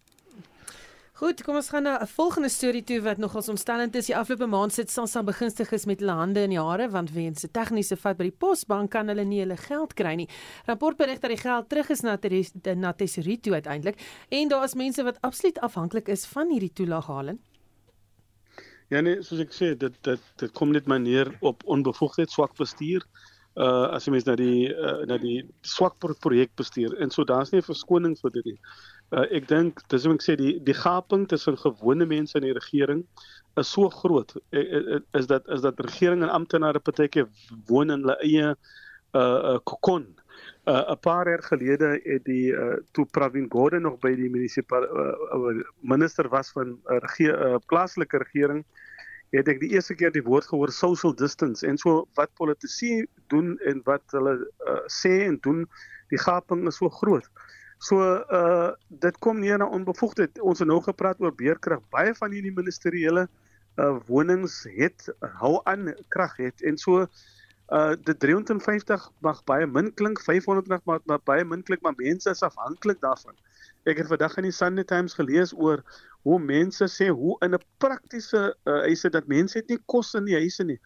Goed, 1.16 1.40
kom 1.46 1.56
ons 1.56 1.70
gaan 1.72 1.82
na 1.82 1.96
'n 2.02 2.06
volgende 2.06 2.48
storie 2.48 2.84
toe 2.84 3.00
wat 3.00 3.16
nogals 3.16 3.48
ontstellend 3.48 3.94
is. 3.94 4.06
Die 4.06 4.16
afgelope 4.16 4.46
maand 4.46 4.72
sit 4.72 4.90
SASSA 4.90 5.22
begunstig 5.22 5.72
is 5.72 5.86
met 5.86 6.00
hulle 6.00 6.12
hande 6.12 6.40
in 6.40 6.50
die 6.50 6.60
hare 6.60 6.90
want 6.90 7.10
weens 7.12 7.44
'n 7.44 7.50
tegniese 7.52 7.96
fout 7.96 8.16
by 8.16 8.24
die 8.24 8.36
posbank 8.38 8.90
kan 8.90 9.08
hulle 9.08 9.24
nie 9.24 9.40
hulle 9.40 9.56
geld 9.56 9.94
kry 9.94 10.14
nie. 10.14 10.28
Rapport 10.66 10.96
berig 10.96 11.20
dat 11.20 11.30
die 11.30 11.40
geld 11.40 11.68
terug 11.68 11.88
is 11.90 12.02
na 12.02 12.18
na 12.74 12.92
tesorie 12.92 13.40
toe 13.40 13.52
uiteindelik 13.52 13.96
en 14.28 14.48
daar 14.48 14.64
is 14.64 14.74
mense 14.74 15.02
wat 15.02 15.18
absoluut 15.22 15.58
afhanklik 15.60 16.08
is 16.08 16.26
van 16.26 16.50
hierdie 16.50 16.72
toelaaghaling. 16.72 17.38
Ja 18.88 19.00
nee, 19.02 19.22
soos 19.26 19.40
ek 19.42 19.54
sê, 19.54 19.72
dit 19.78 19.94
dit 20.06 20.28
dit 20.38 20.52
kom 20.54 20.70
net 20.74 20.86
maar 20.86 21.00
neer 21.02 21.32
op 21.40 21.64
onbevoegdheid, 21.66 22.30
swak 22.30 22.54
bestuur. 22.58 23.06
Uh 23.56 23.88
as 23.96 24.04
jy 24.04 24.12
mens 24.12 24.26
na 24.28 24.34
die 24.36 24.68
uh, 24.68 25.00
na 25.08 25.16
die 25.18 25.38
swak 25.64 25.96
projekbestuur 25.98 26.98
en 27.00 27.10
so 27.10 27.24
daar's 27.24 27.52
nie 27.52 27.62
'n 27.62 27.66
verskoning 27.66 28.14
vir 28.20 28.30
dit 28.34 28.44
nie. 28.52 28.58
Uh, 29.10 29.24
ek 29.32 29.48
dink 29.48 29.80
dis 29.88 30.04
hoe 30.04 30.14
ek 30.14 30.22
sê 30.22 30.36
die 30.36 30.58
die 30.60 30.76
gaping 30.76 31.26
tussen 31.26 31.56
gewone 31.56 32.06
mense 32.06 32.36
en 32.36 32.44
die 32.44 32.52
regering 32.52 33.06
is 33.56 33.68
so 33.72 33.88
groot 33.88 34.36
e, 34.52 34.60
e, 34.60 34.78
e, 34.96 35.00
is 35.18 35.26
dat 35.26 35.48
is 35.48 35.62
dat 35.64 35.80
regering 35.80 36.22
en 36.22 36.28
amptenare 36.28 36.80
partyke 36.80 37.26
woon 37.66 37.90
in 37.90 38.04
hulle 38.04 38.18
eie 38.20 38.48
uh, 38.52 39.20
uh 39.54 39.58
kokon 39.64 40.04
'n 40.66 40.70
uh, 40.70 40.96
paar 41.00 41.28
jaar 41.28 41.42
gelede 41.42 42.00
het 42.02 42.24
die 42.24 42.50
uh, 42.50 42.76
toe 42.90 43.06
Pravin 43.06 43.46
Gordhan 43.48 43.82
nog 43.82 44.00
by 44.02 44.14
die 44.18 44.30
munisipale 44.30 44.88
uh, 44.90 45.38
uh, 45.38 45.62
minister 45.80 46.28
was 46.28 46.50
van 46.50 46.74
uh, 46.74 46.98
regeer 47.04 47.38
uh, 47.46 47.56
plaaslike 47.70 48.18
regering 48.18 48.64
het 49.30 49.48
ek 49.48 49.60
die 49.62 49.70
eerste 49.74 49.94
keer 49.94 50.10
die 50.10 50.24
woord 50.26 50.46
gehoor 50.50 50.72
social 50.74 51.14
distance 51.14 51.66
en 51.66 51.78
so 51.78 52.08
wat 52.18 52.34
politici 52.34 53.06
doen 53.30 53.54
en 53.66 53.82
wat 53.86 54.02
hulle 54.14 54.34
uh, 54.42 54.82
sê 54.90 55.22
en 55.26 55.38
doen 55.46 55.62
die 56.10 56.18
gaping 56.18 56.66
is 56.66 56.78
so 56.82 56.90
groot. 56.90 57.26
So 57.78 58.02
uh 58.32 58.72
dit 58.88 59.18
kom 59.18 59.40
neer 59.40 59.58
na 59.58 59.66
onbevoegdheid. 59.68 60.38
Ons 60.40 60.62
het 60.62 60.68
nou 60.68 60.78
gepraat 60.80 61.20
oor 61.20 61.34
beerkrag. 61.34 61.82
Baie 61.92 62.14
van 62.14 62.32
hierdie 62.32 62.54
ministeriële 62.54 63.26
uh 63.76 63.96
wonings 64.08 64.62
het 64.78 65.10
hou 65.42 65.58
aan 65.64 65.92
krag 66.08 66.38
het 66.40 66.62
en 66.62 66.78
so 66.80 67.04
uh 67.74 67.94
die 68.06 68.14
350 68.14 69.08
mag 69.26 69.42
baie 69.44 69.66
min 69.66 69.90
klink 69.94 70.20
500 70.22 70.68
mag 70.68 70.84
maar, 70.84 71.00
maar 71.04 71.22
baie 71.24 71.44
min 71.44 71.62
klink 71.62 71.82
maar 71.82 71.96
mense 71.96 72.30
is 72.30 72.42
afhanklik 72.42 73.00
daarvan. 73.00 73.34
Ek 73.90 73.98
het 73.98 74.06
vandag 74.06 74.36
in 74.38 74.46
die 74.46 74.54
Sunday 74.54 74.84
Times 74.84 75.14
gelees 75.14 75.52
oor 75.54 75.82
hoe 76.22 76.38
mense 76.38 76.86
sê 76.90 77.08
hoe 77.10 77.34
in 77.42 77.54
'n 77.54 77.62
praktiese 77.82 78.54
uh, 78.64 78.80
huise 78.86 79.10
dat 79.10 79.26
mense 79.26 79.58
het 79.58 79.68
nie 79.68 79.78
kos 79.86 80.14
in 80.14 80.24
die 80.30 80.38
huise 80.38 80.64
nie. 80.64 80.78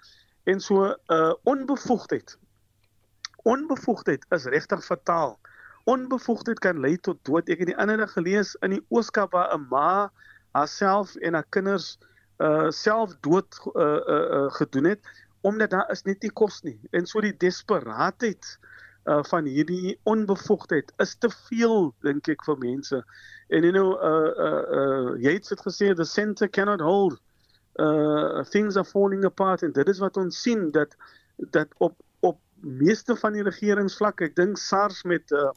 En 0.44 0.60
so 0.60 0.94
uh 1.12 1.34
onbevoegdheid. 1.44 2.38
Onbevoegdheid 3.44 4.24
is 4.30 4.44
regtig 4.44 4.84
fataal. 4.84 5.38
Onbevoegdheid 5.84 6.58
kan 6.58 6.80
lei 6.80 6.96
tot 6.96 7.18
dood. 7.24 7.48
Ek 7.48 7.58
het 7.58 7.72
die 7.72 7.76
ander 7.76 7.96
dag 7.96 8.12
gelees 8.12 8.54
in 8.64 8.70
die 8.76 8.84
Ooskaap 8.88 9.32
waar 9.32 9.52
'n 9.52 9.68
ma 9.68 10.12
haarself 10.52 11.16
en 11.16 11.34
haar 11.34 11.48
kinders 11.48 11.98
uh 12.40 12.70
self 12.70 13.16
dood 13.20 13.60
uh, 13.76 13.84
uh, 13.84 14.24
uh 14.32 14.50
gedoen 14.56 14.84
het 14.84 15.04
omdat 15.40 15.70
daar 15.70 15.90
is 15.90 16.02
net 16.02 16.22
nie 16.22 16.32
kos 16.32 16.60
nie. 16.62 16.78
En 16.90 17.06
so 17.06 17.20
die 17.20 17.36
desperaatheid 17.36 18.58
uh 19.08 19.22
van 19.24 19.46
hierdie 19.48 19.96
onbevoegdheid 20.04 20.92
is 21.00 21.14
te 21.16 21.30
veel 21.48 21.94
dink 22.04 22.28
ek 22.28 22.44
vir 22.44 22.58
mense. 22.60 23.00
En 23.48 23.64
you 23.64 23.72
know 23.72 23.96
uh 23.96 24.32
uh, 24.46 24.62
uh 24.80 25.22
Yates 25.22 25.54
het 25.54 25.62
gesê 25.64 25.94
the 25.94 26.04
center 26.04 26.48
cannot 26.48 26.80
hold 26.84 27.16
uh 27.80 28.44
things 28.52 28.76
are 28.76 28.84
falling 28.84 29.24
apart 29.24 29.62
and 29.62 29.74
dit 29.74 29.88
is 29.88 30.02
wat 30.04 30.16
ons 30.16 30.42
sien 30.42 30.70
dat 30.70 30.96
dat 31.56 31.68
op 31.78 31.96
op 32.20 32.38
meeste 32.60 33.16
van 33.16 33.32
die 33.32 33.42
regeringsvlak, 33.42 34.20
ek 34.20 34.36
dink 34.36 34.58
SARS 34.60 35.02
met 35.08 35.32
uh 35.32 35.48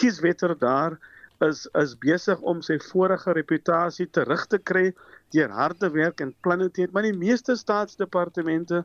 kieswetter 0.00 0.56
daar 0.58 0.96
is 1.44 1.66
is 1.76 1.92
besig 2.00 2.40
om 2.40 2.62
sy 2.64 2.78
vorige 2.80 3.32
reputasie 3.36 4.06
terug 4.08 4.46
te 4.48 4.58
kry 4.58 4.86
deur 5.34 5.52
harde 5.52 5.90
werk 5.92 6.20
en 6.24 6.32
planne 6.40 6.70
te 6.70 6.84
hê, 6.84 6.88
maar 6.92 7.04
die 7.04 7.16
meeste 7.16 7.56
staatsdepartemente 7.56 8.84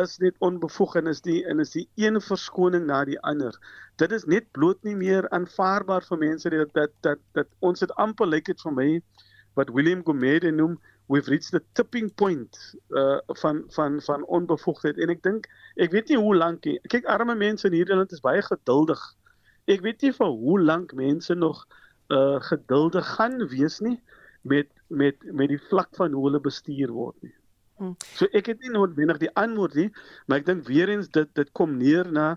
is 0.00 0.16
net 0.18 0.36
onbevoeg 0.38 0.96
en 0.96 1.06
is 1.06 1.20
die 1.20 1.42
en 1.44 1.60
is 1.60 1.74
die 1.76 1.88
een 2.00 2.20
verskoning 2.20 2.86
na 2.86 3.02
die 3.04 3.18
ander. 3.20 3.56
Dit 4.00 4.12
is 4.12 4.24
net 4.24 4.50
bloot 4.56 4.82
nie 4.82 4.96
meer 4.96 5.28
aanvaarbaar 5.30 6.06
vir 6.08 6.18
mense 6.18 6.50
dat 6.50 6.72
dat 6.74 6.94
dat, 7.00 7.20
dat 7.32 7.48
ons 7.60 7.80
het 7.80 7.92
amper 8.00 8.26
lyk 8.26 8.46
like 8.46 8.52
dit 8.52 8.64
vir 8.66 8.76
my 8.78 8.88
wat 9.58 9.72
William 9.76 10.02
Gomede 10.04 10.50
noem 10.52 10.78
we've 11.08 11.28
reached 11.28 11.52
the 11.52 11.62
tipping 11.74 12.08
point 12.14 12.56
uh 12.96 13.18
van 13.42 13.64
van 13.76 14.00
van 14.02 14.24
onbevoegdheid 14.24 14.98
en 14.98 15.12
ek 15.12 15.22
dink 15.22 15.48
ek 15.76 15.92
weet 15.92 16.08
nie 16.08 16.18
hoe 16.18 16.36
lank 16.36 16.64
nie. 16.64 16.78
Kyk 16.88 17.04
arme 17.04 17.34
mense 17.34 17.68
in 17.68 17.76
hierdie 17.76 17.96
land 17.96 18.12
is 18.12 18.24
baie 18.24 18.42
geduldig. 18.42 19.02
Ek 19.68 19.84
weet 19.84 20.02
nie 20.02 20.12
vir 20.16 20.32
hoe 20.44 20.58
lank 20.60 20.96
mense 20.96 21.34
nog 21.34 21.66
uh 22.08 22.40
geduldig 22.48 23.14
gaan 23.18 23.38
wees 23.52 23.80
nie 23.80 23.98
met 24.42 24.72
met 24.88 25.16
met 25.32 25.52
die 25.52 25.60
vlak 25.68 25.92
van 26.00 26.12
hoe 26.12 26.26
hulle 26.30 26.40
bestuur 26.40 26.92
word 26.96 27.16
nie. 27.22 27.34
Hm. 27.82 27.94
So 28.14 28.28
ek 28.30 28.46
het 28.52 28.60
nie 28.62 28.70
noodwendig 28.70 29.18
die 29.18 29.32
antwoord 29.34 29.74
nie, 29.74 29.88
maar 30.26 30.42
ek 30.42 30.46
dink 30.46 30.68
weer 30.70 30.92
eens 30.92 31.08
dit 31.10 31.30
dit 31.34 31.48
kom 31.58 31.74
neer 31.80 32.06
na 32.06 32.36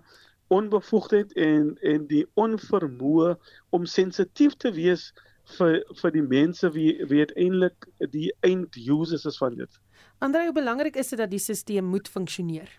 onbevoegdheid 0.53 1.33
en 1.37 1.75
en 1.85 2.07
die 2.09 2.23
onvermoë 2.33 3.35
om 3.77 3.85
sensitief 3.89 4.57
te 4.61 4.71
wees 4.73 5.11
vir 5.57 5.83
vir 6.01 6.15
die 6.15 6.25
mense 6.25 6.71
wie 6.73 6.89
wie 7.11 7.21
uiteindelik 7.25 7.89
die 8.15 8.31
end 8.47 8.77
users 8.81 9.25
is 9.29 9.37
van 9.37 9.57
dit. 9.61 9.81
Andre, 10.25 10.47
hoe 10.49 10.57
belangrik 10.57 10.95
is 10.97 11.13
dit 11.13 11.21
dat 11.21 11.29
die 11.29 11.41
stelsel 11.41 11.85
moet 11.85 12.09
funksioneer? 12.09 12.69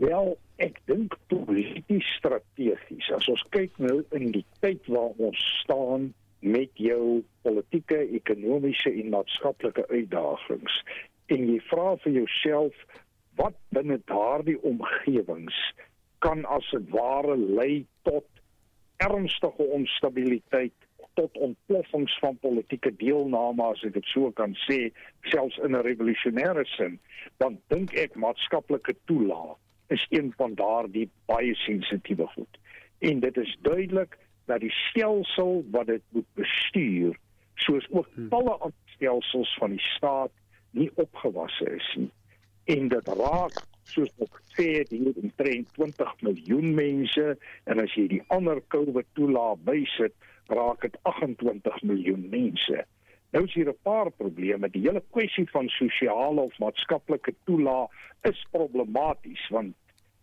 Wel, 0.00 0.34
ek 0.64 0.80
dink 0.88 1.16
polities 1.32 2.08
strategies. 2.18 3.08
As 3.16 3.28
ons 3.32 3.44
kyk 3.56 3.76
nou 3.80 4.02
in 4.16 4.32
die 4.36 4.44
tyd 4.60 4.84
waar 4.92 5.16
ons 5.16 5.40
staan 5.62 6.10
met 6.42 6.70
jou 6.80 7.22
politieke, 7.46 8.00
ekonomiese 8.18 8.90
en 8.90 9.12
maatskaplike 9.14 9.84
uitdagings, 9.88 10.78
en 11.26 11.48
jy 11.48 11.60
vra 11.70 11.96
vir 12.04 12.12
jouself 12.12 12.74
wat 13.40 13.56
binne 13.74 13.98
daardie 14.10 14.58
omgewings 14.68 15.58
kan 16.18 16.44
as 16.44 16.66
'n 16.72 16.86
ware 16.90 17.36
lei 17.36 17.86
tot 18.02 18.26
ernstige 18.96 19.64
onstabiliteit 19.78 20.74
tot 21.14 21.36
ontploffings 21.36 22.18
van 22.18 22.38
politieke 22.38 22.96
deelname 22.96 23.62
as 23.62 23.82
ek 23.84 23.94
dit 23.98 24.06
so 24.14 24.30
kan 24.30 24.54
sê 24.66 24.92
selfs 25.32 25.58
in 25.58 25.76
'n 25.76 25.84
revolusionêre 25.88 26.64
sin 26.76 26.98
dan 27.38 27.58
dink 27.68 27.94
ek 27.94 28.14
maatskaplike 28.14 28.94
toelaat 29.06 29.58
is 29.88 30.06
een 30.10 30.32
van 30.36 30.54
daardie 30.54 31.08
baie 31.26 31.54
sensitiewe 31.54 32.26
goed 32.26 32.58
en 32.98 33.20
dit 33.20 33.36
is 33.36 33.56
duidelik 33.62 34.18
dat 34.46 34.60
die 34.60 34.74
stelsel 34.88 35.64
wat 35.70 35.86
dit 35.86 36.02
moet 36.10 36.28
bestuur 36.34 37.16
soos 37.54 37.86
ook 37.90 38.08
hmm. 38.14 38.28
talle 38.28 38.54
ander 38.58 38.94
stelsels 38.94 39.56
van 39.58 39.70
die 39.70 39.86
staat 39.96 40.32
nie 40.78 40.90
opgewasse 41.00 41.68
is 41.76 41.88
nie. 41.96 42.10
En 42.64 42.88
dit 42.92 43.08
raak 43.18 43.56
soos 43.90 44.10
ek 44.24 44.38
sê 44.54 44.66
hier 44.90 45.16
in 45.18 45.32
23 45.40 46.12
miljoen 46.26 46.74
mense 46.76 47.24
en 47.70 47.82
as 47.82 47.94
jy 47.98 48.06
die 48.12 48.22
ander 48.34 48.60
COVID 48.74 49.08
toelaat 49.18 49.64
bysit, 49.66 50.14
raak 50.52 50.84
dit 50.86 50.98
28 51.08 51.82
miljoen 51.90 52.28
mense. 52.32 52.84
Nou 53.32 53.44
is 53.48 53.54
hier 53.56 53.68
'n 53.68 53.82
paar 53.82 54.10
probleme. 54.10 54.68
Die 54.68 54.86
hele 54.86 55.02
kwessie 55.10 55.48
van 55.50 55.68
sosiale 55.68 56.40
of 56.40 56.58
maatskaplike 56.58 57.34
toelaat 57.44 57.90
is 58.28 58.46
problematies 58.50 59.48
want 59.50 59.74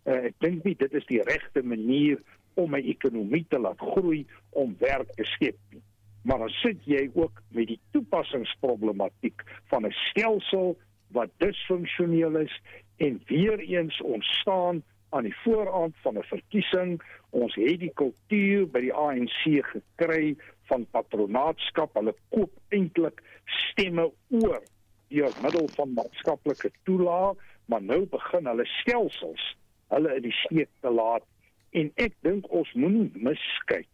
uh, 0.06 0.30
ek 0.30 0.34
dink 0.38 0.64
nie 0.64 0.76
dit 0.76 0.92
is 0.94 1.06
die 1.06 1.22
regte 1.22 1.62
manier 1.62 2.22
om 2.54 2.74
'n 2.74 2.86
ekonomie 2.94 3.46
te 3.48 3.58
laat 3.58 3.78
groei 3.78 4.26
om 4.50 4.76
werk 4.78 5.10
te 5.16 5.24
skep 5.24 5.58
nie 5.70 5.82
maar 6.22 6.38
dan 6.38 6.48
sit 6.48 6.84
jy 6.84 7.10
ook 7.14 7.42
met 7.48 7.66
die 7.66 7.80
toepassingsproblematiek 7.90 9.42
van 9.72 9.86
'n 9.86 9.96
stelsel 10.10 10.78
wat 11.08 11.30
disfunksioneel 11.36 12.36
is 12.36 12.60
en 12.96 13.22
weer 13.26 13.58
eens 13.58 14.00
ontstaan 14.00 14.82
aan 15.08 15.22
die 15.22 15.36
vooraand 15.36 15.94
van 16.02 16.18
'n 16.18 16.22
verkiesing. 16.22 17.02
Ons 17.30 17.54
het 17.54 17.80
die 17.80 17.92
kultuur 17.94 18.68
by 18.70 18.80
die 18.80 18.94
ANC 18.94 19.64
gekry 19.72 20.36
van 20.62 20.86
patronaatskap. 20.90 21.94
Hulle 21.94 22.14
koop 22.28 22.52
eintlik 22.68 23.22
stemme 23.44 24.12
oor 24.28 24.62
deur 25.08 25.32
middel 25.42 25.68
van 25.68 25.92
maatskaplike 25.92 26.70
toelaag, 26.82 27.34
maar 27.64 27.82
nou 27.82 28.06
begin 28.06 28.46
hulle 28.46 28.66
stelsels 28.66 29.56
hulle 29.90 30.14
in 30.16 30.22
die 30.22 30.36
steek 30.44 30.70
te 30.80 30.90
laat 30.90 31.24
en 31.70 31.90
ek 32.02 32.14
dink 32.26 32.46
ons 32.54 32.70
moenie 32.78 33.10
miskyk 33.14 33.89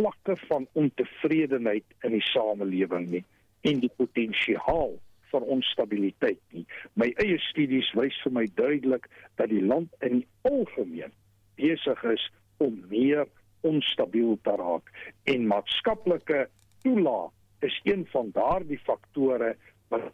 vlakke 0.00 0.36
van 0.48 0.66
ontevredenheid 0.72 1.84
in 2.06 2.16
die 2.16 2.24
samelewing 2.32 3.08
nie 3.12 3.24
en 3.68 3.82
die 3.82 3.92
potensiaal 4.00 4.94
vir 5.30 5.48
onstabiliteit 5.54 6.40
nie. 6.56 6.64
My 6.98 7.10
eie 7.22 7.36
studies 7.50 7.90
wys 7.98 8.16
vir 8.24 8.32
my 8.34 8.46
duidelik 8.56 9.06
dat 9.38 9.52
die 9.52 9.62
land 9.62 9.92
in 10.06 10.22
algemeen 10.48 11.12
besig 11.60 12.00
is 12.14 12.24
om 12.64 12.78
meer 12.88 13.28
onstabiel 13.68 14.38
te 14.46 14.56
raak 14.56 14.88
en 15.28 15.46
maatskaplike 15.50 16.46
toelaat 16.84 17.68
is 17.68 17.76
een 17.84 18.06
van 18.08 18.32
daardie 18.32 18.80
faktore 18.86 19.52
wat 19.92 20.08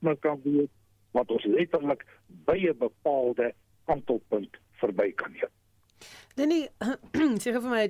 maar 0.00 0.16
kan 0.24 0.40
wees 0.44 0.72
wat 1.16 1.30
ons 1.32 1.44
letterlik 1.44 2.04
by 2.48 2.56
'n 2.56 2.78
bepaalde 2.78 3.52
kantelpunt 3.84 4.56
verby 4.80 5.12
kan 5.12 5.32
neem. 5.32 5.52
Danny, 6.36 6.66
sê 7.40 7.54
vir 7.54 7.64
my 7.64 7.82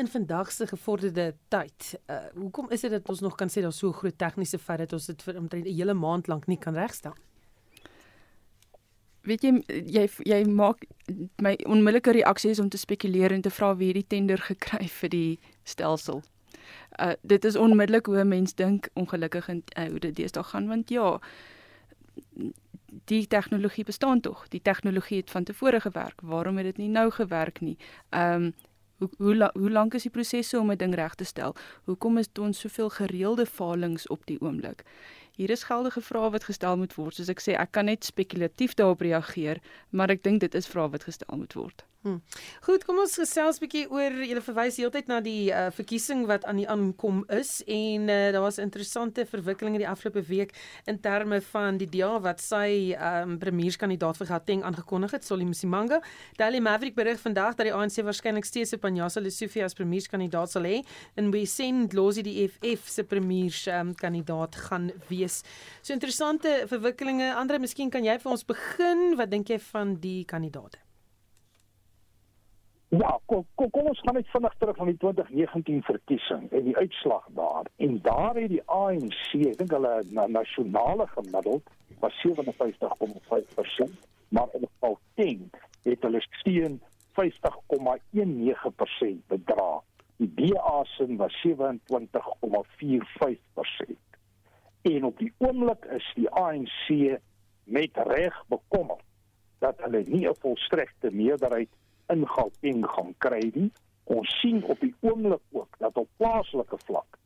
in 0.00 0.08
vandag 0.08 0.48
se 0.52 0.64
gevorderde 0.70 1.34
tyd, 1.52 1.90
uh, 2.08 2.30
hoekom 2.38 2.70
is 2.72 2.86
dit 2.86 2.94
dat 2.94 3.08
ons 3.12 3.20
nog 3.20 3.34
kan 3.36 3.52
sê 3.52 3.60
daar's 3.60 3.82
so 3.82 3.92
groot 3.92 4.16
tegniese 4.16 4.56
fout 4.58 4.80
dat 4.80 4.94
ons 4.96 5.10
dit 5.10 5.24
vir 5.26 5.36
omtrent 5.42 5.68
'n 5.68 5.76
hele 5.76 5.94
maand 5.94 6.30
lank 6.32 6.46
nie 6.48 6.56
kan 6.56 6.74
regstel? 6.74 7.12
Weet 9.28 9.44
jy 9.44 9.52
jy 9.68 10.08
jy 10.24 10.40
maak 10.48 10.86
my 11.36 11.52
onmiddellike 11.68 12.16
reaksie 12.16 12.50
is 12.50 12.60
om 12.60 12.68
te 12.68 12.80
spekuleer 12.80 13.32
en 13.32 13.44
te 13.44 13.52
vra 13.52 13.74
wie 13.76 13.92
hierdie 13.92 14.08
tender 14.08 14.40
gekry 14.40 14.88
vir 14.88 15.10
die 15.10 15.38
stelsel. 15.64 16.22
Uh 16.98 17.12
dit 17.22 17.44
is 17.44 17.56
onmiddellik 17.56 18.06
hoe 18.06 18.24
'n 18.24 18.28
mens 18.28 18.54
dink 18.54 18.88
ongelukkig 18.94 19.48
en 19.48 19.62
uh, 19.76 19.88
hoe 19.88 20.00
dit 20.00 20.16
deesdae 20.16 20.44
gaan 20.44 20.68
want 20.68 20.88
ja 20.88 21.20
die 23.04 23.26
tegnologie 23.26 23.84
bestaan 23.84 24.20
tog. 24.20 24.48
Die 24.48 24.62
tegnologie 24.62 25.20
het 25.20 25.30
van 25.30 25.44
tevore 25.44 25.80
gewerk. 25.80 26.20
Waarom 26.20 26.56
het 26.56 26.66
dit 26.66 26.76
nie 26.76 26.88
nou 26.88 27.10
gewerk 27.10 27.60
nie? 27.60 27.76
Ehm 28.10 28.42
um, 28.42 28.54
hoe 28.98 29.10
hoe, 29.16 29.50
hoe 29.54 29.70
lank 29.70 29.94
is 29.94 30.02
die 30.02 30.10
proses 30.10 30.54
om 30.54 30.70
'n 30.70 30.76
ding 30.76 30.94
reg 30.94 31.14
te 31.14 31.24
stel? 31.24 31.54
Hoekom 31.84 32.18
is 32.18 32.28
ons 32.40 32.60
soveel 32.60 32.90
gereelde 32.90 33.46
falings 33.46 34.06
op 34.06 34.26
die 34.26 34.40
oomblik? 34.40 34.82
Hier 35.36 35.50
is 35.50 35.62
geldige 35.62 36.00
vrae 36.00 36.30
wat 36.30 36.44
gestel 36.44 36.76
moet 36.76 36.94
word. 36.94 37.14
Soos 37.14 37.28
ek 37.28 37.40
sê, 37.40 37.52
ek 37.58 37.72
kan 37.72 37.84
net 37.84 38.04
spekulatief 38.04 38.74
daarop 38.74 39.00
reageer, 39.00 39.60
maar 39.90 40.10
ek 40.10 40.22
dink 40.22 40.40
dit 40.40 40.54
is 40.54 40.66
vrae 40.66 40.88
wat 40.90 41.04
gestel 41.04 41.36
moet 41.36 41.52
word. 41.52 41.84
Hmm. 42.04 42.18
Goed, 42.66 42.82
kom 42.84 42.98
ons 43.00 43.14
gesels 43.16 43.56
'n 43.56 43.62
bietjie 43.64 43.86
oor 43.88 44.12
julle 44.12 44.42
verwys 44.44 44.76
heeltyd 44.76 45.06
na 45.08 45.22
die 45.24 45.48
uh, 45.48 45.70
verkiesing 45.72 46.26
wat 46.28 46.44
aan 46.44 46.60
die 46.60 46.68
aankom 46.68 47.22
is 47.32 47.62
en 47.64 48.10
uh, 48.12 48.28
daar 48.28 48.44
was 48.44 48.60
interessante 48.60 49.24
verwikkelinge 49.24 49.80
die 49.80 49.88
afgelope 49.88 50.20
week 50.28 50.52
in 50.84 51.00
terme 51.00 51.40
van 51.40 51.78
die 51.80 51.88
DA 51.88 52.20
wat 52.20 52.44
sy 52.44 52.92
um, 52.92 53.38
premierskandidaat 53.40 54.20
vir 54.20 54.30
Gauteng 54.34 54.66
aangekondig 54.68 55.16
het, 55.16 55.24
Solly 55.24 55.48
Msimanga. 55.48 56.02
Daily 56.36 56.60
Maverick 56.60 56.94
berig 56.94 57.24
vandag 57.24 57.56
dat 57.56 57.70
die 57.70 57.72
ANC 57.72 57.96
waarskynlik 58.04 58.44
steeds 58.44 58.76
se 58.76 58.76
Panjasa 58.76 59.24
Lesufi 59.24 59.64
as 59.64 59.72
premierskandidaat 59.72 60.52
sal 60.52 60.68
hê 60.68 60.84
en 61.16 61.32
Wesen 61.32 61.88
Dlozi 61.88 62.20
die 62.20 62.36
FF 62.50 62.84
se 62.98 63.08
premierskandidaat 63.08 64.60
um, 64.60 64.64
gaan 64.68 64.92
wees. 65.08 65.40
So 65.80 65.96
interessante 65.96 66.66
verwikkelinge. 66.68 67.32
Andre, 67.32 67.58
miskien 67.58 67.88
kan 67.88 68.04
jy 68.04 68.20
vir 68.20 68.36
ons 68.36 68.44
begin. 68.44 69.14
Wat 69.16 69.32
dink 69.32 69.48
jy 69.48 69.62
van 69.72 69.96
die 70.04 70.26
kandidaate? 70.28 70.84
Kom, 73.34 73.42
kom 73.58 73.66
kom 73.74 73.88
ons 73.90 73.98
gaan 74.06 74.14
net 74.14 74.28
vinnig 74.30 74.54
terug 74.62 74.76
van 74.78 74.86
die 74.86 74.94
2019 75.02 75.82
verkiesing 75.82 76.46
en 76.54 76.62
die 76.68 76.76
uitslag 76.76 77.24
daar. 77.34 77.66
En 77.82 77.98
daar 78.06 78.38
het 78.38 78.46
die 78.52 78.62
ANC, 78.70 79.34
ek 79.34 79.58
dink 79.58 79.74
hulle 79.74 80.06
na 80.14 80.30
nasionale 80.30 81.02
gemiddeld 81.16 81.66
was 82.04 82.14
57,5%, 82.22 83.90
maar 84.38 84.54
in 84.54 84.62
Gauteng 84.84 85.42
het 85.82 85.98
hulle 86.06 86.22
steun 86.38 86.78
50,19% 87.18 89.26
bedra. 89.34 89.82
Die 90.22 90.30
DA 90.38 90.86
se 90.94 91.02
was 91.18 91.34
27,45%. 91.42 91.50
En 94.94 95.00
op 95.10 95.18
die 95.18 95.34
oomblik 95.42 95.82
is 95.98 96.06
die 96.14 96.30
ANC 96.30 97.18
met 97.66 97.90
reg 98.14 98.36
bekommerd 98.46 99.02
dat 99.58 99.74
hulle 99.82 100.06
nie 100.06 100.22
'n 100.28 100.38
volstrekte 100.38 101.10
meerderheid 101.10 101.72
in 102.08 102.28
Gauteng 102.28 102.86
gaan 102.86 103.14
kry 103.18 103.50
nie. 103.54 103.70
Ons 104.04 104.40
sien 104.40 104.64
op 104.64 104.80
die 104.80 104.94
oomblik 105.00 105.40
ook 105.52 105.78
dat 105.78 105.96
op 105.96 106.08
plaaslike 106.16 106.78
vlak 106.84 107.18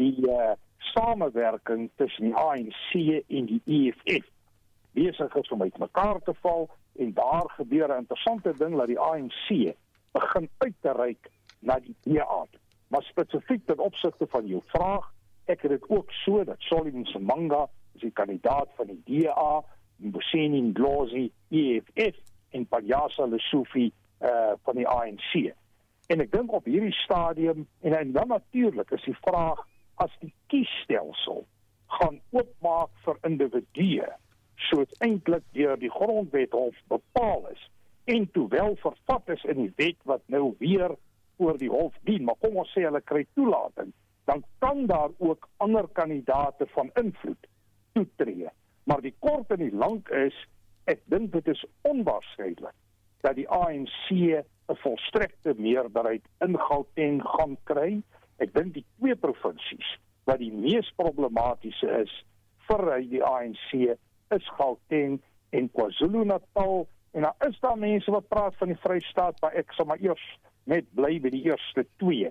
die 0.00 0.16
uh, 0.28 0.52
samewerking 0.78 1.90
tussen 1.96 2.24
die 2.24 2.34
ANC 2.34 2.92
en 3.28 3.46
die 3.50 3.60
EFF 3.66 4.28
besig 4.92 5.34
is 5.34 5.48
om 5.48 5.62
uitmekaar 5.62 6.20
te 6.24 6.34
val 6.40 6.68
en 7.00 7.12
daar 7.14 7.50
gebeur 7.56 7.88
'n 7.88 8.04
interessante 8.04 8.54
ding 8.56 8.76
dat 8.76 8.86
die 8.86 8.98
ANC 8.98 9.74
begin 10.12 10.48
uit 10.58 10.74
te 10.80 10.92
reik 10.92 11.30
na 11.58 11.78
die 11.80 11.96
DA. 12.00 12.46
Maar 12.88 13.02
spesifiek 13.02 13.66
ten 13.66 13.78
opsigte 13.78 14.26
van 14.26 14.46
jou 14.46 14.62
vraag, 14.66 15.12
ek 15.44 15.62
het 15.62 15.70
dit 15.70 15.88
ook 15.88 16.12
so 16.12 16.44
dat 16.44 16.56
Solomon 16.58 17.04
Semanga, 17.04 17.68
die 17.92 18.10
kandidaat 18.10 18.68
van 18.76 18.86
die 18.86 19.02
DA, 19.04 19.64
Mbuseni 19.96 20.60
Ndlozi, 20.60 21.32
EFF 21.48 22.16
en 22.50 22.66
Panyasa 22.66 23.26
Lesufi 23.26 23.92
uh 24.22 24.54
van 24.64 24.78
die 24.78 24.88
ANC. 24.88 25.52
En 26.12 26.20
ek 26.20 26.32
dink 26.32 26.52
op 26.52 26.64
hierdie 26.68 26.94
stadium 27.02 27.66
en, 27.80 27.94
en 27.98 28.12
dan 28.12 28.28
natuurlik 28.28 28.90
is 28.90 29.04
die 29.04 29.18
vraag 29.22 29.60
as 30.02 30.12
die 30.20 30.32
kiesstelsel 30.52 31.44
gaan 31.98 32.20
oopmaak 32.30 32.92
vir 33.04 33.18
individue 33.28 34.08
soos 34.70 34.98
eintlik 35.04 35.44
deur 35.56 35.76
die 35.80 35.90
grondwet 35.92 36.54
hof 36.56 36.76
bepaal 36.92 37.46
is 37.52 37.62
en 38.04 38.28
toe 38.34 38.48
wel 38.48 38.76
vervat 38.82 39.34
is 39.36 39.44
in 39.44 39.60
die 39.62 39.72
wet 39.76 39.98
wat 40.10 40.22
nou 40.26 40.54
weer 40.58 40.94
oor 41.42 41.58
die 41.58 41.70
hof 41.70 41.94
dien, 42.06 42.24
maar 42.24 42.38
kom 42.42 42.58
ons 42.62 42.70
sê 42.74 42.84
hulle 42.86 43.00
kry 43.06 43.22
toelating, 43.34 43.92
dan 44.30 44.42
kan 44.62 44.86
daar 44.90 45.14
ook 45.18 45.48
ander 45.64 45.88
kandidaate 45.98 46.66
van 46.74 46.90
invloed 47.00 47.48
toetree. 47.96 48.50
Maar 48.84 49.02
die 49.04 49.14
kort 49.18 49.50
en 49.54 49.62
die 49.62 49.74
lank 49.74 50.10
is, 50.16 50.36
ek 50.90 51.02
dink 51.10 51.32
dit 51.34 51.52
is 51.54 51.64
onwaarskynlik 51.88 52.74
dat 53.22 53.38
die 53.38 53.48
ANC 53.48 54.10
'n 54.10 54.78
volstrekte 54.84 55.54
meerderheid 55.56 56.22
in 56.40 56.58
Gauteng 56.58 57.22
gaan 57.22 57.56
kry. 57.64 58.02
Ek 58.38 58.54
dink 58.54 58.74
die 58.74 58.86
twee 58.98 59.16
provinsies 59.16 59.98
wat 60.24 60.38
die 60.38 60.52
mees 60.52 60.92
problematiese 60.96 61.88
is 62.02 62.12
vir 62.68 62.84
die 63.10 63.22
ANC 63.24 63.98
is 64.36 64.48
Gauteng 64.58 65.20
en 65.50 65.70
KwaZulu-Natal 65.70 66.86
en 67.12 67.26
daar 67.26 67.48
is 67.48 67.58
daar 67.60 67.78
mense 67.78 68.10
wat 68.10 68.28
praat 68.28 68.56
van 68.56 68.72
die 68.72 68.80
Vrystaat, 68.80 69.40
maar 69.40 69.52
ek 69.52 69.72
sal 69.76 69.86
maar 69.86 70.00
eers 70.00 70.24
net 70.64 70.86
bly 70.96 71.18
by 71.20 71.32
die 71.34 71.44
eerste 71.44 71.84
twee. 72.00 72.30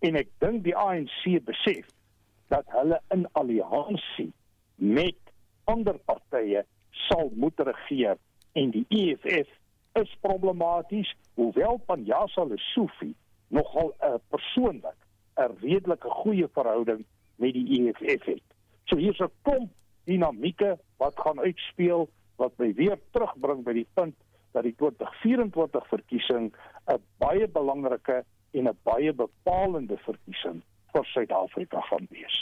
En 0.00 0.16
ek 0.16 0.30
dink 0.38 0.62
die 0.64 0.76
ANC 0.76 1.26
besef 1.44 1.90
dat 2.52 2.68
hulle 2.72 3.00
in 3.14 3.26
alliansie 3.38 4.30
met 4.76 5.18
ander 5.70 5.98
partye 6.08 6.64
sal 7.08 7.30
moet 7.36 7.60
regeer 7.60 8.16
en 8.58 8.72
die 8.74 8.86
EFF 8.88 9.50
is 9.92 10.16
problematies 10.20 11.14
hoewel 11.34 11.80
Panjasa 11.86 12.44
Lesofie 12.44 13.14
nogal 13.48 13.94
'n 14.00 14.06
uh, 14.06 14.18
persoonlik 14.28 14.98
'n 15.36 15.56
redelike 15.60 16.08
goeie 16.08 16.48
verhouding 16.52 17.04
met 17.36 17.52
die 17.52 17.66
EFF 17.78 18.24
het. 18.24 18.42
So 18.84 18.96
hier's 18.96 19.20
'n 19.20 19.30
klomp 19.42 19.70
dinamieke 20.04 20.78
wat 20.96 21.20
gaan 21.20 21.40
uitspeel 21.40 22.08
wat 22.36 22.52
my 22.56 22.74
weer 22.74 22.98
terugbring 23.10 23.64
by 23.64 23.72
die 23.72 23.88
punt 23.94 24.16
dat 24.52 24.62
die 24.62 24.74
2024 24.76 25.86
verkiesing 25.88 26.52
'n 26.86 27.02
baie 27.18 27.48
belangrike 27.48 28.24
en 28.50 28.68
'n 28.68 28.78
baie 28.82 29.12
bepalende 29.12 29.96
verkiesing 29.96 30.62
vir 30.92 31.04
Suid-Afrika 31.12 31.80
gaan 31.88 32.06
wees. 32.10 32.38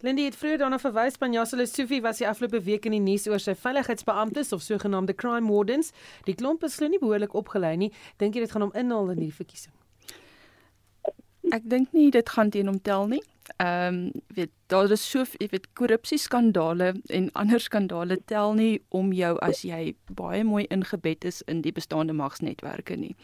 Lindy 0.00 0.24
het 0.24 0.36
vroeër 0.36 0.62
daarna 0.64 0.78
verwys 0.80 1.18
van 1.20 1.34
Jasile 1.36 1.66
Sufi 1.66 2.00
was 2.00 2.22
die 2.22 2.28
afgelope 2.28 2.62
week 2.64 2.88
in 2.88 2.96
die 2.96 3.02
nuus 3.04 3.28
oor 3.28 3.42
sy 3.42 3.54
veiligheidsbeamptes 3.58 4.52
of 4.56 4.64
sogenaamde 4.64 5.14
crime 5.14 5.52
wardens. 5.52 5.92
Die 6.28 6.34
klomp 6.34 6.64
is 6.64 6.78
nie 6.80 7.00
behoorlik 7.02 7.34
opgelei 7.34 7.76
nie. 7.76 7.92
Dink 8.22 8.34
jy 8.34 8.46
dit 8.46 8.54
gaan 8.54 8.68
hom 8.68 8.74
inhaal 8.78 9.12
in 9.14 9.22
die 9.26 9.32
verkiesing? 9.34 9.74
Ek 11.52 11.64
dink 11.68 11.92
nie 11.92 12.10
dit 12.14 12.28
gaan 12.32 12.50
teen 12.50 12.70
hom 12.70 12.80
tel 12.80 13.08
nie. 13.10 13.22
Ehm 13.58 13.94
um, 13.94 14.22
weet 14.36 14.52
daar 14.70 14.90
is 14.94 15.02
so 15.10 15.24
jy 15.40 15.48
weet 15.50 15.66
korrupsie 15.76 16.18
skandale 16.18 16.92
en 17.10 17.28
ander 17.36 17.60
skandale 17.60 18.16
tel 18.30 18.54
nie 18.54 18.80
om 18.88 19.10
jou 19.12 19.34
as 19.42 19.64
jy 19.66 19.96
baie 20.08 20.44
mooi 20.44 20.64
ingebed 20.70 21.26
is 21.28 21.42
in 21.50 21.60
die 21.66 21.74
bestaande 21.74 22.14
magsnetwerke 22.16 22.96
nie. 22.96 23.16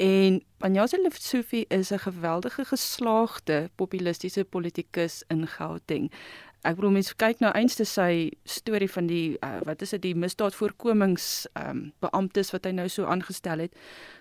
En 0.00 0.42
Panyaza 0.56 0.96
Lesufi 0.96 1.64
is 1.68 1.90
'n 1.90 1.98
geweldige 1.98 2.64
geslaagde 2.64 3.70
populistiese 3.74 4.44
politikus 4.44 5.22
in 5.28 5.46
Gauteng. 5.46 6.12
Ek 6.60 6.74
bedoel 6.74 6.90
mense 6.90 7.16
kyk 7.16 7.38
nou 7.38 7.52
einste 7.52 7.84
sy 7.84 8.30
storie 8.44 8.90
van 8.90 9.06
die 9.06 9.36
uh, 9.40 9.60
wat 9.64 9.82
is 9.82 9.90
dit 9.90 10.02
die 10.02 10.14
misdaadvoorkomings 10.14 11.46
ehm 11.52 11.68
um, 11.68 11.92
beamptes 11.98 12.50
wat 12.50 12.64
hy 12.64 12.70
nou 12.70 12.88
so 12.88 13.04
aangestel 13.04 13.58
het 13.58 13.76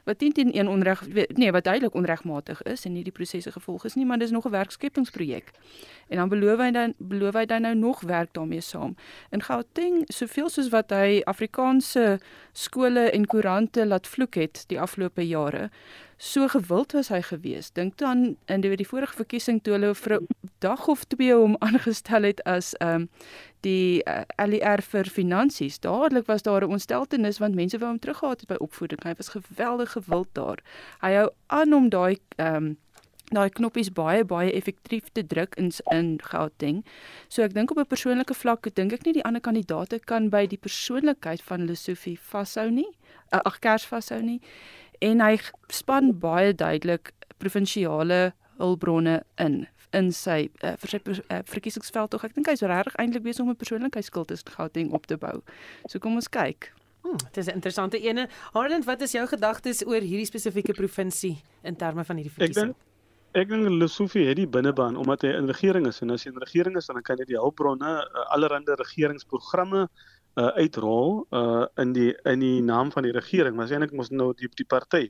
wat 0.09 0.19
teen 0.19 0.33
teen 0.33 0.51
een 0.57 0.67
onreg 0.67 1.03
nee 1.37 1.51
wat 1.51 1.63
duidelik 1.63 1.93
onregmatig 1.93 2.61
is 2.73 2.85
en 2.85 2.93
nie 2.97 3.05
die 3.05 3.13
prosesse 3.13 3.51
gevolg 3.53 3.85
is 3.89 3.95
nie 3.99 4.05
maar 4.09 4.19
dis 4.19 4.33
nog 4.35 4.45
'n 4.45 4.55
werkskepingsprojek. 4.57 5.51
En 6.07 6.17
dan 6.17 6.29
beloof 6.29 6.59
hy 6.59 6.71
dan 6.71 6.93
beloof 6.97 7.33
hy 7.33 7.45
dan 7.45 7.61
nou 7.61 7.75
nog 7.75 8.01
werk 8.01 8.33
daarmee 8.33 8.61
saam. 8.61 8.95
In 9.29 9.41
Gauteng 9.41 10.03
soveel 10.07 10.49
soos 10.49 10.69
wat 10.69 10.89
hy 10.89 11.21
Afrikaanse 11.23 12.19
skole 12.51 13.09
en 13.11 13.25
koerante 13.25 13.85
laat 13.85 14.07
vloek 14.07 14.35
het 14.35 14.63
die 14.67 14.79
afgelope 14.79 15.27
jare 15.27 15.69
so 16.19 16.47
gewild 16.47 16.91
was 16.91 17.07
hy 17.13 17.21
gewees. 17.23 17.71
Dink 17.71 17.97
dan 17.97 18.35
in 18.51 18.61
die, 18.61 18.75
die 18.75 18.87
vorige 18.87 19.15
verkiesing 19.15 19.61
toe 19.63 19.77
hulle 19.77 19.93
vir 19.95 20.19
'n 20.19 20.27
dag 20.59 20.87
of 20.87 21.05
twee 21.07 21.33
hom 21.33 21.55
aangestel 21.67 22.27
het 22.27 22.43
as 22.43 22.73
ehm 22.79 23.07
um, 23.07 23.09
die 23.65 24.01
uh, 24.03 24.21
eh, 24.21 24.47
LER 24.47 24.81
vir 24.81 25.09
finansies. 25.11 25.79
Dadelik 25.79 26.25
was 26.27 26.41
daar 26.41 26.63
'n 26.63 26.71
ontsteltenis 26.71 27.39
want 27.39 27.55
mense 27.55 27.77
wou 27.77 27.89
hom 27.89 27.99
teruggehad 27.99 28.39
het 28.39 28.49
by 28.49 28.55
opvoeding. 28.59 29.03
Hy 29.03 29.13
was 29.17 29.29
geweldig 29.29 29.91
gewild 29.91 30.27
daar. 30.33 30.59
Hy 31.01 31.13
hou 31.13 31.29
aan 31.47 31.73
om 31.73 31.89
daai 31.89 32.17
ehm 32.35 32.55
um, 32.55 32.77
daai 33.31 33.49
knoppies 33.49 33.91
baie 33.93 34.25
baie 34.25 34.51
effektief 34.51 35.11
te 35.11 35.25
druk 35.25 35.55
in 35.55 35.71
in 35.91 36.19
Gauteng. 36.23 36.85
So 37.27 37.43
ek 37.43 37.53
dink 37.53 37.71
op 37.71 37.77
'n 37.77 37.85
persoonlike 37.85 38.33
vlak 38.33 38.73
dink 38.73 38.93
ek 38.93 39.05
nie 39.05 39.13
die 39.13 39.23
ander 39.23 39.41
kandidaate 39.41 39.99
kan 39.99 40.29
by 40.29 40.47
die 40.47 40.57
persoonlikheid 40.57 41.41
van 41.41 41.65
Lesofie 41.65 42.19
vashou 42.19 42.69
nie. 42.71 42.89
Uh, 43.31 43.39
ag 43.45 43.59
Kers 43.59 43.85
vashou 43.85 44.21
nie 44.21 44.41
en 45.01 45.21
hy 45.23 45.37
span 45.71 46.13
baie 46.19 46.53
duidelik 46.53 47.13
provinsiale 47.39 48.33
hulpbronne 48.59 49.21
in 49.39 49.67
in 49.97 50.11
sy 50.13 50.49
uh, 50.63 50.75
vir 50.81 50.89
sy 50.93 50.99
uh, 51.05 51.39
verkiesingsveld 51.49 52.11
tog 52.13 52.25
ek 52.27 52.35
dink 52.35 52.49
hy's 52.51 52.61
regtig 52.61 52.97
eintlik 53.01 53.23
besig 53.25 53.45
om 53.45 53.49
'n 53.49 53.59
persoonlikheidskuld 53.59 54.31
in 54.31 54.37
Gauteng 54.57 54.91
op 54.93 55.05
te 55.05 55.17
bou. 55.17 55.41
So 55.87 55.99
kom 55.99 56.15
ons 56.15 56.29
kyk. 56.29 56.71
Hmm, 57.01 57.17
dit 57.17 57.37
is 57.37 57.47
'n 57.47 57.55
interessante 57.55 57.99
ene. 57.99 58.27
Harland, 58.53 58.85
wat 58.85 59.01
is 59.01 59.11
jou 59.11 59.25
gedagtes 59.27 59.85
oor 59.85 60.01
hierdie 60.01 60.25
spesifieke 60.25 60.73
provinsie 60.73 61.41
in 61.63 61.75
terme 61.75 62.03
van 62.05 62.15
hierdie 62.15 62.33
verkiesing? 62.33 62.75
Ek 63.31 63.47
dink 63.49 63.67
Lesofie 63.69 64.25
het 64.25 64.37
die 64.37 64.47
binnebaan 64.47 64.95
omdat 64.97 65.21
hy 65.21 65.27
in 65.37 65.45
regering 65.45 65.87
is 65.87 66.01
en 66.01 66.09
as 66.09 66.23
hy 66.23 66.31
in 66.31 66.39
regering 66.41 66.77
is 66.77 66.87
dan 66.89 67.01
kan 67.01 67.17
hy 67.17 67.25
die 67.25 67.37
hulpbronne, 67.37 67.91
uh, 68.01 68.33
allerlei 68.33 68.75
regeringsprogramme 68.75 69.87
uh, 70.39 70.47
uitrol 70.55 71.25
uh, 71.35 71.65
in 71.83 71.93
die 71.93 72.11
in 72.23 72.43
die 72.43 72.61
naam 72.63 72.91
van 72.91 73.03
die 73.03 73.11
regering, 73.15 73.55
maar 73.55 73.71
eintlik 73.71 73.95
mos 73.97 74.11
nou 74.13 74.31
die 74.39 74.49
die 74.55 74.67
party. 74.67 75.09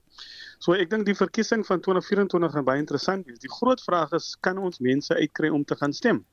So 0.64 0.74
ek 0.74 0.90
dink 0.90 1.06
die 1.08 1.18
verkiesing 1.18 1.66
van 1.68 1.84
2024 1.86 2.56
gaan 2.56 2.68
baie 2.68 2.82
interessant 2.82 3.28
wees. 3.28 3.42
Die 3.44 3.52
groot 3.60 3.84
vraag 3.86 4.16
is 4.18 4.32
kan 4.46 4.58
ons 4.58 4.82
mense 4.84 5.14
uitkry 5.16 5.52
om 5.54 5.66
te 5.66 5.78
gaan 5.80 5.94
stem? 5.94 6.24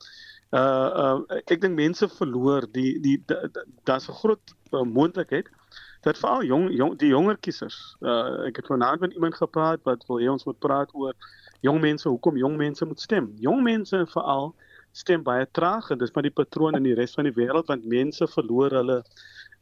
Uh 0.55 0.89
uh 1.03 1.39
ek 1.43 1.61
dink 1.61 1.75
mense 1.75 2.07
verloor 2.17 2.67
die 2.73 2.97
die 3.03 3.17
daar's 3.83 4.07
'n 4.09 4.19
groot 4.23 4.55
uh, 4.71 4.81
moontlikheid 4.81 5.49
dat 6.01 6.17
veral 6.17 6.43
jong 6.43 6.69
jong 6.71 6.97
die 6.97 7.11
jonger 7.11 7.37
kiesers. 7.37 7.97
Uh 8.01 8.47
ek 8.47 8.63
het 8.63 8.71
vanaand 8.71 9.03
met 9.05 9.13
iemand 9.13 9.35
gepraat 9.35 9.83
wat 9.83 10.05
wil 10.07 10.21
hê 10.23 10.31
ons 10.31 10.45
moet 10.45 10.59
praat 10.59 10.93
oor 10.93 11.13
jong 11.61 11.81
mense, 11.81 12.09
hoekom 12.09 12.37
jong 12.37 12.57
mense 12.57 12.85
moet 12.85 12.99
stem. 12.99 13.33
Jong 13.41 13.63
mense 13.63 14.05
veral 14.13 14.55
stem 14.97 15.23
baie 15.23 15.45
traag 15.57 15.91
en 15.93 15.99
dis 16.01 16.13
maar 16.15 16.25
die 16.25 16.33
patroon 16.33 16.77
in 16.79 16.87
die 16.87 16.95
res 16.97 17.15
van 17.17 17.27
die 17.29 17.35
wêreld 17.35 17.69
want 17.71 17.85
mense 17.85 18.27
verloor 18.33 18.73
hulle 18.79 19.01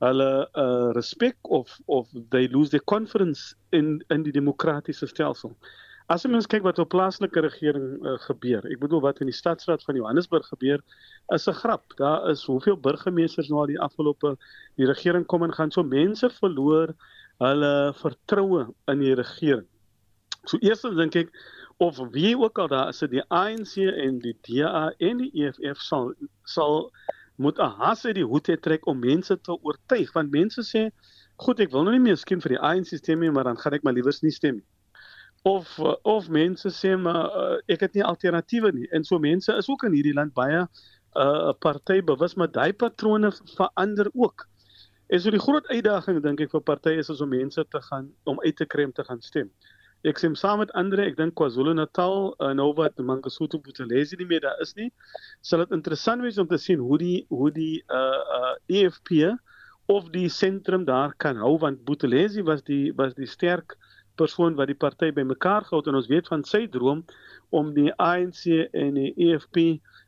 hulle 0.04 0.30
uh 0.64 0.92
respek 0.98 1.38
of 1.58 1.80
of 1.88 2.08
they 2.32 2.48
lose 2.52 2.72
their 2.72 2.84
confidence 2.94 3.56
in 3.72 4.00
in 4.10 4.24
die 4.24 4.36
demokratiese 4.36 5.08
stelsel. 5.12 5.56
As 6.06 6.22
jy 6.22 6.30
mens 6.30 6.46
kyk 6.46 6.62
wat 6.62 6.78
op 6.78 6.92
plaaslike 6.94 7.42
regering 7.42 7.86
uh, 8.06 8.14
gebeur, 8.28 8.66
ek 8.70 8.82
bedoel 8.84 9.02
wat 9.08 9.24
in 9.24 9.32
die 9.32 9.36
stadsraad 9.36 9.82
van 9.88 9.98
Johannesburg 9.98 10.46
gebeur, 10.52 10.84
is 11.34 11.48
'n 11.50 11.58
grap. 11.62 11.96
Daar 11.98 12.30
is 12.30 12.44
hoeveel 12.46 12.78
burgemeesters 12.78 13.50
nou 13.50 13.64
al 13.64 13.72
die 13.74 13.80
afgelope 13.82 14.36
die 14.78 14.86
regering 14.86 15.26
kom 15.26 15.44
en 15.44 15.54
gaan 15.54 15.72
so 15.72 15.84
mense 15.84 16.30
verloor 16.30 16.94
hulle 17.42 17.94
vertroue 18.04 18.68
in 18.92 19.00
die 19.00 19.16
regering. 19.18 19.66
So 20.46 20.62
eerstens 20.62 20.96
dink 20.96 21.16
ek 21.16 21.34
of 21.78 22.00
wie 22.12 22.38
ook 22.38 22.60
al 22.60 22.68
daar 22.68 22.88
is, 22.88 23.00
die 23.00 23.24
ANC 23.28 23.76
en 23.76 24.20
die 24.20 24.38
DA 24.48 24.94
en 24.98 25.18
die 25.18 25.32
EFF 25.44 25.82
sal 25.82 26.14
sal 26.44 26.92
moet 27.36 27.60
'n 27.60 27.76
has 27.80 28.06
uit 28.06 28.16
die 28.16 28.26
hoed 28.26 28.48
trek 28.62 28.88
om 28.88 29.00
mense 29.00 29.42
te 29.42 29.58
oortuig 29.62 30.14
want 30.14 30.32
mense 30.32 30.64
sê 30.64 30.90
goed 31.36 31.60
ek 31.60 31.72
wil 31.72 31.84
nou 31.84 31.92
nie 31.92 32.06
meer 32.08 32.18
skien 32.18 32.42
vir 32.42 32.56
die 32.56 32.64
ANC 32.64 32.96
stem 32.96 33.20
nie 33.20 33.32
maar 33.32 33.44
dan 33.44 33.58
gaan 33.58 33.74
ek 33.74 33.84
maar 33.84 33.94
liewers 33.94 34.22
nie 34.24 34.32
stem 34.32 34.56
nie 34.56 34.68
of 35.46 35.78
uh, 35.78 35.94
of 36.02 36.30
mense 36.30 36.70
sê 36.74 36.96
maar 36.98 37.26
uh, 37.30 37.58
ek 37.68 37.86
het 37.86 37.94
nie 37.94 38.04
alternatiewe 38.04 38.72
nie 38.74 38.88
en 38.96 39.04
so 39.04 39.20
mense 39.20 39.54
is 39.54 39.70
ook 39.70 39.84
in 39.84 39.94
hierdie 39.94 40.16
land 40.18 40.34
baie 40.34 40.64
'n 40.64 40.70
uh, 41.16 41.54
party 41.66 42.02
bewus 42.02 42.36
maar 42.36 42.52
daai 42.52 42.74
patrone 42.74 43.32
verander 43.56 44.10
ook. 44.14 44.48
En 45.08 45.20
so 45.22 45.32
die 45.32 45.40
groot 45.40 45.68
uitdaging 45.68 46.22
dink 46.24 46.42
ek 46.42 46.52
vir 46.52 46.64
partye 46.72 47.00
is 47.00 47.22
om 47.22 47.30
mense 47.30 47.66
te 47.70 47.82
gaan 47.82 48.10
om 48.26 48.42
uit 48.42 48.56
te 48.58 48.66
kry 48.66 48.84
om 48.84 48.92
te 48.92 49.04
gaan 49.04 49.22
stem. 49.22 49.52
Ek 50.06 50.20
sê 50.22 50.30
saam 50.38 50.60
met 50.62 50.72
Andre, 50.78 51.08
ek 51.10 51.18
dink 51.18 51.34
KwaZulu-Natal 51.40 52.36
en 52.38 52.52
uh, 52.52 52.54
nou 52.60 52.70
wat 52.78 53.00
Mangosuthu 53.02 53.58
Buthelezi 53.66 54.20
nie 54.20 54.28
meer 54.30 54.44
daar 54.44 54.62
is 54.62 54.76
nie, 54.78 54.92
sal 55.42 55.64
dit 55.64 55.74
interessant 55.74 56.22
wees 56.22 56.38
om 56.42 56.50
te 56.52 56.60
sien 56.62 56.84
hoe 56.84 57.00
die 57.02 57.18
hoe 57.34 57.50
die 57.56 57.84
uh 57.90 58.22
uh 58.38 58.54
EFF 58.70 59.02
of 59.88 60.10
die 60.14 60.30
sentrum 60.30 60.86
daar 60.86 61.14
kan 61.18 61.38
hou 61.38 61.58
want 61.62 61.84
Buthelezi 61.86 62.46
was 62.46 62.64
die 62.64 62.94
was 62.98 63.14
die 63.18 63.30
sterk 63.30 63.78
persoon 64.18 64.56
wat 64.56 64.70
die 64.72 64.78
party 64.78 65.12
bymekaar 65.12 65.66
gehou 65.66 65.82
het 65.82 65.90
en 65.92 66.00
ons 66.00 66.10
weet 66.10 66.30
van 66.32 66.44
sy 66.48 66.66
droom 66.72 67.04
om 67.50 67.74
die 67.76 67.92
ANC 68.02 68.46
en 68.74 68.96
die 68.98 69.12
EFF 69.28 69.50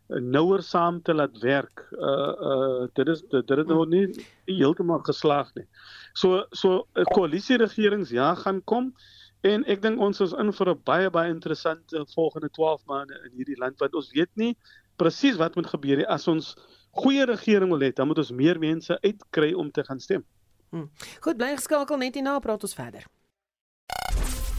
nouer 0.07 0.63
saam 0.63 1.01
te 1.03 1.13
laat 1.13 1.35
werk. 1.43 1.83
Uh 1.91 2.33
uh 2.49 2.87
dit 2.95 3.07
is 3.07 3.23
dit 3.29 3.49
het 3.49 3.67
nog 3.67 3.87
nie 3.91 4.07
heeltemal 4.47 5.01
geslaag 5.03 5.51
nie. 5.55 5.65
So 6.13 6.45
so 6.51 6.87
'n 6.95 7.03
koalisie 7.13 7.57
regerings 7.57 8.09
ja 8.09 8.35
gaan 8.35 8.61
kom 8.63 8.93
en 9.41 9.65
ek 9.65 9.81
dink 9.81 10.01
ons 10.01 10.21
is 10.21 10.33
in 10.33 10.51
vir 10.53 10.69
'n 10.69 10.81
baie 10.83 11.09
baie 11.09 11.29
interessante 11.29 12.05
volgende 12.15 12.49
12 12.49 12.85
maande 12.85 13.19
in 13.25 13.31
hierdie 13.37 13.57
land 13.57 13.79
want 13.79 13.95
ons 13.95 14.11
weet 14.11 14.31
nie 14.35 14.55
presies 14.97 15.37
wat 15.37 15.55
moet 15.55 15.67
gebeur 15.67 15.97
nie 15.97 16.07
as 16.07 16.27
ons 16.27 16.55
goeie 16.91 17.25
regering 17.25 17.69
wil 17.69 17.79
hê 17.79 17.93
dan 17.93 18.07
moet 18.07 18.17
ons 18.17 18.31
meer 18.31 18.59
mense 18.59 18.97
uitkry 19.03 19.53
om 19.53 19.71
te 19.71 19.83
gaan 19.83 19.99
stem. 19.99 20.25
Hmm. 20.69 20.89
Goed, 21.21 21.37
bly 21.37 21.55
geskakel 21.55 21.97
net 21.97 22.15
hierna 22.15 22.39
praat 22.39 22.63
ons 22.63 22.73
verder. 22.73 23.05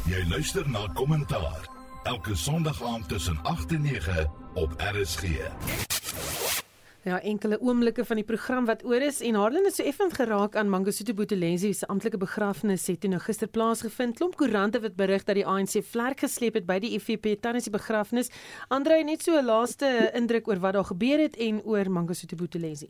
Jy 0.08 0.22
luister 0.30 0.68
na 0.68 0.86
kommentaar 0.94 1.68
elke 2.08 2.36
Sondag 2.36 2.82
aand 2.82 3.08
tussen 3.08 3.36
8 3.42 3.72
en 3.72 3.82
9 3.82 4.30
op 4.54 4.72
RSG. 4.80 5.97
Ja, 7.06 7.20
enkele 7.22 7.60
oomblikke 7.62 8.02
van 8.04 8.18
die 8.18 8.24
program 8.26 8.64
wat 8.66 8.80
oor 8.84 9.02
is 9.06 9.20
en 9.22 9.36
Harlan 9.38 9.64
het 9.68 9.76
so 9.76 9.84
effens 9.86 10.16
geraak 10.18 10.56
aan 10.58 10.68
Mangosuthu 10.68 11.14
Buthelezi 11.14 11.70
se 11.72 11.86
amptelike 11.86 12.18
begrafnis 12.18 12.86
het 12.90 13.00
toe 13.00 13.10
nou 13.10 13.20
gister 13.22 13.48
plaasgevind. 13.48 14.16
Klomp 14.18 14.34
koerante 14.36 14.80
het 14.82 14.96
berig 14.96 15.22
dat 15.24 15.38
die 15.38 15.46
ANC 15.46 15.78
vlerk 15.92 16.24
gesleep 16.26 16.58
het 16.58 16.66
by 16.66 16.80
die 16.82 16.96
IFP 16.96 17.36
tydens 17.38 17.68
die 17.68 17.72
begrafnis. 17.72 18.32
Andre 18.68 19.04
net 19.04 19.22
so 19.22 19.38
'n 19.38 19.44
laaste 19.44 20.10
indruk 20.12 20.48
oor 20.48 20.58
wat 20.58 20.74
daar 20.74 20.90
gebeur 20.90 21.18
het 21.18 21.36
en 21.36 21.62
oor 21.62 21.90
Mangosuthu 21.90 22.36
Buthelezi. 22.36 22.88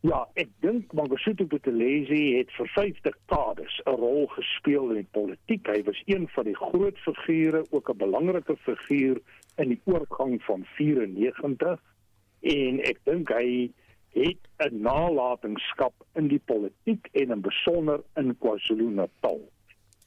Ja, 0.00 0.26
ek 0.34 0.48
dink 0.60 0.92
Mangosuthu 0.92 1.44
Buthelezi 1.44 2.38
het 2.38 2.50
vir 2.56 2.68
50 2.68 3.02
dekades 3.02 3.82
'n 3.84 3.90
rol 3.90 4.26
gespeel 4.26 4.88
in 4.88 4.96
die 4.96 5.12
politiek. 5.12 5.66
Hy 5.66 5.82
was 5.84 6.02
een 6.06 6.28
van 6.28 6.44
die 6.44 6.56
groot 6.56 6.98
figure, 6.98 7.66
ook 7.70 7.90
'n 7.90 7.96
belangrike 7.96 8.56
figuur 8.56 9.20
in 9.56 9.68
die 9.68 9.80
oorgang 9.84 10.42
van 10.42 10.64
94 10.64 11.80
en 12.40 12.80
ek 12.80 12.98
dink 13.04 13.30
hy 13.32 13.70
het 14.16 14.42
'n 14.58 14.80
nalatenskap 14.82 15.94
in 16.14 16.28
die 16.28 16.40
politiek 16.44 17.08
en 17.12 17.30
in 17.30 17.40
besonder 17.40 18.00
in 18.16 18.36
KwaZulu-Natal. 18.38 19.40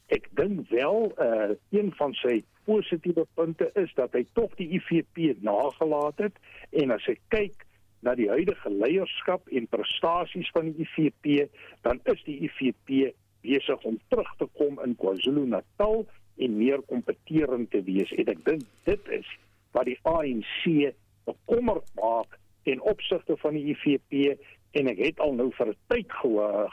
Ek 0.07 0.29
dink 0.33 0.69
wel 0.69 1.11
uh, 1.21 1.49
een 1.69 1.91
van 1.93 2.13
sy 2.13 2.43
positiewe 2.65 3.27
punte 3.33 3.69
is 3.73 3.93
dat 3.93 4.13
hy 4.13 4.25
tog 4.33 4.55
die 4.55 4.69
IFP 4.79 5.41
nagelaat 5.41 6.17
het 6.17 6.39
en 6.71 6.91
as 6.91 7.05
ek 7.07 7.21
kyk 7.29 7.65
na 8.05 8.15
die 8.15 8.29
huidige 8.29 8.71
leierskap 8.71 9.47
en 9.47 9.67
prestasies 9.67 10.49
van 10.55 10.71
die 10.71 10.87
IFP, 10.87 11.49
dan 11.81 11.99
is 12.03 12.23
die 12.23 12.39
IFP 12.47 13.11
besig 13.41 13.83
om 13.87 13.99
terug 14.07 14.31
te 14.39 14.47
kom 14.59 14.79
in 14.85 14.95
KwaZulu-Natal 14.99 16.05
en 16.39 16.57
meer 16.57 16.81
kompeterend 16.87 17.71
te 17.71 17.83
wees. 17.83 18.11
En 18.11 18.31
ek 18.31 18.41
dink 18.47 18.65
dit 18.87 19.13
is 19.19 19.27
wat 19.75 19.87
die 19.89 19.99
ANC 20.07 20.93
bekommerd 21.29 21.91
maak 22.01 22.37
ten 22.63 22.81
opsigte 22.81 23.37
van 23.37 23.57
die 23.57 23.73
IFP 23.73 24.39
en 24.77 24.89
ek 24.91 24.99
het 25.01 25.19
al 25.23 25.33
nou 25.37 25.49
vir 25.57 25.71
'n 25.73 25.77
tyd 25.93 26.11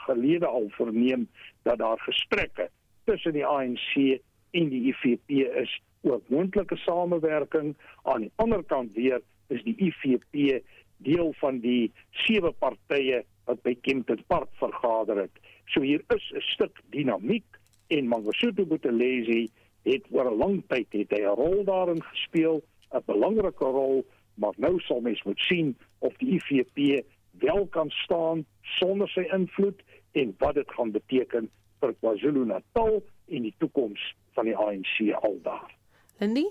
gelede 0.05 0.47
al 0.47 0.69
verneem 0.77 1.27
dat 1.63 1.79
daar 1.79 1.99
gesprekke 1.99 2.69
tussen 3.05 3.33
die 3.33 3.45
ANC 3.45 4.19
en 4.51 4.69
die 4.69 4.83
IFP 4.91 5.29
is 5.63 5.81
oor 6.01 6.21
moontlike 6.27 6.77
samewerking. 6.77 7.75
Aan 8.03 8.27
die 8.27 8.31
ander 8.35 8.63
kant 8.63 8.93
weer 8.93 9.21
is 9.47 9.63
die 9.63 9.75
IFP 9.77 10.61
deel 10.97 11.33
van 11.39 11.59
die 11.59 11.91
sewe 12.25 12.51
partye 12.51 13.23
wat 13.47 13.61
by 13.63 13.75
Kempton 13.81 14.23
Park 14.27 14.49
vergader 14.59 15.23
het. 15.23 15.43
So 15.71 15.81
hier 15.81 16.03
is 16.15 16.31
'n 16.33 16.41
stuk 16.41 16.81
dinamiek 16.91 17.45
en 17.87 18.07
Mangosuthu 18.07 18.65
Buthelezi 18.65 19.47
het 19.83 20.03
oor 20.11 20.31
'n 20.31 20.37
lang 20.37 20.63
tyd 20.67 20.87
het 20.91 21.11
hy 21.11 21.21
'n 21.21 21.35
rol 21.35 21.63
daarin 21.63 22.03
gespeel, 22.03 22.61
'n 22.91 23.03
belangrike 23.05 23.65
rol, 23.65 24.05
maar 24.37 24.53
nou 24.57 24.77
sal 24.85 25.01
mens 25.01 25.23
moet 25.23 25.39
sien 25.39 25.75
of 25.99 26.15
die 26.21 26.37
IFP 26.37 27.03
wel 27.41 27.65
kan 27.73 27.89
staan 27.89 28.45
sonder 28.77 29.09
sy 29.09 29.25
invloed 29.33 29.81
en 30.17 30.35
wat 30.37 30.55
dit 30.57 30.71
gaan 30.77 30.91
beteken 30.91 31.49
vir 31.81 31.93
KwaZulu-Natal 32.01 33.01
en 33.27 33.49
die 33.49 33.55
toekoms 33.57 34.13
van 34.37 34.49
die 34.49 34.55
ANC 34.57 35.01
aldaar. 35.21 35.75
Lindy 36.21 36.47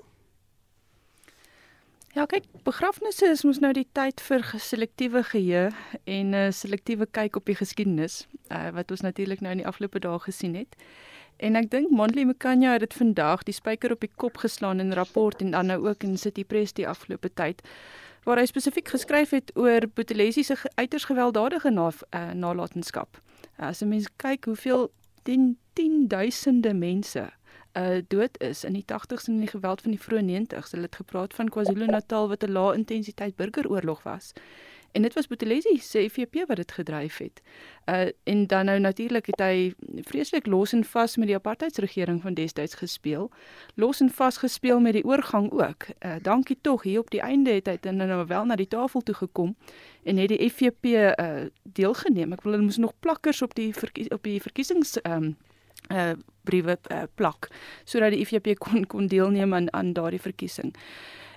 Ja, 2.16 2.24
kyk, 2.24 2.46
begrafnisse 2.64 3.26
is 3.28 3.42
mos 3.44 3.58
nou 3.60 3.74
die 3.76 3.84
tyd 3.92 4.22
vir 4.24 4.40
selektiewe 4.64 5.20
geheue 5.28 5.66
en 6.08 6.30
'n 6.30 6.38
uh, 6.38 6.44
selektiewe 6.48 7.04
kyk 7.04 7.36
op 7.36 7.44
die 7.44 7.58
geskiedenis, 7.58 8.24
uh, 8.48 8.70
wat 8.72 8.90
ons 8.90 9.04
natuurlik 9.04 9.42
nou 9.44 9.52
in 9.52 9.60
die 9.60 9.66
afgelope 9.68 10.00
dae 10.00 10.18
gesien 10.24 10.54
het. 10.56 10.80
En 11.36 11.56
ek 11.56 11.70
dink 11.70 11.90
Mondli 11.90 12.24
Mkanya 12.24 12.72
het 12.72 12.80
dit 12.80 12.94
vandag 12.94 13.42
die 13.42 13.54
spyker 13.54 13.92
op 13.92 14.00
die 14.00 14.12
kop 14.16 14.36
geslaan 14.36 14.80
in 14.80 14.88
'n 14.88 14.96
rapport 14.96 15.40
en 15.40 15.50
dan 15.50 15.66
nou 15.66 15.88
ook 15.88 16.02
in 16.02 16.18
City 16.18 16.44
Press 16.44 16.72
die 16.72 16.88
afgelope 16.88 17.30
tyd 17.34 17.62
waar 18.24 18.38
hy 18.38 18.46
spesifiek 18.46 18.88
geskryf 18.88 19.30
het 19.30 19.52
oor 19.54 19.86
Buthelezi 19.94 20.42
se 20.42 20.56
uiters 20.74 21.04
gewelddadige 21.04 21.70
na, 21.70 21.92
uh, 22.10 22.30
nalatenskap. 22.32 23.20
As 23.56 23.82
'n 23.82 23.88
mens 23.88 24.08
kyk 24.16 24.44
hoeveel 24.44 24.90
10 25.22 25.58
10000de 25.76 26.74
mense 26.74 27.30
uh 27.76 28.00
dood 28.08 28.40
is 28.40 28.64
in 28.64 28.72
die 28.72 28.84
80s 28.84 29.28
en 29.28 29.34
in 29.34 29.40
die 29.44 29.52
geweld 29.52 29.80
van 29.80 29.90
die 29.90 30.00
vroeë 30.00 30.22
90s. 30.24 30.70
Hulle 30.72 30.88
het 30.88 30.96
gepraat 30.96 31.34
van 31.34 31.48
KwaZulu-Natal 31.48 32.28
wat 32.28 32.44
'n 32.44 32.52
lae 32.52 32.74
intensiteit 32.74 33.36
burgeroorlog 33.36 34.02
was. 34.02 34.32
En 34.96 35.02
dit 35.02 35.14
was 35.14 35.26
Buthelezi 35.26 35.78
se 35.78 36.08
FVP 36.08 36.46
wat 36.46 36.56
dit 36.56 36.72
gedryf 36.72 37.18
het. 37.18 37.42
Uh 37.84 38.08
en 38.24 38.46
dan 38.46 38.64
nou 38.64 38.78
natuurlik 38.78 39.26
het 39.26 39.40
hy 39.40 39.74
vreeslik 40.08 40.46
los 40.46 40.72
en 40.72 40.84
vas 40.84 41.16
met 41.16 41.26
die 41.26 41.36
apartheidsregering 41.36 42.22
van 42.22 42.34
destyds 42.34 42.74
gespeel. 42.74 43.30
Los 43.74 44.00
en 44.00 44.10
vas 44.10 44.36
gespeel 44.36 44.80
met 44.80 44.92
die 44.92 45.04
oorgang 45.04 45.52
ook. 45.52 45.84
Uh 46.00 46.14
dankie 46.22 46.58
tog 46.60 46.82
hier 46.82 47.00
op 47.00 47.10
die 47.10 47.20
einde 47.20 47.50
het 47.50 47.66
hy 47.66 47.76
dan 47.80 47.96
nou 47.96 48.26
wel 48.26 48.44
na 48.44 48.56
die 48.56 48.68
tafel 48.68 49.00
toe 49.00 49.14
gekom 49.14 49.56
en 50.02 50.16
het 50.16 50.32
die 50.32 50.50
FVP 50.50 50.84
uh 50.84 51.44
deelgeneem. 51.62 52.32
Ek 52.32 52.42
wil 52.42 52.52
hulle 52.52 52.64
moes 52.64 52.80
nog 52.80 52.96
plakkers 53.00 53.42
op 53.42 53.54
die 53.54 53.74
op 54.08 54.22
die 54.22 54.40
verkiesings 54.40 54.96
um 55.04 55.36
uh 55.92 56.16
briewe 56.42 56.78
uh, 56.92 57.02
plak 57.14 57.50
sodat 57.84 58.14
die 58.14 58.24
IFP 58.24 58.54
kon 58.58 58.86
kon 58.86 59.06
deelneem 59.06 59.54
aan 59.54 59.72
aan 59.72 59.92
daardie 59.92 60.20
verkiesing. 60.20 60.72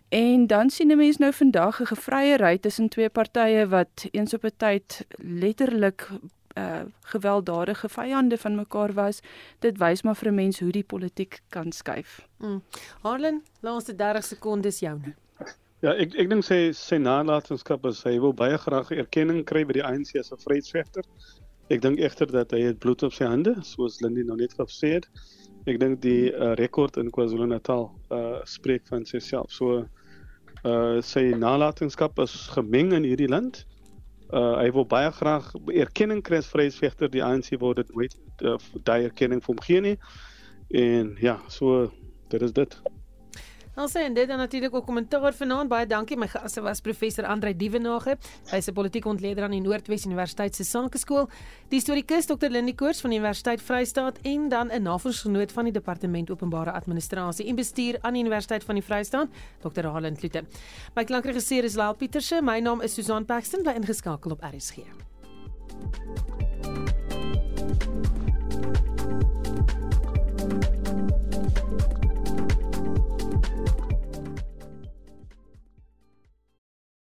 En 0.09 0.47
dan 0.47 0.69
sien 0.69 0.91
'n 0.91 0.97
mens 0.97 1.17
nou 1.17 1.33
vandag 1.33 1.81
'n 1.81 1.85
gevryery 1.85 2.57
tussen 2.57 2.89
twee 2.89 3.09
partye 3.09 3.67
wat 3.67 4.07
eens 4.11 4.33
op 4.33 4.43
'n 4.43 4.51
tyd 4.57 5.05
letterlik 5.17 6.09
uh 6.57 6.81
gewelddadige 7.01 7.89
vyande 7.89 8.37
van 8.37 8.55
mekaar 8.55 8.93
was. 8.93 9.19
Dit 9.59 9.77
wys 9.77 10.01
maar 10.01 10.15
vir 10.15 10.27
'n 10.31 10.35
mens 10.35 10.59
hoe 10.59 10.71
die 10.71 10.83
politiek 10.83 11.39
kan 11.49 11.71
skuif. 11.71 12.27
Mm. 12.37 12.63
Harlan, 13.01 13.41
laaste 13.59 13.95
30 13.95 14.23
sekondes 14.23 14.79
joune. 14.79 15.15
Ja, 15.79 15.93
ek 15.93 16.13
ek 16.13 16.29
dink 16.29 16.43
sy 16.43 16.71
sy 16.71 16.95
nalatenskap 16.95 17.85
is 17.85 18.03
hy 18.03 18.19
wil 18.19 18.33
baie 18.33 18.57
graag 18.57 18.91
erkenning 18.91 19.45
kry 19.45 19.65
by 19.65 19.73
die 19.73 19.83
ANC 19.83 20.15
as 20.15 20.31
'n 20.31 20.37
vryheidsvegter 20.37 21.03
Ek 21.69 21.83
dink 21.85 21.99
egter 22.01 22.25
dat 22.33 22.49
hy 22.55 22.63
het 22.65 22.79
bloed 22.81 23.03
op 23.05 23.13
sy 23.13 23.27
hande, 23.29 23.51
soos 23.61 23.99
Lindy 24.01 24.23
nou 24.25 24.39
net 24.39 24.55
gesê 24.57 24.95
het. 24.95 25.05
Ek 25.69 25.77
dink 25.77 25.99
die 26.01 26.31
uh, 26.31 26.55
rekord 26.57 26.97
in 26.97 27.11
KwaZulu-Natal 27.13 27.83
uh 28.15 28.39
spreek 28.49 28.87
van 28.89 29.05
sigself. 29.05 29.51
So 29.53 29.83
uh 30.67 30.99
sy 31.05 31.29
nalatenskap 31.39 32.19
is 32.19 32.49
gemeng 32.55 32.93
in 32.93 33.07
hierdie 33.07 33.29
land. 33.29 33.65
Uh 34.29 34.57
hy 34.59 34.69
wil 34.75 34.85
baie 34.85 35.11
graag 35.11 35.47
erkenning 35.71 36.21
kry 36.21 36.41
as 36.43 36.49
vryheidsvegter. 36.51 37.09
Die 37.09 37.23
ANC 37.23 37.53
word 37.59 37.81
dit 37.83 37.95
nooit 37.95 38.15
uh, 38.43 38.57
daai 38.83 39.07
erkenning 39.07 39.41
vir 39.43 39.53
hom 39.53 39.63
gee 39.65 39.81
nie. 39.81 39.97
En 40.69 41.15
ja, 41.21 41.39
so 41.47 41.89
dit 42.29 42.41
is 42.41 42.53
dit. 42.53 42.75
Ons 43.79 43.93
sê 43.95 44.01
en 44.03 44.11
dit 44.13 44.27
dan 44.27 44.41
natuurlik 44.41 44.73
ook 44.75 44.83
kommentaar 44.85 45.31
vanaand. 45.33 45.69
Baie 45.71 45.87
dankie. 45.87 46.17
My 46.19 46.27
gaste 46.27 46.59
was 46.61 46.81
professor 46.83 47.23
Andrei 47.25 47.53
Dievenage. 47.55 48.17
Hy's 48.51 48.67
'n 48.67 48.73
politieke 48.73 49.07
ontleder 49.07 49.43
aan 49.43 49.51
die 49.51 49.61
Noordwes 49.61 50.05
Universiteit 50.05 50.55
se 50.55 50.63
Sakeskool. 50.63 51.29
Die 51.69 51.79
historikus 51.79 52.25
Dr. 52.25 52.49
Lindie 52.49 52.75
Koors 52.75 52.99
van 53.01 53.09
die 53.09 53.19
Universiteit 53.19 53.61
Vrystaat 53.61 54.19
en 54.23 54.49
dan 54.49 54.67
'n 54.71 54.81
navorsingsgenoot 54.81 55.51
van 55.51 55.63
die 55.63 55.73
Departement 55.73 56.29
Openbare 56.29 56.71
Administrasie 56.71 57.47
en 57.47 57.55
Bestuur 57.55 57.97
aan 58.01 58.13
die 58.13 58.21
Universiteit 58.21 58.63
van 58.63 58.75
die 58.75 58.83
Vrystaat, 58.83 59.29
Dr. 59.61 59.85
Halen 59.85 60.17
Kloete. 60.17 60.43
My 60.95 61.03
klankregisseur 61.03 61.63
is 61.63 61.75
Lael 61.75 61.95
Pieterse. 61.95 62.41
My 62.41 62.59
naam 62.59 62.81
is 62.81 62.93
Susan 62.93 63.25
Paxton. 63.25 63.63
Bly 63.63 63.71
ingeskakel 63.71 64.31
op 64.31 64.41
RSG. 64.41 64.77
thank 67.59 67.93
you 67.93 68.18